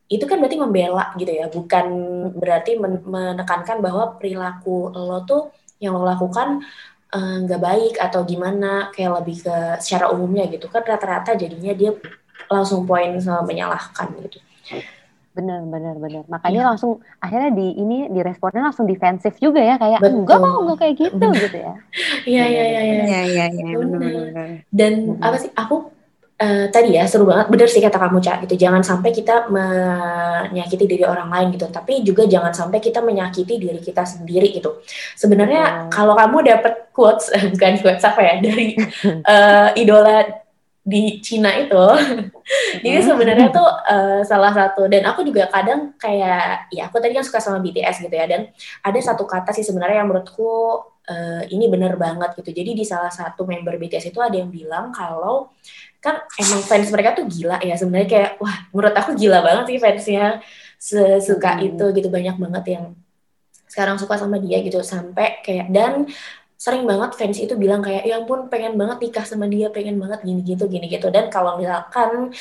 itu 0.07 0.23
kan 0.23 0.39
berarti 0.39 0.59
membela 0.59 1.11
gitu 1.19 1.33
ya 1.35 1.47
bukan 1.51 1.87
berarti 2.39 2.79
men 2.79 3.03
menekankan 3.03 3.83
bahwa 3.83 4.15
perilaku 4.15 4.95
lo 4.95 5.27
tuh 5.27 5.51
yang 5.83 5.99
lo 5.99 6.07
lakukan 6.07 6.63
eh, 7.11 7.37
nggak 7.43 7.61
uh, 7.61 7.65
baik 7.65 7.95
atau 7.99 8.23
gimana 8.23 8.95
kayak 8.95 9.23
lebih 9.23 9.43
ke 9.43 9.57
secara 9.83 10.15
umumnya 10.15 10.47
gitu 10.47 10.71
kan 10.71 10.87
rata-rata 10.87 11.35
jadinya 11.35 11.75
dia 11.75 11.91
langsung 12.47 12.87
poin 12.87 13.19
sama 13.19 13.43
menyalahkan 13.43 14.15
gitu 14.31 14.39
benar 15.37 15.61
benar 15.69 15.95
benar 16.01 16.25
makanya 16.33 16.63
ya. 16.65 16.69
langsung 16.73 17.05
akhirnya 17.21 17.53
di 17.53 17.77
ini 17.77 18.09
di 18.09 18.25
responnya 18.25 18.73
langsung 18.73 18.89
defensif 18.89 19.37
juga 19.37 19.61
ya 19.61 19.77
kayak 19.77 20.01
Betul. 20.01 20.25
enggak 20.25 20.39
mau 20.41 20.59
enggak 20.65 20.79
kayak 20.81 20.95
gitu 20.97 21.27
bener. 21.29 21.43
gitu 21.45 21.59
ya 21.61 21.75
iya 22.25 22.45
iya 22.49 22.65
iya 22.65 22.81
iya 22.81 23.21
iya 23.27 23.47
iya 23.53 23.67
dan 24.73 24.93
hmm. 25.13 25.21
apa 25.21 25.37
sih 25.37 25.53
aku 25.53 25.93
Uh, 26.37 26.69
tadi 26.69 27.01
ya 27.01 27.09
seru 27.09 27.25
banget 27.25 27.49
bener 27.49 27.65
sih 27.65 27.81
kata 27.81 27.97
kamu 27.97 28.21
cak 28.21 28.45
gitu 28.45 28.69
jangan 28.69 28.85
sampai 28.85 29.09
kita 29.09 29.49
menyakiti 29.49 30.85
diri 30.85 31.09
orang 31.09 31.33
lain 31.33 31.57
gitu 31.57 31.65
tapi 31.73 32.05
juga 32.05 32.29
jangan 32.29 32.53
sampai 32.53 32.77
kita 32.77 33.01
menyakiti 33.01 33.57
diri 33.57 33.81
kita 33.81 34.05
sendiri 34.05 34.53
gitu 34.53 34.85
sebenarnya 35.17 35.65
hmm. 35.65 35.89
kalau 35.89 36.13
kamu 36.13 36.45
dapat 36.45 36.93
quotes 36.93 37.33
bukan 37.57 37.81
quotes 37.81 38.05
apa 38.05 38.21
ya 38.21 38.35
dari 38.45 38.77
uh, 39.25 39.73
idola 39.81 40.29
di 40.87 41.19
Cina 41.19 41.51
itu. 41.59 41.75
Jadi 42.87 43.03
sebenarnya 43.03 43.51
tuh 43.51 43.67
uh, 43.67 44.23
salah 44.23 44.55
satu 44.55 44.87
dan 44.87 45.03
aku 45.03 45.27
juga 45.27 45.51
kadang 45.51 45.99
kayak 45.99 46.71
ya 46.71 46.87
aku 46.87 47.03
tadi 47.03 47.19
kan 47.19 47.27
suka 47.27 47.43
sama 47.43 47.59
BTS 47.59 48.07
gitu 48.07 48.15
ya 48.15 48.31
dan 48.31 48.55
ada 48.87 48.99
satu 49.03 49.27
kata 49.27 49.51
sih 49.51 49.67
sebenarnya 49.67 50.07
yang 50.07 50.09
menurutku 50.15 50.47
uh, 51.11 51.43
ini 51.51 51.67
bener 51.67 51.99
banget 51.99 52.39
gitu. 52.39 52.55
Jadi 52.55 52.79
di 52.79 52.85
salah 52.87 53.11
satu 53.11 53.43
member 53.43 53.75
BTS 53.83 54.15
itu 54.15 54.23
ada 54.23 54.39
yang 54.39 54.47
bilang 54.47 54.95
kalau 54.95 55.51
kan 56.07 56.17
emang 56.39 56.61
fans 56.63 56.89
mereka 56.95 57.19
tuh 57.19 57.27
gila 57.27 57.59
ya 57.59 57.75
sebenarnya 57.75 58.09
kayak 58.09 58.31
wah 58.39 58.57
menurut 58.71 58.95
aku 58.95 59.11
gila 59.19 59.43
banget 59.43 59.65
sih 59.75 59.79
fansnya 59.83 60.25
sesuka 60.79 61.59
hmm. 61.59 61.67
itu 61.75 61.85
gitu 61.99 62.09
banyak 62.09 62.37
banget 62.39 62.65
yang 62.79 62.85
sekarang 63.67 63.99
suka 63.99 64.15
sama 64.15 64.39
dia 64.39 64.63
gitu 64.63 64.79
sampai 64.87 65.43
kayak 65.43 65.67
dan 65.75 66.07
sering 66.57 66.89
banget 66.89 67.13
fans 67.19 67.37
itu 67.37 67.53
bilang 67.59 67.85
kayak 67.85 68.07
ya 68.09 68.17
ampun 68.23 68.49
pengen 68.49 68.79
banget 68.81 69.03
nikah 69.03 69.27
sama 69.27 69.45
dia 69.51 69.69
pengen 69.69 70.01
banget 70.01 70.25
gini 70.25 70.41
gitu 70.47 70.65
gini 70.71 70.89
gitu 70.89 71.13
dan 71.13 71.29
kalau 71.29 71.61
misalkan 71.61 72.33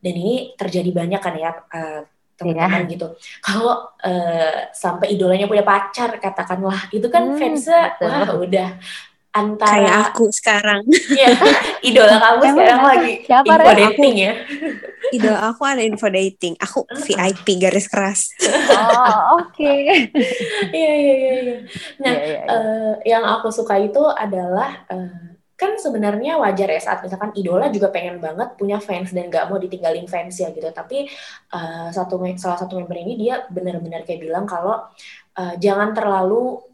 dan 0.00 0.14
ini 0.16 0.56
terjadi 0.56 0.90
banyak 0.96 1.20
kan 1.20 1.34
ya 1.36 1.52
uh, 1.52 2.00
teman-teman 2.40 2.88
yeah. 2.88 2.92
gitu. 2.96 3.06
Kalau 3.44 3.92
uh, 4.00 4.58
sampai 4.72 5.12
idolanya 5.12 5.44
punya 5.44 5.60
pacar 5.60 6.16
katakanlah, 6.16 6.88
itu 6.88 7.04
kan 7.12 7.28
hmm, 7.28 7.36
fansnya 7.36 8.00
wah 8.00 8.32
udah 8.40 8.80
antara 9.30 9.70
kayak 9.78 9.94
aku 10.10 10.24
sekarang. 10.34 10.82
Iya, 10.90 11.30
idola 11.88 12.16
kamu 12.18 12.42
sekarang 12.50 12.82
lagi 12.82 13.12
Siapa 13.22 13.46
info 13.46 13.72
dating 13.78 14.14
ya. 14.18 14.32
Idola 15.14 15.38
aku 15.54 15.62
ada 15.62 15.82
info 15.86 16.08
dating. 16.10 16.54
Aku 16.58 16.78
VIP 17.06 17.46
garis 17.62 17.86
keras. 17.86 18.34
Oh, 18.74 19.38
oke. 19.38 19.54
Okay. 19.54 20.10
Iya, 20.70 20.92
iya, 20.94 21.14
iya, 21.14 21.32
iya. 21.42 21.56
Nah, 21.98 22.14
yeah, 22.14 22.26
yeah, 22.26 22.42
yeah. 22.46 22.46
Uh, 22.46 22.94
yang 23.02 23.24
aku 23.26 23.50
suka 23.50 23.78
itu 23.80 24.02
adalah 24.14 24.86
uh, 24.86 25.30
kan 25.60 25.76
sebenarnya 25.76 26.40
wajar 26.40 26.72
ya 26.72 26.80
saat 26.80 27.04
misalkan 27.04 27.36
idola 27.36 27.68
juga 27.68 27.92
pengen 27.92 28.16
banget 28.16 28.56
punya 28.56 28.80
fans 28.80 29.12
dan 29.12 29.28
gak 29.28 29.52
mau 29.52 29.60
ditinggalin 29.60 30.08
fans 30.08 30.40
ya 30.40 30.48
gitu 30.56 30.64
tapi 30.72 31.04
uh, 31.52 31.92
satu 31.92 32.16
salah 32.40 32.56
satu 32.64 32.80
member 32.80 32.96
ini 32.96 33.20
dia 33.20 33.44
benar-benar 33.52 34.08
kayak 34.08 34.24
bilang 34.24 34.48
kalau 34.48 34.88
uh, 35.36 35.54
jangan 35.60 35.92
terlalu 35.92 36.64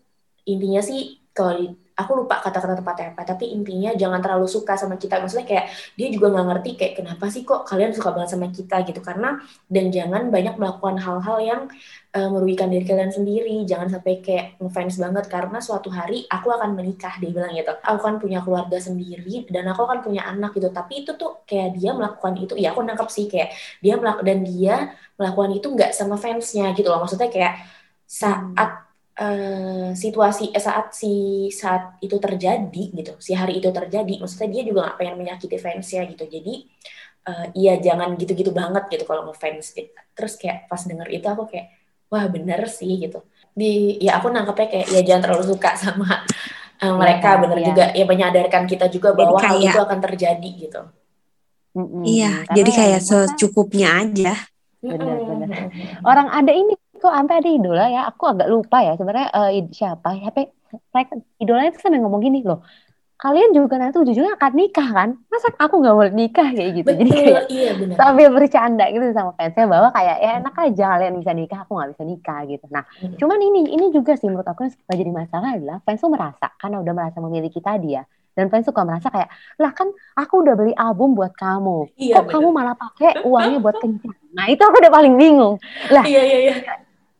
intinya 0.47 0.79
sih 0.79 1.19
kalau 1.35 1.75
aku 1.97 2.13
lupa 2.13 2.45
kata-kata 2.45 2.77
tepatnya 2.77 3.17
apa 3.17 3.25
tapi 3.25 3.57
intinya 3.57 3.97
jangan 3.97 4.21
terlalu 4.21 4.45
suka 4.45 4.77
sama 4.77 5.01
kita. 5.01 5.17
Maksudnya 5.17 5.49
kayak 5.49 5.67
dia 5.97 6.09
juga 6.13 6.29
nggak 6.29 6.47
ngerti 6.53 6.71
kayak 6.77 6.95
kenapa 7.01 7.25
sih 7.33 7.43
kok 7.49 7.65
kalian 7.65 7.97
suka 7.97 8.13
banget 8.13 8.31
sama 8.37 8.49
kita? 8.53 8.77
gitu. 8.85 9.01
Karena 9.01 9.41
dan 9.73 9.89
jangan 9.89 10.29
banyak 10.29 10.55
melakukan 10.61 10.97
hal-hal 11.01 11.39
yang 11.41 11.63
uh, 12.13 12.29
merugikan 12.29 12.69
diri 12.69 12.85
kalian 12.85 13.09
sendiri. 13.09 13.65
Jangan 13.65 13.89
sampai 13.97 14.21
kayak 14.21 14.61
ngefans 14.61 15.01
banget 15.01 15.25
karena 15.33 15.59
suatu 15.65 15.89
hari 15.89 16.29
aku 16.29 16.49
akan 16.53 16.77
menikah 16.77 17.17
dia 17.17 17.31
bilang 17.33 17.57
gitu. 17.57 17.73
Aku 17.81 18.01
kan 18.05 18.21
punya 18.21 18.45
keluarga 18.45 18.77
sendiri 18.77 19.49
dan 19.49 19.65
aku 19.73 19.89
akan 19.89 20.05
punya 20.05 20.29
anak 20.29 20.53
gitu. 20.53 20.69
Tapi 20.69 21.09
itu 21.09 21.17
tuh 21.17 21.41
kayak 21.49 21.81
dia 21.81 21.97
melakukan 21.97 22.37
itu 22.37 22.55
ya 22.61 22.77
aku 22.77 22.85
nangkep 22.85 23.09
sih 23.09 23.25
kayak 23.33 23.57
dia 23.81 23.97
melakukan 23.97 24.27
dan 24.29 24.39
dia 24.45 24.75
melakukan 25.17 25.51
itu 25.57 25.67
nggak 25.73 25.91
sama 25.97 26.21
fansnya 26.21 26.77
gitu 26.77 26.93
loh. 26.93 27.01
Maksudnya 27.01 27.33
kayak 27.33 27.65
saat 28.07 28.86
uh, 29.17 29.91
situasi 29.97 30.53
eh, 30.53 30.63
saat 30.63 30.93
si 30.93 31.47
saat 31.49 31.97
itu 32.05 32.17
terjadi 32.21 32.85
gitu 32.93 33.13
si 33.17 33.33
hari 33.33 33.59
itu 33.59 33.73
terjadi 33.73 34.21
maksudnya 34.21 34.49
dia 34.53 34.63
juga 34.69 34.79
nggak 34.89 34.97
pengen 35.01 35.17
menyakiti 35.17 35.57
fansnya 35.57 36.03
gitu. 36.13 36.25
Jadi 36.29 36.55
uh, 37.29 37.47
iya 37.57 37.81
jangan 37.81 38.15
gitu-gitu 38.21 38.53
banget 38.53 38.89
gitu 38.93 39.05
kalau 39.09 39.29
ngefans. 39.29 39.73
Gitu. 39.77 39.93
terus 40.17 40.41
kayak 40.41 40.65
pas 40.65 40.81
denger 40.81 41.09
itu 41.13 41.27
aku 41.29 41.45
kayak 41.49 41.73
wah 42.09 42.25
bener 42.29 42.61
sih 42.69 43.01
gitu. 43.01 43.25
Di 43.57 44.01
ya 44.01 44.21
aku 44.21 44.29
nangkepnya 44.33 44.69
kayak 44.69 44.87
ya 44.93 45.01
jangan 45.05 45.23
terlalu 45.29 45.45
suka 45.57 45.71
sama 45.77 46.25
uh, 46.85 46.95
mereka 46.97 47.29
ya, 47.37 47.41
bener 47.41 47.59
ya. 47.59 47.67
juga. 47.73 47.85
Ya 47.97 48.05
menyadarkan 48.05 48.65
kita 48.69 48.87
juga 48.93 49.13
bahwa 49.17 49.41
kayak, 49.41 49.53
hal 49.53 49.61
itu 49.61 49.81
akan 49.81 49.99
terjadi 50.01 50.51
gitu. 50.69 50.83
Iya 52.05 52.49
jadi 52.53 52.71
kayak 52.73 53.01
secukupnya 53.05 54.01
aja. 54.01 54.33
Benar-benar 54.81 55.73
orang 56.05 56.29
ada 56.31 56.53
ini 56.53 56.73
kok 57.07 57.15
sampai 57.15 57.37
ada 57.39 57.51
idola 57.51 57.85
ya? 57.87 58.03
Aku 58.11 58.27
agak 58.27 58.51
lupa 58.51 58.83
ya 58.83 58.99
sebenarnya 58.99 59.29
uh, 59.31 59.51
siapa? 59.71 60.09
Siapa? 60.19 60.51
Idolanya 61.39 61.71
itu 61.71 61.79
sampai 61.79 62.03
ngomong 62.03 62.19
gini 62.19 62.43
loh. 62.43 62.67
Kalian 63.17 63.57
juga 63.57 63.81
nanti 63.81 63.97
ujung-ujungnya 63.97 64.37
akan 64.37 64.53
nikah 64.53 64.89
kan? 64.93 65.09
Masa 65.33 65.49
aku 65.57 65.81
nggak 65.81 65.97
boleh 65.97 66.13
nikah 66.13 66.53
kayak 66.53 66.85
gitu? 66.85 66.91
Betul, 66.93 67.01
jadi 67.01 67.11
kayak 67.17 67.45
iya, 67.49 67.73
benar. 67.73 67.97
sambil 67.97 68.29
bercanda 68.29 68.85
gitu 68.93 69.05
sama 69.17 69.33
fansnya 69.41 69.65
bahwa 69.65 69.89
kayak 69.97 70.17
ya 70.21 70.31
enak 70.37 70.55
aja 70.61 70.85
kalian 70.93 71.15
bisa 71.25 71.33
nikah 71.33 71.59
aku 71.65 71.81
nggak 71.81 71.91
bisa 71.97 72.03
nikah 72.05 72.41
gitu. 72.45 72.65
Nah 72.69 72.85
hmm. 72.85 73.17
cuman 73.17 73.39
ini 73.41 73.61
ini 73.73 73.87
juga 73.89 74.21
sih 74.21 74.29
menurut 74.29 74.45
aku 74.45 74.69
yang 74.69 74.73
suka 74.77 74.93
jadi 75.01 75.11
masalah 75.17 75.49
adalah 75.57 75.77
fans 75.89 76.05
tuh 76.05 76.13
merasa 76.13 76.47
karena 76.61 76.77
udah 76.85 76.93
merasa 76.93 77.19
memiliki 77.25 77.59
tadi 77.65 77.97
ya 77.97 78.05
dan 78.37 78.53
fans 78.53 78.69
suka 78.69 78.85
merasa 78.85 79.09
kayak 79.09 79.33
lah 79.57 79.73
kan 79.73 79.89
aku 80.13 80.45
udah 80.45 80.53
beli 80.53 80.77
album 80.77 81.17
buat 81.17 81.33
kamu. 81.41 81.97
Iya, 81.97 82.21
kok 82.21 82.25
bener. 82.29 82.33
kamu 82.37 82.49
malah 82.53 82.77
pakai 82.77 83.25
uangnya 83.25 83.59
buat 83.65 83.77
kencan? 83.83 84.13
Nah 84.37 84.45
itu 84.53 84.61
aku 84.61 84.77
udah 84.77 84.93
paling 84.93 85.17
bingung. 85.17 85.57
Lah 85.89 86.05
iya 86.05 86.21
iya 86.21 86.39
iya 86.53 86.57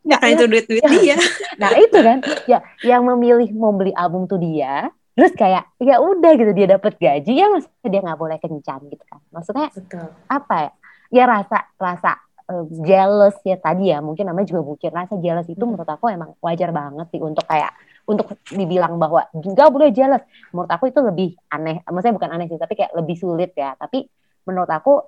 Ya, 0.07 0.23
kan 0.23 0.29
itu 0.39 0.47
duit-duit 0.47 0.83
ya. 0.87 0.91
dia. 0.95 1.17
Nah 1.59 1.75
itu 1.75 1.99
kan, 1.99 2.19
ya 2.47 2.59
yang 2.87 3.03
memilih 3.03 3.51
mau 3.59 3.75
beli 3.75 3.91
album 3.91 4.31
tuh 4.31 4.39
dia. 4.39 4.87
Terus 5.19 5.33
kayak 5.35 5.67
ya 5.83 5.99
udah 5.99 6.33
gitu 6.37 6.53
dia 6.53 6.77
dapat 6.77 6.95
gaji 7.01 7.33
ya 7.33 7.47
masa 7.51 7.69
dia 7.89 8.01
nggak 8.05 8.21
boleh 8.21 8.39
kencan 8.39 8.87
gitu 8.87 9.05
kan. 9.09 9.19
Maksudnya 9.35 9.67
Betul. 9.75 10.07
apa 10.31 10.57
ya? 10.63 10.73
Ya 11.07 11.25
rasa 11.27 11.59
rasa 11.81 12.13
uh, 12.51 12.65
jealous 12.87 13.35
ya 13.43 13.59
tadi 13.59 13.91
ya 13.91 13.99
mungkin 13.99 14.27
namanya 14.27 14.47
juga 14.55 14.63
bucin 14.63 14.93
rasa 14.95 15.19
jealous 15.19 15.47
itu 15.51 15.63
menurut 15.63 15.87
aku 15.87 16.11
emang 16.11 16.35
wajar 16.39 16.71
banget 16.71 17.07
sih 17.11 17.21
untuk 17.21 17.45
kayak 17.47 17.75
untuk 18.07 18.39
dibilang 18.55 19.03
bahwa 19.03 19.27
nggak 19.35 19.71
boleh 19.71 19.91
jealous 19.91 20.23
menurut 20.55 20.71
aku 20.71 20.91
itu 20.91 21.01
lebih 21.03 21.29
aneh 21.51 21.83
maksudnya 21.91 22.15
bukan 22.15 22.31
aneh 22.31 22.47
sih 22.47 22.59
tapi 22.59 22.75
kayak 22.79 22.93
lebih 22.95 23.17
sulit 23.19 23.51
ya 23.59 23.75
tapi 23.75 24.07
menurut 24.47 24.71
aku 24.71 25.03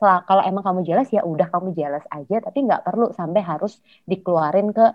kalau 0.00 0.42
emang 0.42 0.64
kamu 0.64 0.80
jelas 0.88 1.12
ya 1.12 1.20
udah 1.20 1.52
kamu 1.52 1.76
jelas 1.76 2.00
aja 2.08 2.40
tapi 2.40 2.64
nggak 2.64 2.88
perlu 2.88 3.12
sampai 3.12 3.44
harus 3.44 3.76
dikeluarin 4.08 4.72
ke 4.72 4.86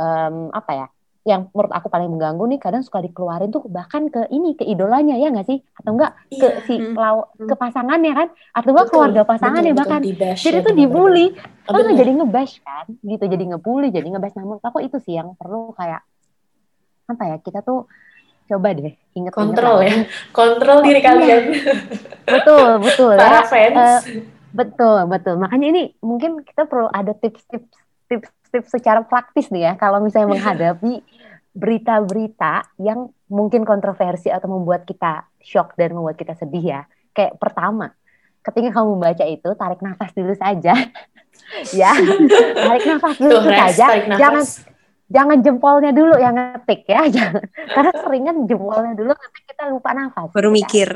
um, 0.00 0.48
apa 0.48 0.72
ya 0.72 0.86
yang 1.26 1.50
menurut 1.50 1.74
aku 1.74 1.90
paling 1.90 2.06
mengganggu 2.06 2.46
nih 2.54 2.60
kadang 2.62 2.86
suka 2.86 3.02
dikeluarin 3.02 3.50
tuh 3.50 3.66
bahkan 3.66 4.06
ke 4.06 4.30
ini 4.30 4.54
ke 4.54 4.62
idolanya 4.62 5.18
ya 5.18 5.34
nggak 5.34 5.50
sih? 5.50 5.58
Atau 5.74 5.98
enggak 5.98 6.14
iya. 6.30 6.38
ke 6.38 6.48
si 6.70 6.74
hmm. 6.78 6.94
law, 6.94 7.34
ke 7.34 7.54
pasangannya 7.58 8.14
kan? 8.14 8.28
Atau 8.54 8.70
enggak 8.70 8.88
keluarga 8.94 9.22
pasangannya 9.26 9.74
betul, 9.74 9.82
bahkan? 9.82 10.00
betul, 10.06 10.38
jadi 10.38 10.58
ya, 10.62 10.66
tuh 10.70 10.74
dibully. 10.78 11.26
Kan 11.66 11.82
oh, 11.82 11.98
jadi 11.98 12.12
ngebash 12.22 12.62
kan 12.62 12.86
gitu 13.02 13.24
jadi 13.26 13.44
ngebully 13.50 13.90
jadi 13.90 14.06
ngebash. 14.06 14.38
Namun 14.38 14.62
aku 14.62 14.78
itu 14.86 15.02
sih 15.02 15.18
yang 15.18 15.34
perlu 15.34 15.74
kayak 15.74 16.06
apa 17.10 17.22
ya 17.26 17.36
kita 17.42 17.58
tuh 17.66 17.90
coba 18.46 18.70
deh 18.78 18.94
inget 19.18 19.34
kontrol 19.34 19.82
ya 19.82 20.06
kontrol 20.30 20.78
diri 20.86 21.02
iya. 21.02 21.10
kalian. 21.10 21.42
Betul 22.22 22.68
betul. 22.86 23.14
Para 23.26 23.42
ya. 23.42 23.50
fans. 23.50 23.74
uh, 23.74 23.98
Betul, 24.56 25.04
betul. 25.12 25.34
Makanya 25.36 25.66
ini 25.68 25.82
mungkin 26.00 26.40
kita 26.40 26.64
perlu 26.64 26.88
ada 26.88 27.12
tips-tips 27.12 27.68
tips-tips 28.08 28.70
secara 28.72 29.04
praktis 29.04 29.50
nih 29.50 29.68
ya 29.68 29.72
kalau 29.76 29.98
misalnya 29.98 30.32
menghadapi 30.32 31.02
berita-berita 31.56 32.64
yang 32.80 33.10
mungkin 33.26 33.66
kontroversi 33.66 34.28
atau 34.28 34.46
membuat 34.46 34.84
kita 34.84 35.24
shock 35.40 35.76
dan 35.76 35.92
membuat 35.92 36.16
kita 36.16 36.36
sedih 36.36 36.64
ya. 36.64 36.80
Kayak 37.16 37.40
pertama, 37.40 37.92
ketika 38.44 38.80
kamu 38.80 39.00
baca 39.00 39.24
itu 39.24 39.48
tarik 39.56 39.80
nafas 39.80 40.12
dulu 40.12 40.32
saja. 40.36 40.74
ya, 41.80 41.92
tarik 42.54 42.84
nafas 42.84 43.16
dulu 43.16 43.40
Tuh, 43.40 43.42
saja. 43.48 43.86
nafas. 44.04 44.20
Jangan 44.20 44.44
jangan 45.06 45.38
jempolnya 45.38 45.94
dulu 45.94 46.18
yang 46.18 46.34
ngetik 46.34 46.86
ya. 46.90 47.06
Jangan. 47.14 47.44
Karena 47.70 47.92
seringan 47.94 48.36
jempolnya 48.50 48.92
dulu 48.98 49.12
ngetik 49.14 49.44
kita 49.54 49.64
lupa 49.70 49.90
nafas. 49.94 50.30
Baru 50.34 50.50
ya. 50.50 50.56
mikir. 50.62 50.88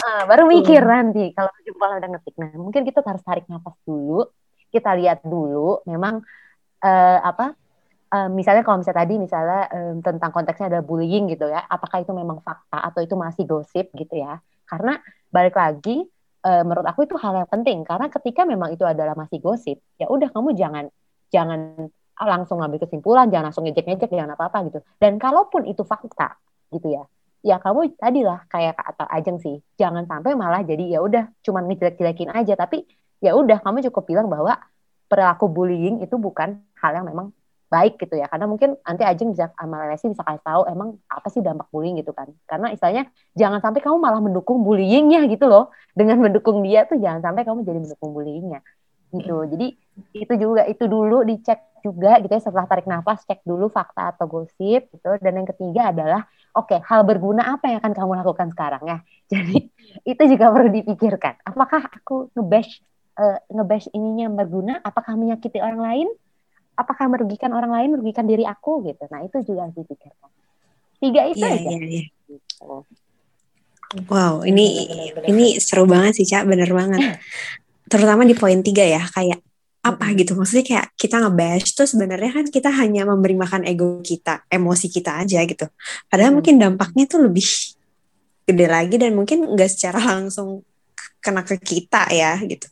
Uh, 0.00 0.22
baru 0.28 0.44
mikir 0.48 0.82
hmm. 0.84 0.92
nanti 0.92 1.24
kalau 1.32 1.52
jempolnya 1.64 1.96
udah 2.04 2.10
ngetik. 2.16 2.34
Nah 2.36 2.50
mungkin 2.60 2.82
kita 2.84 3.00
harus 3.04 3.22
tarik 3.24 3.48
nafas 3.48 3.76
dulu. 3.84 4.28
Kita 4.70 4.94
lihat 4.94 5.24
dulu 5.26 5.82
memang 5.88 6.22
uh, 6.84 7.18
apa 7.24 7.56
uh, 8.14 8.28
misalnya 8.30 8.62
kalau 8.62 8.78
misalnya 8.78 9.00
tadi 9.02 9.14
misalnya 9.18 9.60
um, 9.72 9.98
tentang 9.98 10.30
konteksnya 10.30 10.70
ada 10.70 10.80
bullying 10.84 11.26
gitu 11.26 11.50
ya 11.50 11.66
apakah 11.66 12.06
itu 12.06 12.14
memang 12.14 12.38
fakta 12.38 12.78
atau 12.78 13.00
itu 13.02 13.16
masih 13.16 13.48
gosip 13.48 13.90
gitu 13.96 14.20
ya. 14.20 14.38
Karena 14.68 15.00
balik 15.32 15.58
lagi 15.58 16.06
uh, 16.46 16.62
menurut 16.62 16.86
aku 16.86 17.08
itu 17.08 17.16
hal 17.18 17.40
yang 17.40 17.50
penting. 17.50 17.82
Karena 17.82 18.06
ketika 18.12 18.44
memang 18.44 18.70
itu 18.70 18.84
adalah 18.84 19.16
masih 19.16 19.40
gosip 19.42 19.80
ya 19.96 20.06
udah 20.06 20.28
kamu 20.30 20.54
jangan 20.54 20.86
jangan 21.30 21.90
langsung 22.26 22.60
ngambil 22.60 22.84
kesimpulan, 22.84 23.32
jangan 23.32 23.52
langsung 23.52 23.64
ngejek-ngejek, 23.64 24.10
jangan 24.12 24.36
apa-apa 24.36 24.68
gitu. 24.68 24.78
Dan 25.00 25.16
kalaupun 25.16 25.64
itu 25.64 25.84
fakta 25.84 26.36
gitu 26.70 26.92
ya, 26.92 27.04
ya 27.40 27.56
kamu 27.56 27.96
tadi 27.96 28.20
lah 28.24 28.44
kayak 28.48 28.76
kata 28.76 29.04
Ajeng 29.08 29.40
sih, 29.40 29.60
jangan 29.80 30.04
sampai 30.04 30.36
malah 30.36 30.60
jadi 30.60 30.96
ya 30.96 31.00
udah 31.00 31.32
cuman 31.40 31.68
ngejelek-jelekin 31.70 32.30
aja, 32.32 32.54
tapi 32.56 32.84
ya 33.20 33.36
udah 33.36 33.60
kamu 33.60 33.84
cukup 33.88 34.04
bilang 34.08 34.28
bahwa 34.28 34.56
perilaku 35.10 35.50
bullying 35.50 36.00
itu 36.04 36.16
bukan 36.16 36.62
hal 36.78 36.92
yang 36.94 37.06
memang 37.08 37.34
baik 37.70 38.02
gitu 38.02 38.18
ya. 38.18 38.26
Karena 38.26 38.50
mungkin 38.50 38.74
nanti 38.82 39.06
Ajeng 39.06 39.30
bisa 39.30 39.54
sama 39.54 39.86
Lesi 39.86 40.10
bisa 40.10 40.26
kasih 40.26 40.42
tahu 40.42 40.62
emang 40.66 40.98
apa 41.06 41.30
sih 41.30 41.40
dampak 41.40 41.70
bullying? 41.70 41.96
gitu 42.02 42.10
kan. 42.10 42.28
Karena 42.44 42.74
istilahnya 42.74 43.06
jangan 43.38 43.62
sampai 43.62 43.80
kamu 43.80 43.96
malah 44.02 44.18
mendukung 44.18 44.66
bullyingnya 44.66 45.24
gitu 45.30 45.46
loh. 45.46 45.70
Dengan 45.94 46.18
mendukung 46.18 46.60
dia 46.66 46.84
tuh 46.90 46.98
jangan 46.98 47.22
sampai 47.22 47.46
kamu 47.46 47.62
jadi 47.62 47.78
mendukung 47.78 48.10
bullyingnya 48.10 48.60
gitu. 49.14 49.46
Jadi 49.46 49.66
itu 50.14 50.34
juga 50.36 50.62
itu 50.66 50.84
dulu 50.86 51.22
dicek 51.26 51.80
juga 51.80 52.20
gitu 52.20 52.32
ya 52.32 52.42
setelah 52.44 52.68
tarik 52.68 52.84
nafas 52.84 53.24
cek 53.24 53.40
dulu 53.44 53.72
fakta 53.72 54.12
atau 54.12 54.28
gosip 54.28 54.92
gitu 54.92 55.10
dan 55.20 55.32
yang 55.32 55.48
ketiga 55.48 55.88
adalah 55.88 56.28
oke 56.52 56.68
okay, 56.68 56.78
hal 56.84 57.08
berguna 57.08 57.56
apa 57.56 57.72
yang 57.72 57.78
akan 57.80 57.92
kamu 57.96 58.12
lakukan 58.20 58.48
sekarang 58.52 58.82
ya 58.84 58.98
jadi 59.32 59.70
itu 60.04 60.22
juga 60.36 60.54
perlu 60.54 60.70
dipikirkan. 60.70 61.34
Apakah 61.42 61.82
aku 61.90 62.30
ngebash 62.36 62.80
uh, 63.18 63.38
ngebash 63.50 63.90
ininya 63.92 64.30
berguna? 64.30 64.78
Apakah 64.80 65.18
menyakiti 65.18 65.58
orang 65.58 65.80
lain? 65.80 66.08
Apakah 66.78 67.12
merugikan 67.12 67.52
orang 67.52 67.72
lain, 67.74 67.88
merugikan 67.98 68.24
diri 68.24 68.46
aku 68.46 68.80
gitu. 68.86 69.04
Nah 69.12 69.26
itu 69.26 69.42
juga 69.44 69.68
harus 69.68 69.76
dipikirkan. 69.76 70.30
Tiga 71.00 71.22
itu 71.28 71.44
yeah, 71.44 71.56
aja. 71.56 71.68
Yeah, 71.68 71.80
yeah. 71.80 72.06
Gitu. 72.28 72.76
Wow, 74.06 74.46
ini 74.46 74.86
bener, 74.86 75.12
bener, 75.18 75.28
ini 75.34 75.46
seru 75.58 75.82
banget 75.82 76.22
sih, 76.22 76.26
Cak. 76.28 76.46
Bener 76.46 76.70
banget. 76.70 77.18
Terutama 77.90 78.22
di 78.22 78.38
poin 78.38 78.62
tiga 78.62 78.86
ya, 78.86 79.02
kayak 79.02 79.42
apa 79.80 80.12
gitu. 80.12 80.36
Maksudnya 80.36 80.64
kayak 80.64 80.86
kita 80.96 81.16
ngebash 81.24 81.72
tuh 81.72 81.88
sebenarnya 81.88 82.30
kan 82.36 82.46
kita 82.52 82.68
hanya 82.68 83.08
memberi 83.08 83.36
makan 83.36 83.64
ego 83.64 84.04
kita 84.04 84.44
emosi 84.52 84.86
kita 84.92 85.24
aja 85.24 85.40
gitu. 85.44 85.66
Padahal 86.08 86.32
hmm. 86.32 86.36
mungkin 86.40 86.54
dampaknya 86.60 87.04
tuh 87.08 87.24
lebih 87.24 87.46
gede 88.44 88.66
lagi 88.66 88.96
dan 89.00 89.16
mungkin 89.16 89.46
nggak 89.56 89.70
secara 89.70 89.98
langsung 90.16 90.62
kena 91.20 91.44
ke 91.44 91.60
kita 91.60 92.08
ya 92.12 92.40
gitu. 92.40 92.64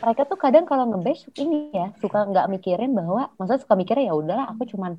Mereka 0.00 0.22
tuh 0.24 0.38
kadang 0.40 0.64
kalau 0.64 0.88
ngebash 0.88 1.28
ini 1.36 1.72
ya 1.76 1.92
suka 2.00 2.24
nggak 2.24 2.48
mikirin 2.56 2.96
bahwa 2.96 3.28
maksudnya 3.36 3.60
suka 3.60 3.74
mikirnya 3.76 4.12
ya 4.12 4.14
udahlah 4.16 4.46
aku 4.48 4.64
cuman 4.64 4.96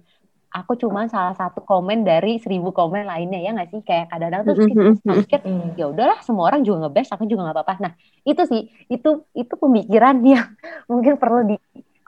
aku 0.51 0.79
cuma 0.79 1.05
salah 1.11 1.35
satu 1.35 1.61
komen 1.63 2.07
dari 2.07 2.39
seribu 2.39 2.71
komen 2.71 3.03
lainnya 3.05 3.39
ya 3.41 3.51
nggak 3.53 3.69
sih? 3.71 3.81
Kayak 3.83 4.11
kadang-kadang 4.11 4.41
tuh 4.47 4.55
kita 4.63 4.83
mikir 5.03 5.39
ya 5.75 5.85
udahlah 5.91 6.19
semua 6.23 6.49
orang 6.49 6.63
juga 6.63 6.87
ngebest 6.87 7.13
aku 7.13 7.27
juga 7.27 7.49
nggak 7.49 7.57
apa-apa. 7.61 7.75
Nah 7.83 7.91
itu 8.23 8.41
sih 8.47 8.61
itu 8.87 9.27
itu 9.35 9.53
pemikiran 9.59 10.23
yang 10.31 10.47
mungkin 10.87 11.19
perlu 11.19 11.47
di 11.47 11.55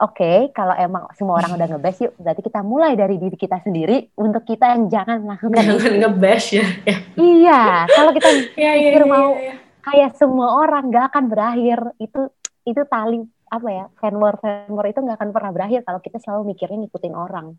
oke 0.00 0.16
okay, 0.16 0.38
kalau 0.56 0.72
emang 0.74 1.04
semua 1.14 1.38
orang 1.38 1.60
udah 1.60 1.68
ngebest 1.76 1.98
yuk 2.08 2.12
berarti 2.16 2.40
kita 2.40 2.60
mulai 2.64 2.96
dari 2.96 3.20
diri 3.20 3.36
kita 3.36 3.60
sendiri 3.60 4.08
untuk 4.16 4.48
kita 4.48 4.72
yang 4.72 4.88
jangan 4.88 5.20
melakukan 5.20 5.60
jangan 5.60 5.94
ngebest 6.00 6.46
ya, 6.56 6.66
ya. 6.88 6.96
Iya 7.20 7.60
kalau 7.92 8.10
kita 8.16 8.28
ya, 8.56 8.72
ya, 8.72 8.90
pikir 8.90 9.04
ya, 9.04 9.08
mau 9.08 9.36
ya, 9.36 9.52
ya. 9.52 9.54
kayak 9.84 10.10
semua 10.16 10.48
orang 10.56 10.88
nggak 10.88 11.04
akan 11.12 11.24
berakhir 11.28 11.78
itu 12.00 12.20
itu 12.64 12.80
tali 12.88 13.20
apa 13.50 13.68
ya 13.68 13.84
fan 14.00 14.14
war 14.16 14.38
fan 14.40 14.72
war 14.72 14.86
itu 14.88 15.02
nggak 15.02 15.18
akan 15.20 15.30
pernah 15.34 15.52
berakhir 15.52 15.80
kalau 15.84 16.00
kita 16.00 16.16
selalu 16.22 16.54
mikirnya 16.54 16.86
ngikutin 16.86 17.14
orang 17.14 17.58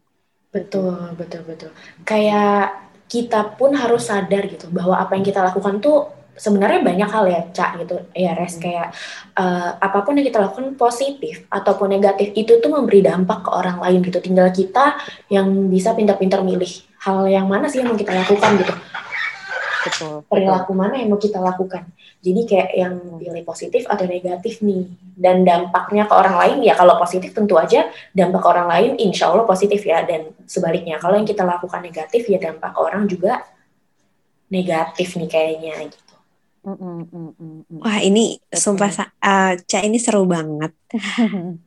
Betul, 0.51 1.15
betul, 1.15 1.41
betul. 1.47 1.71
Kayak 2.03 2.75
kita 3.07 3.55
pun 3.55 3.75
harus 3.75 4.07
sadar 4.07 4.47
gitu 4.47 4.67
bahwa 4.71 4.99
apa 4.99 5.15
yang 5.15 5.23
kita 5.23 5.39
lakukan 5.39 5.79
tuh 5.79 6.11
sebenarnya 6.35 6.83
banyak 6.83 7.09
hal 7.11 7.25
ya, 7.27 7.41
Cak 7.55 7.71
gitu. 7.83 7.95
Ya, 8.11 8.35
res 8.35 8.59
hmm. 8.59 8.63
kayak 8.63 8.87
uh, 9.39 9.79
apa 9.79 10.03
pun 10.03 10.19
yang 10.19 10.27
kita 10.27 10.43
lakukan 10.43 10.75
positif 10.75 11.47
ataupun 11.47 11.91
negatif 11.95 12.35
itu 12.35 12.59
tuh 12.59 12.67
memberi 12.71 12.99
dampak 12.99 13.47
ke 13.47 13.49
orang 13.51 13.79
lain 13.79 13.99
gitu. 14.03 14.19
Tinggal 14.19 14.51
kita 14.51 14.99
yang 15.31 15.71
bisa 15.71 15.95
pintar-pintar 15.95 16.43
milih 16.43 16.71
hal 17.01 17.25
yang 17.31 17.47
mana 17.47 17.71
sih 17.71 17.79
yang 17.79 17.91
mau 17.91 17.99
kita 17.99 18.11
lakukan 18.11 18.51
gitu. 18.59 18.73
Betul. 19.81 20.21
Perilaku 20.29 20.71
mana 20.77 21.01
yang 21.01 21.09
mau 21.09 21.21
kita 21.21 21.41
lakukan. 21.41 21.89
Jadi 22.21 22.41
kayak 22.45 22.69
yang 22.77 22.93
pilih 23.17 23.43
positif 23.45 23.89
atau 23.89 24.05
negatif 24.05 24.61
nih. 24.61 24.85
Dan 25.17 25.41
dampaknya 25.41 26.05
ke 26.05 26.13
orang 26.13 26.35
lain, 26.37 26.57
ya 26.65 26.73
kalau 26.77 26.97
positif 26.97 27.33
tentu 27.33 27.57
aja 27.57 27.89
dampak 28.13 28.41
ke 28.41 28.47
orang 28.49 28.67
lain 28.69 28.91
insya 29.01 29.33
Allah 29.33 29.45
positif 29.45 29.81
ya. 29.81 30.05
Dan 30.05 30.33
sebaliknya, 30.45 31.01
kalau 31.01 31.17
yang 31.17 31.25
kita 31.25 31.41
lakukan 31.41 31.81
negatif 31.81 32.29
ya 32.29 32.37
dampak 32.37 32.73
ke 32.73 32.79
orang 32.79 33.03
juga 33.09 33.41
negatif 34.53 35.17
nih 35.17 35.29
kayaknya 35.29 35.73
gitu. 35.89 36.15
Wah 37.81 37.97
ini 38.05 38.37
sumpah 38.53 38.91
uh, 39.17 39.53
Ca 39.57 39.79
ini 39.81 39.97
seru 39.97 40.29
banget. 40.29 40.77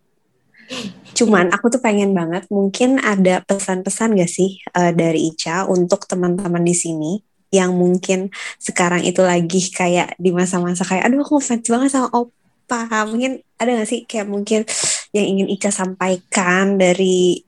Cuman 1.18 1.50
aku 1.52 1.66
tuh 1.68 1.82
pengen 1.82 2.14
banget 2.14 2.46
mungkin 2.48 3.02
ada 3.02 3.42
pesan-pesan 3.44 4.16
gak 4.16 4.30
sih 4.30 4.62
uh, 4.72 4.94
dari 4.94 5.34
Ica 5.34 5.66
untuk 5.68 6.06
teman-teman 6.08 6.62
di 6.64 6.72
sini 6.72 7.12
yang 7.54 7.70
mungkin 7.78 8.34
sekarang 8.58 9.06
itu 9.06 9.22
lagi 9.22 9.70
kayak 9.70 10.18
di 10.18 10.34
masa-masa 10.34 10.82
kayak 10.82 11.06
aduh 11.06 11.22
aku 11.22 11.38
fans 11.38 11.66
banget 11.70 11.94
sama 11.94 12.10
Opa. 12.10 13.06
Mungkin 13.06 13.38
ada 13.60 13.70
gak 13.78 13.88
sih 13.88 14.02
kayak 14.02 14.26
mungkin 14.26 14.66
yang 15.14 15.26
ingin 15.38 15.48
Ica 15.54 15.70
sampaikan 15.70 16.74
dari 16.74 17.38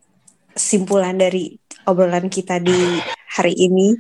simpulan 0.55 1.19
dari 1.19 1.59
obrolan 1.91 2.31
kita 2.31 2.63
di 2.63 3.03
hari 3.35 3.59
ini? 3.59 3.99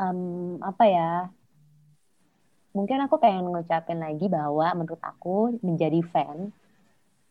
Um, 0.00 0.56
apa 0.64 0.84
ya? 0.88 1.10
Mungkin 2.72 3.04
aku 3.04 3.20
pengen 3.20 3.52
ngucapin 3.52 4.00
lagi 4.00 4.32
bahwa 4.32 4.72
menurut 4.72 5.02
aku 5.04 5.60
menjadi 5.60 6.00
fan 6.08 6.48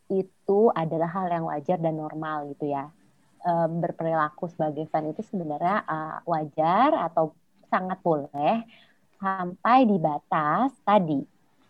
itu 0.06 0.70
adalah 0.70 1.10
hal 1.10 1.26
yang 1.32 1.50
wajar 1.50 1.80
dan 1.82 1.98
normal 1.98 2.46
gitu 2.54 2.70
ya 2.70 2.92
um, 3.44 3.82
berperilaku 3.82 4.48
sebagai 4.50 4.86
fan 4.88 5.10
itu 5.10 5.22
sebenarnya 5.26 5.84
uh, 5.86 6.18
wajar 6.26 7.10
atau 7.10 7.34
sangat 7.68 7.98
boleh 8.00 8.62
sampai 9.22 9.86
di 9.86 9.96
batas 10.02 10.74
tadi 10.82 11.22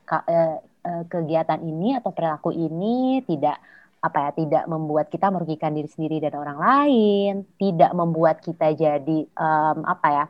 ke, 0.04 0.16
uh, 0.16 0.58
uh, 0.60 1.04
kegiatan 1.08 1.60
ini 1.60 1.96
atau 1.96 2.10
perilaku 2.10 2.52
ini 2.52 3.20
tidak 3.28 3.60
apa 4.02 4.18
ya 4.18 4.30
tidak 4.34 4.64
membuat 4.66 5.06
kita 5.14 5.30
merugikan 5.30 5.70
diri 5.78 5.86
sendiri 5.86 6.18
dan 6.18 6.34
orang 6.34 6.58
lain, 6.58 7.32
tidak 7.54 7.94
membuat 7.94 8.42
kita 8.42 8.74
jadi 8.74 9.18
um, 9.38 9.78
apa 9.86 10.08
ya 10.10 10.24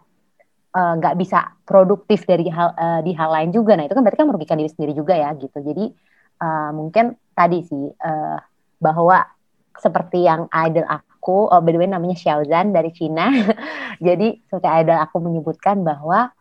nggak 0.73 1.15
uh, 1.17 1.19
bisa 1.21 1.57
produktif 1.65 2.29
dari 2.29 2.53
hal 2.53 2.77
uh, 2.77 3.01
di 3.01 3.17
hal 3.17 3.33
lain 3.33 3.49
juga. 3.49 3.73
Nah 3.81 3.89
itu 3.89 3.97
kan 3.97 4.05
berarti 4.05 4.21
kan 4.21 4.29
merugikan 4.29 4.61
diri 4.61 4.69
sendiri 4.69 4.93
juga 4.93 5.17
ya 5.17 5.33
gitu. 5.41 5.57
Jadi 5.57 5.89
uh, 6.45 6.71
mungkin 6.77 7.17
tadi 7.33 7.65
sih 7.65 7.85
uh, 7.97 8.39
bahwa 8.77 9.25
seperti 9.79 10.25
yang 10.27 10.51
idol 10.53 10.85
aku 10.89 11.49
oh, 11.49 11.61
by 11.63 11.71
the 11.73 11.79
way 11.79 11.89
namanya 11.89 12.19
Xiaozan 12.19 12.75
dari 12.75 12.91
Cina. 12.93 13.31
Jadi 14.07 14.43
seperti 14.49 14.69
idol 14.69 14.99
aku 14.99 15.17
menyebutkan 15.23 15.87
bahwa 15.87 16.33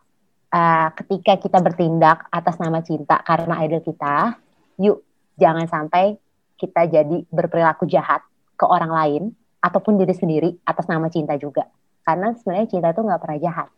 uh, 0.52 0.88
ketika 0.98 1.38
kita 1.38 1.58
bertindak 1.64 2.28
atas 2.28 2.60
nama 2.60 2.84
cinta 2.84 3.22
karena 3.24 3.62
idol 3.64 3.80
kita, 3.80 4.36
yuk 4.82 5.00
jangan 5.40 5.64
sampai 5.66 6.18
kita 6.60 6.86
jadi 6.86 7.26
berperilaku 7.26 7.90
jahat 7.90 8.22
ke 8.54 8.62
orang 8.62 8.94
lain 8.94 9.22
ataupun 9.58 9.98
diri 9.98 10.14
sendiri 10.14 10.50
atas 10.62 10.86
nama 10.86 11.10
cinta 11.10 11.34
juga. 11.34 11.66
Karena 12.06 12.30
sebenarnya 12.38 12.70
cinta 12.70 12.94
itu 12.94 13.02
nggak 13.02 13.20
pernah 13.22 13.38
jahat. 13.42 13.68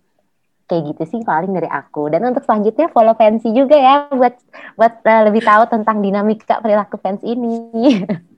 Kayak 0.65 0.83
gitu 0.93 1.03
sih 1.17 1.21
paling 1.25 1.53
dari 1.53 1.69
aku. 1.69 2.13
Dan 2.13 2.29
untuk 2.29 2.45
selanjutnya 2.45 2.89
follow 2.93 3.17
fancy 3.17 3.53
juga 3.53 3.77
ya 3.77 4.09
buat 4.13 4.37
buat 4.77 4.95
uh, 5.05 5.23
lebih 5.29 5.45
tahu 5.45 5.65
tentang 5.69 6.01
dinamika 6.05 6.61
perilaku 6.61 7.01
fans 7.01 7.21
ini. 7.25 7.73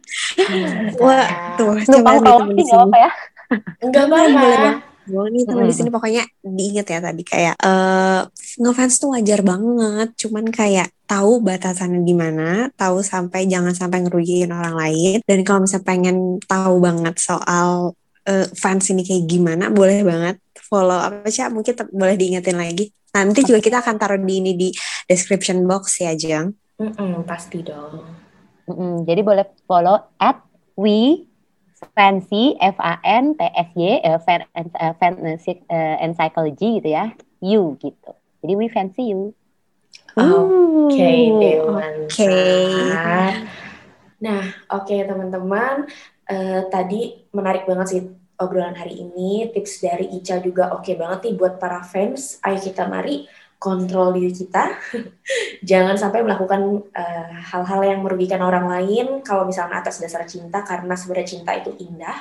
Wah, 1.03 1.27
tuh 1.59 1.75
coba 1.85 2.11
di 2.51 2.65
sini. 2.65 2.79
apa 2.79 2.97
ya? 2.97 3.11
Enggak 3.83 4.05
apa-apa. 4.11 4.97
Boleh 5.07 5.31
nih 5.39 5.43
teman 5.47 5.71
di 5.71 5.75
sini 5.75 5.91
pokoknya 5.95 6.27
diinget 6.43 6.87
ya 6.91 6.99
tadi 6.99 7.23
kayak 7.23 7.55
uh, 7.63 8.27
ngefans 8.59 8.99
tuh 8.99 9.15
wajar 9.15 9.39
banget, 9.47 10.09
cuman 10.19 10.51
kayak 10.51 10.91
tahu 11.07 11.39
batasannya 11.47 12.03
gimana, 12.03 12.75
tahu 12.75 13.07
sampai 13.07 13.47
jangan 13.47 13.71
sampai 13.71 14.03
ngerugiin 14.03 14.51
orang 14.51 14.75
lain. 14.75 15.23
Dan 15.23 15.47
kalau 15.47 15.63
misalnya 15.63 15.87
pengen 15.87 16.43
tahu 16.43 16.83
banget 16.83 17.15
soal 17.23 17.95
uh, 18.27 18.47
fans 18.59 18.91
ini 18.91 19.07
kayak 19.07 19.31
gimana, 19.31 19.71
boleh 19.71 20.03
banget 20.03 20.43
follow 20.67 20.99
apa 20.99 21.31
sih? 21.31 21.47
Mungkin 21.47 21.87
boleh 21.95 22.19
diingetin 22.19 22.59
lagi. 22.59 22.91
Nanti 23.15 23.47
juga 23.47 23.63
kita 23.63 23.87
akan 23.87 23.97
taruh 24.03 24.19
di 24.19 24.43
ini 24.43 24.53
di 24.59 24.69
description 25.07 25.63
box 25.71 26.03
ya, 26.03 26.19
Jang. 26.19 26.51
Mm 26.83 26.93
-mm, 26.93 27.13
pasti 27.23 27.63
dong. 27.63 28.26
Mm-mm, 28.67 29.07
jadi 29.07 29.23
boleh 29.23 29.47
follow 29.71 30.03
at 30.19 30.43
we 30.75 31.23
fancy 31.95 32.59
F 32.59 32.75
A 32.83 32.99
N 33.07 33.39
T 33.39 33.41
S 33.47 33.71
Y 33.79 34.03
uh, 34.03 34.19
fan, 34.27 34.43
uh, 34.55 34.95
fan 34.99 35.15
uh, 35.23 35.97
and 36.03 36.19
psychology 36.19 36.83
gitu 36.83 36.91
ya. 36.91 37.15
You 37.39 37.79
gitu. 37.79 38.11
Jadi 38.43 38.53
we 38.59 38.67
fancy 38.67 39.15
you. 39.15 39.37
Oke 40.17 40.97
okay, 40.97 41.61
oke. 41.61 41.81
Okay. 42.09 43.45
nah 44.17 44.43
oke 44.73 44.89
okay, 44.89 45.05
teman-teman. 45.05 45.87
Uh, 46.27 46.67
tadi 46.73 47.23
menarik 47.31 47.69
banget 47.71 47.87
sih 47.87 48.03
obrolan 48.41 48.75
hari 48.75 48.99
ini. 48.99 49.47
Tips 49.53 49.85
dari 49.85 50.11
Ica 50.17 50.41
juga 50.41 50.73
oke 50.75 50.83
okay 50.83 50.95
banget 50.99 51.31
nih 51.31 51.35
buat 51.37 51.61
para 51.61 51.85
fans. 51.85 52.41
Ayo 52.43 52.59
kita 52.59 52.89
mari 52.89 53.29
kontrol 53.57 54.15
diri 54.17 54.33
kita. 54.33 54.77
Jangan 55.71 55.97
sampai 55.97 56.23
melakukan 56.23 56.87
eh, 56.93 57.29
hal-hal 57.53 57.81
uh, 57.83 57.89
yang 57.89 58.01
merugikan 58.05 58.41
orang 58.45 58.69
lain 58.69 59.21
kalau 59.25 59.49
misalnya 59.49 59.81
atas 59.81 59.99
dasar 59.99 60.25
cinta 60.29 60.63
karena 60.63 60.95
sebenarnya 60.95 61.29
cinta 61.37 61.53
itu 61.57 61.73
indah, 61.81 62.17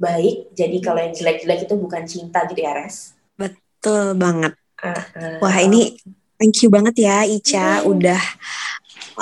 baik. 0.00 0.52
Jadi 0.56 0.76
kalau 0.80 1.00
yang 1.00 1.14
jelek-jelek 1.14 1.68
itu 1.68 1.74
bukan 1.76 2.02
cinta 2.08 2.44
gitu 2.48 2.60
ya, 2.60 2.72
Res. 2.74 3.14
Betul 3.36 4.16
banget. 4.16 4.56
Uh, 4.82 4.98
uh, 5.14 5.38
Wah, 5.38 5.56
ini 5.62 5.94
thank 6.40 6.58
you 6.64 6.68
banget 6.72 7.06
ya 7.06 7.22
Ica 7.22 7.86
uh, 7.86 7.86
udah 7.86 8.18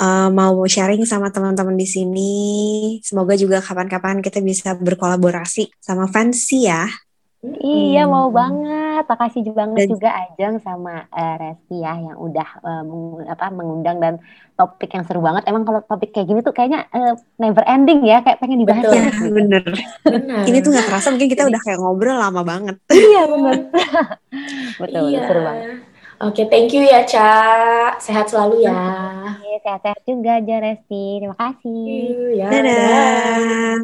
uh, 0.01 0.29
mau 0.33 0.57
sharing 0.65 1.05
sama 1.05 1.29
teman-teman 1.29 1.77
di 1.77 1.85
sini. 1.85 2.33
Semoga 3.05 3.37
juga 3.37 3.61
kapan-kapan 3.61 4.23
kita 4.25 4.41
bisa 4.41 4.73
berkolaborasi 4.73 5.69
sama 5.77 6.09
Fancy 6.09 6.65
ya. 6.65 6.89
Iya, 7.41 8.05
mau 8.05 8.29
banget 8.29 8.90
banget, 9.01 9.17
makasih 9.17 9.41
banget 9.57 9.79
Dan- 9.81 9.91
juga 9.97 10.09
Ajeng 10.13 10.55
sama 10.61 10.93
eh, 11.09 11.35
Resti 11.41 11.75
ya 11.81 11.93
yang 11.97 12.17
udah 12.21 12.47
eh, 12.61 12.83
meng- 12.85 13.25
apa 13.25 13.45
mengundang 13.49 13.97
dan 13.97 14.13
topik 14.53 14.93
yang 14.93 15.01
seru 15.09 15.25
banget. 15.25 15.43
Emang 15.49 15.65
kalau 15.65 15.81
topik 15.81 16.13
kayak 16.13 16.29
gini 16.29 16.39
tuh 16.45 16.53
kayaknya 16.53 16.85
eh, 16.93 17.13
never 17.41 17.65
ending 17.65 18.05
ya, 18.05 18.21
kayak 18.21 18.37
pengen 18.37 18.61
dibahas 18.61 18.85
Betul. 18.85 19.01
Ya, 19.01 19.09
gitu. 19.09 19.25
bener. 19.41 19.63
Ini 20.45 20.57
tuh 20.61 20.69
gak 20.77 20.85
kerasa 20.85 21.07
mungkin 21.09 21.29
kita 21.33 21.43
udah 21.49 21.61
kayak 21.65 21.79
ngobrol 21.81 22.17
lama 22.17 22.41
banget. 22.45 22.75
Iya 22.93 23.21
benar. 23.25 23.53
betul, 24.81 25.05
Iya. 25.09 25.25
seru 25.25 25.41
banget. 25.41 25.65
Oke, 26.21 26.45
thank 26.53 26.69
you 26.69 26.85
ya, 26.85 27.01
Ca. 27.01 27.97
Sehat 27.97 28.29
selalu 28.29 28.61
ya. 28.69 28.77
Oke, 29.25 29.57
Sehat-sehat 29.65 30.05
juga 30.05 30.37
aja 30.37 30.55
Resti. 30.61 31.17
Terima 31.17 31.33
kasih. 31.33 32.37
Ya, 32.37 32.45
Dadah. 32.53 33.81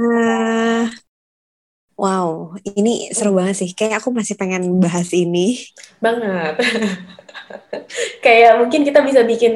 Wow, 1.98 2.54
ini 2.78 3.10
seru 3.10 3.34
banget 3.34 3.66
sih. 3.66 3.74
Kayak 3.74 4.06
aku 4.06 4.14
masih 4.14 4.38
pengen 4.38 4.78
bahas 4.78 5.10
ini. 5.18 5.66
Banget. 5.98 6.62
Kayak 8.26 8.62
mungkin 8.62 8.86
kita 8.86 9.02
bisa 9.02 9.26
bikin 9.26 9.54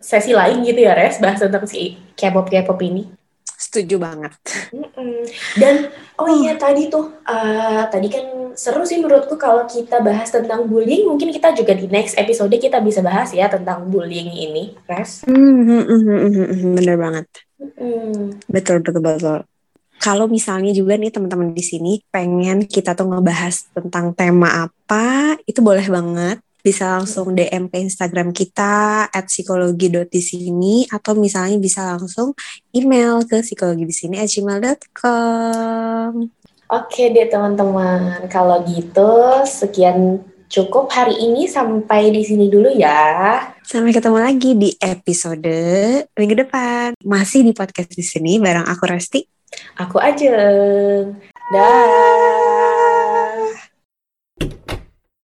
sesi 0.00 0.32
lain 0.32 0.64
gitu 0.64 0.88
ya, 0.88 0.96
Res, 0.96 1.20
bahas 1.20 1.44
tentang 1.44 1.68
si 1.68 2.00
K-pop 2.16 2.48
K-pop 2.48 2.80
ini. 2.80 3.12
Setuju 3.60 4.00
banget. 4.00 4.32
Mm-mm. 4.72 5.22
Dan 5.60 5.92
oh 6.16 6.28
iya 6.32 6.56
tadi 6.56 6.88
tuh 6.88 7.12
eh, 7.28 7.84
tadi 7.92 8.08
kan 8.08 8.56
seru 8.58 8.82
sih 8.88 8.98
menurutku 8.98 9.36
kalau 9.36 9.68
kita 9.68 10.00
bahas 10.00 10.32
tentang 10.32 10.66
bullying 10.66 11.06
mungkin 11.08 11.30
kita 11.30 11.54
juga 11.54 11.76
di 11.76 11.86
next 11.92 12.18
episode 12.18 12.52
kita 12.56 12.82
bisa 12.82 13.04
bahas 13.04 13.30
ya 13.36 13.52
tentang 13.52 13.86
bullying 13.86 14.32
ini, 14.32 14.74
Res. 14.88 15.28
Hmm, 15.28 15.62
hmm, 15.62 15.84
hmm, 15.84 16.00
hmm, 16.08 16.20
hmm, 16.24 16.46
hmm, 16.48 16.72
bener 16.74 16.96
banget. 16.96 17.26
Mm. 17.60 18.40
Betul, 18.48 18.80
betul, 18.80 19.04
betul. 19.04 19.40
Kalau 20.02 20.26
misalnya 20.26 20.74
juga 20.74 20.98
nih 20.98 21.14
teman-teman 21.14 21.54
di 21.54 21.62
sini 21.62 22.02
pengen 22.10 22.66
kita 22.66 22.98
tuh 22.98 23.06
ngebahas 23.06 23.70
tentang 23.70 24.10
tema 24.18 24.66
apa, 24.66 25.38
itu 25.46 25.62
boleh 25.62 25.86
banget. 25.86 26.42
Bisa 26.58 26.98
langsung 26.98 27.38
DM 27.38 27.70
ke 27.70 27.78
Instagram 27.78 28.34
kita 28.34 29.06
at 29.06 29.30
psikologi 29.30 29.94
di 29.94 30.18
sini 30.18 30.90
atau 30.90 31.14
misalnya 31.14 31.54
bisa 31.62 31.94
langsung 31.94 32.34
email 32.74 33.22
ke 33.22 33.46
psikologi 33.46 33.86
di 33.86 33.94
sini 33.94 34.18
at 34.18 34.26
gmail.com. 34.26 36.12
Oke 36.66 37.02
deh 37.14 37.30
teman-teman, 37.30 38.26
kalau 38.26 38.58
gitu 38.66 39.46
sekian 39.46 40.18
cukup 40.50 40.90
hari 40.90 41.14
ini 41.14 41.46
sampai 41.46 42.10
di 42.10 42.26
sini 42.26 42.50
dulu 42.50 42.74
ya. 42.74 43.38
Sampai 43.62 43.94
ketemu 43.94 44.18
lagi 44.18 44.50
di 44.58 44.74
episode 44.82 45.54
minggu 46.18 46.34
depan. 46.42 46.98
Masih 47.06 47.46
di 47.46 47.54
podcast 47.54 47.94
di 47.94 48.02
sini 48.02 48.42
bareng 48.42 48.66
aku 48.66 48.82
Resti. 48.82 49.41
Aku 49.80 49.96
Ajeng. 50.00 51.16
Dah. 51.52 52.71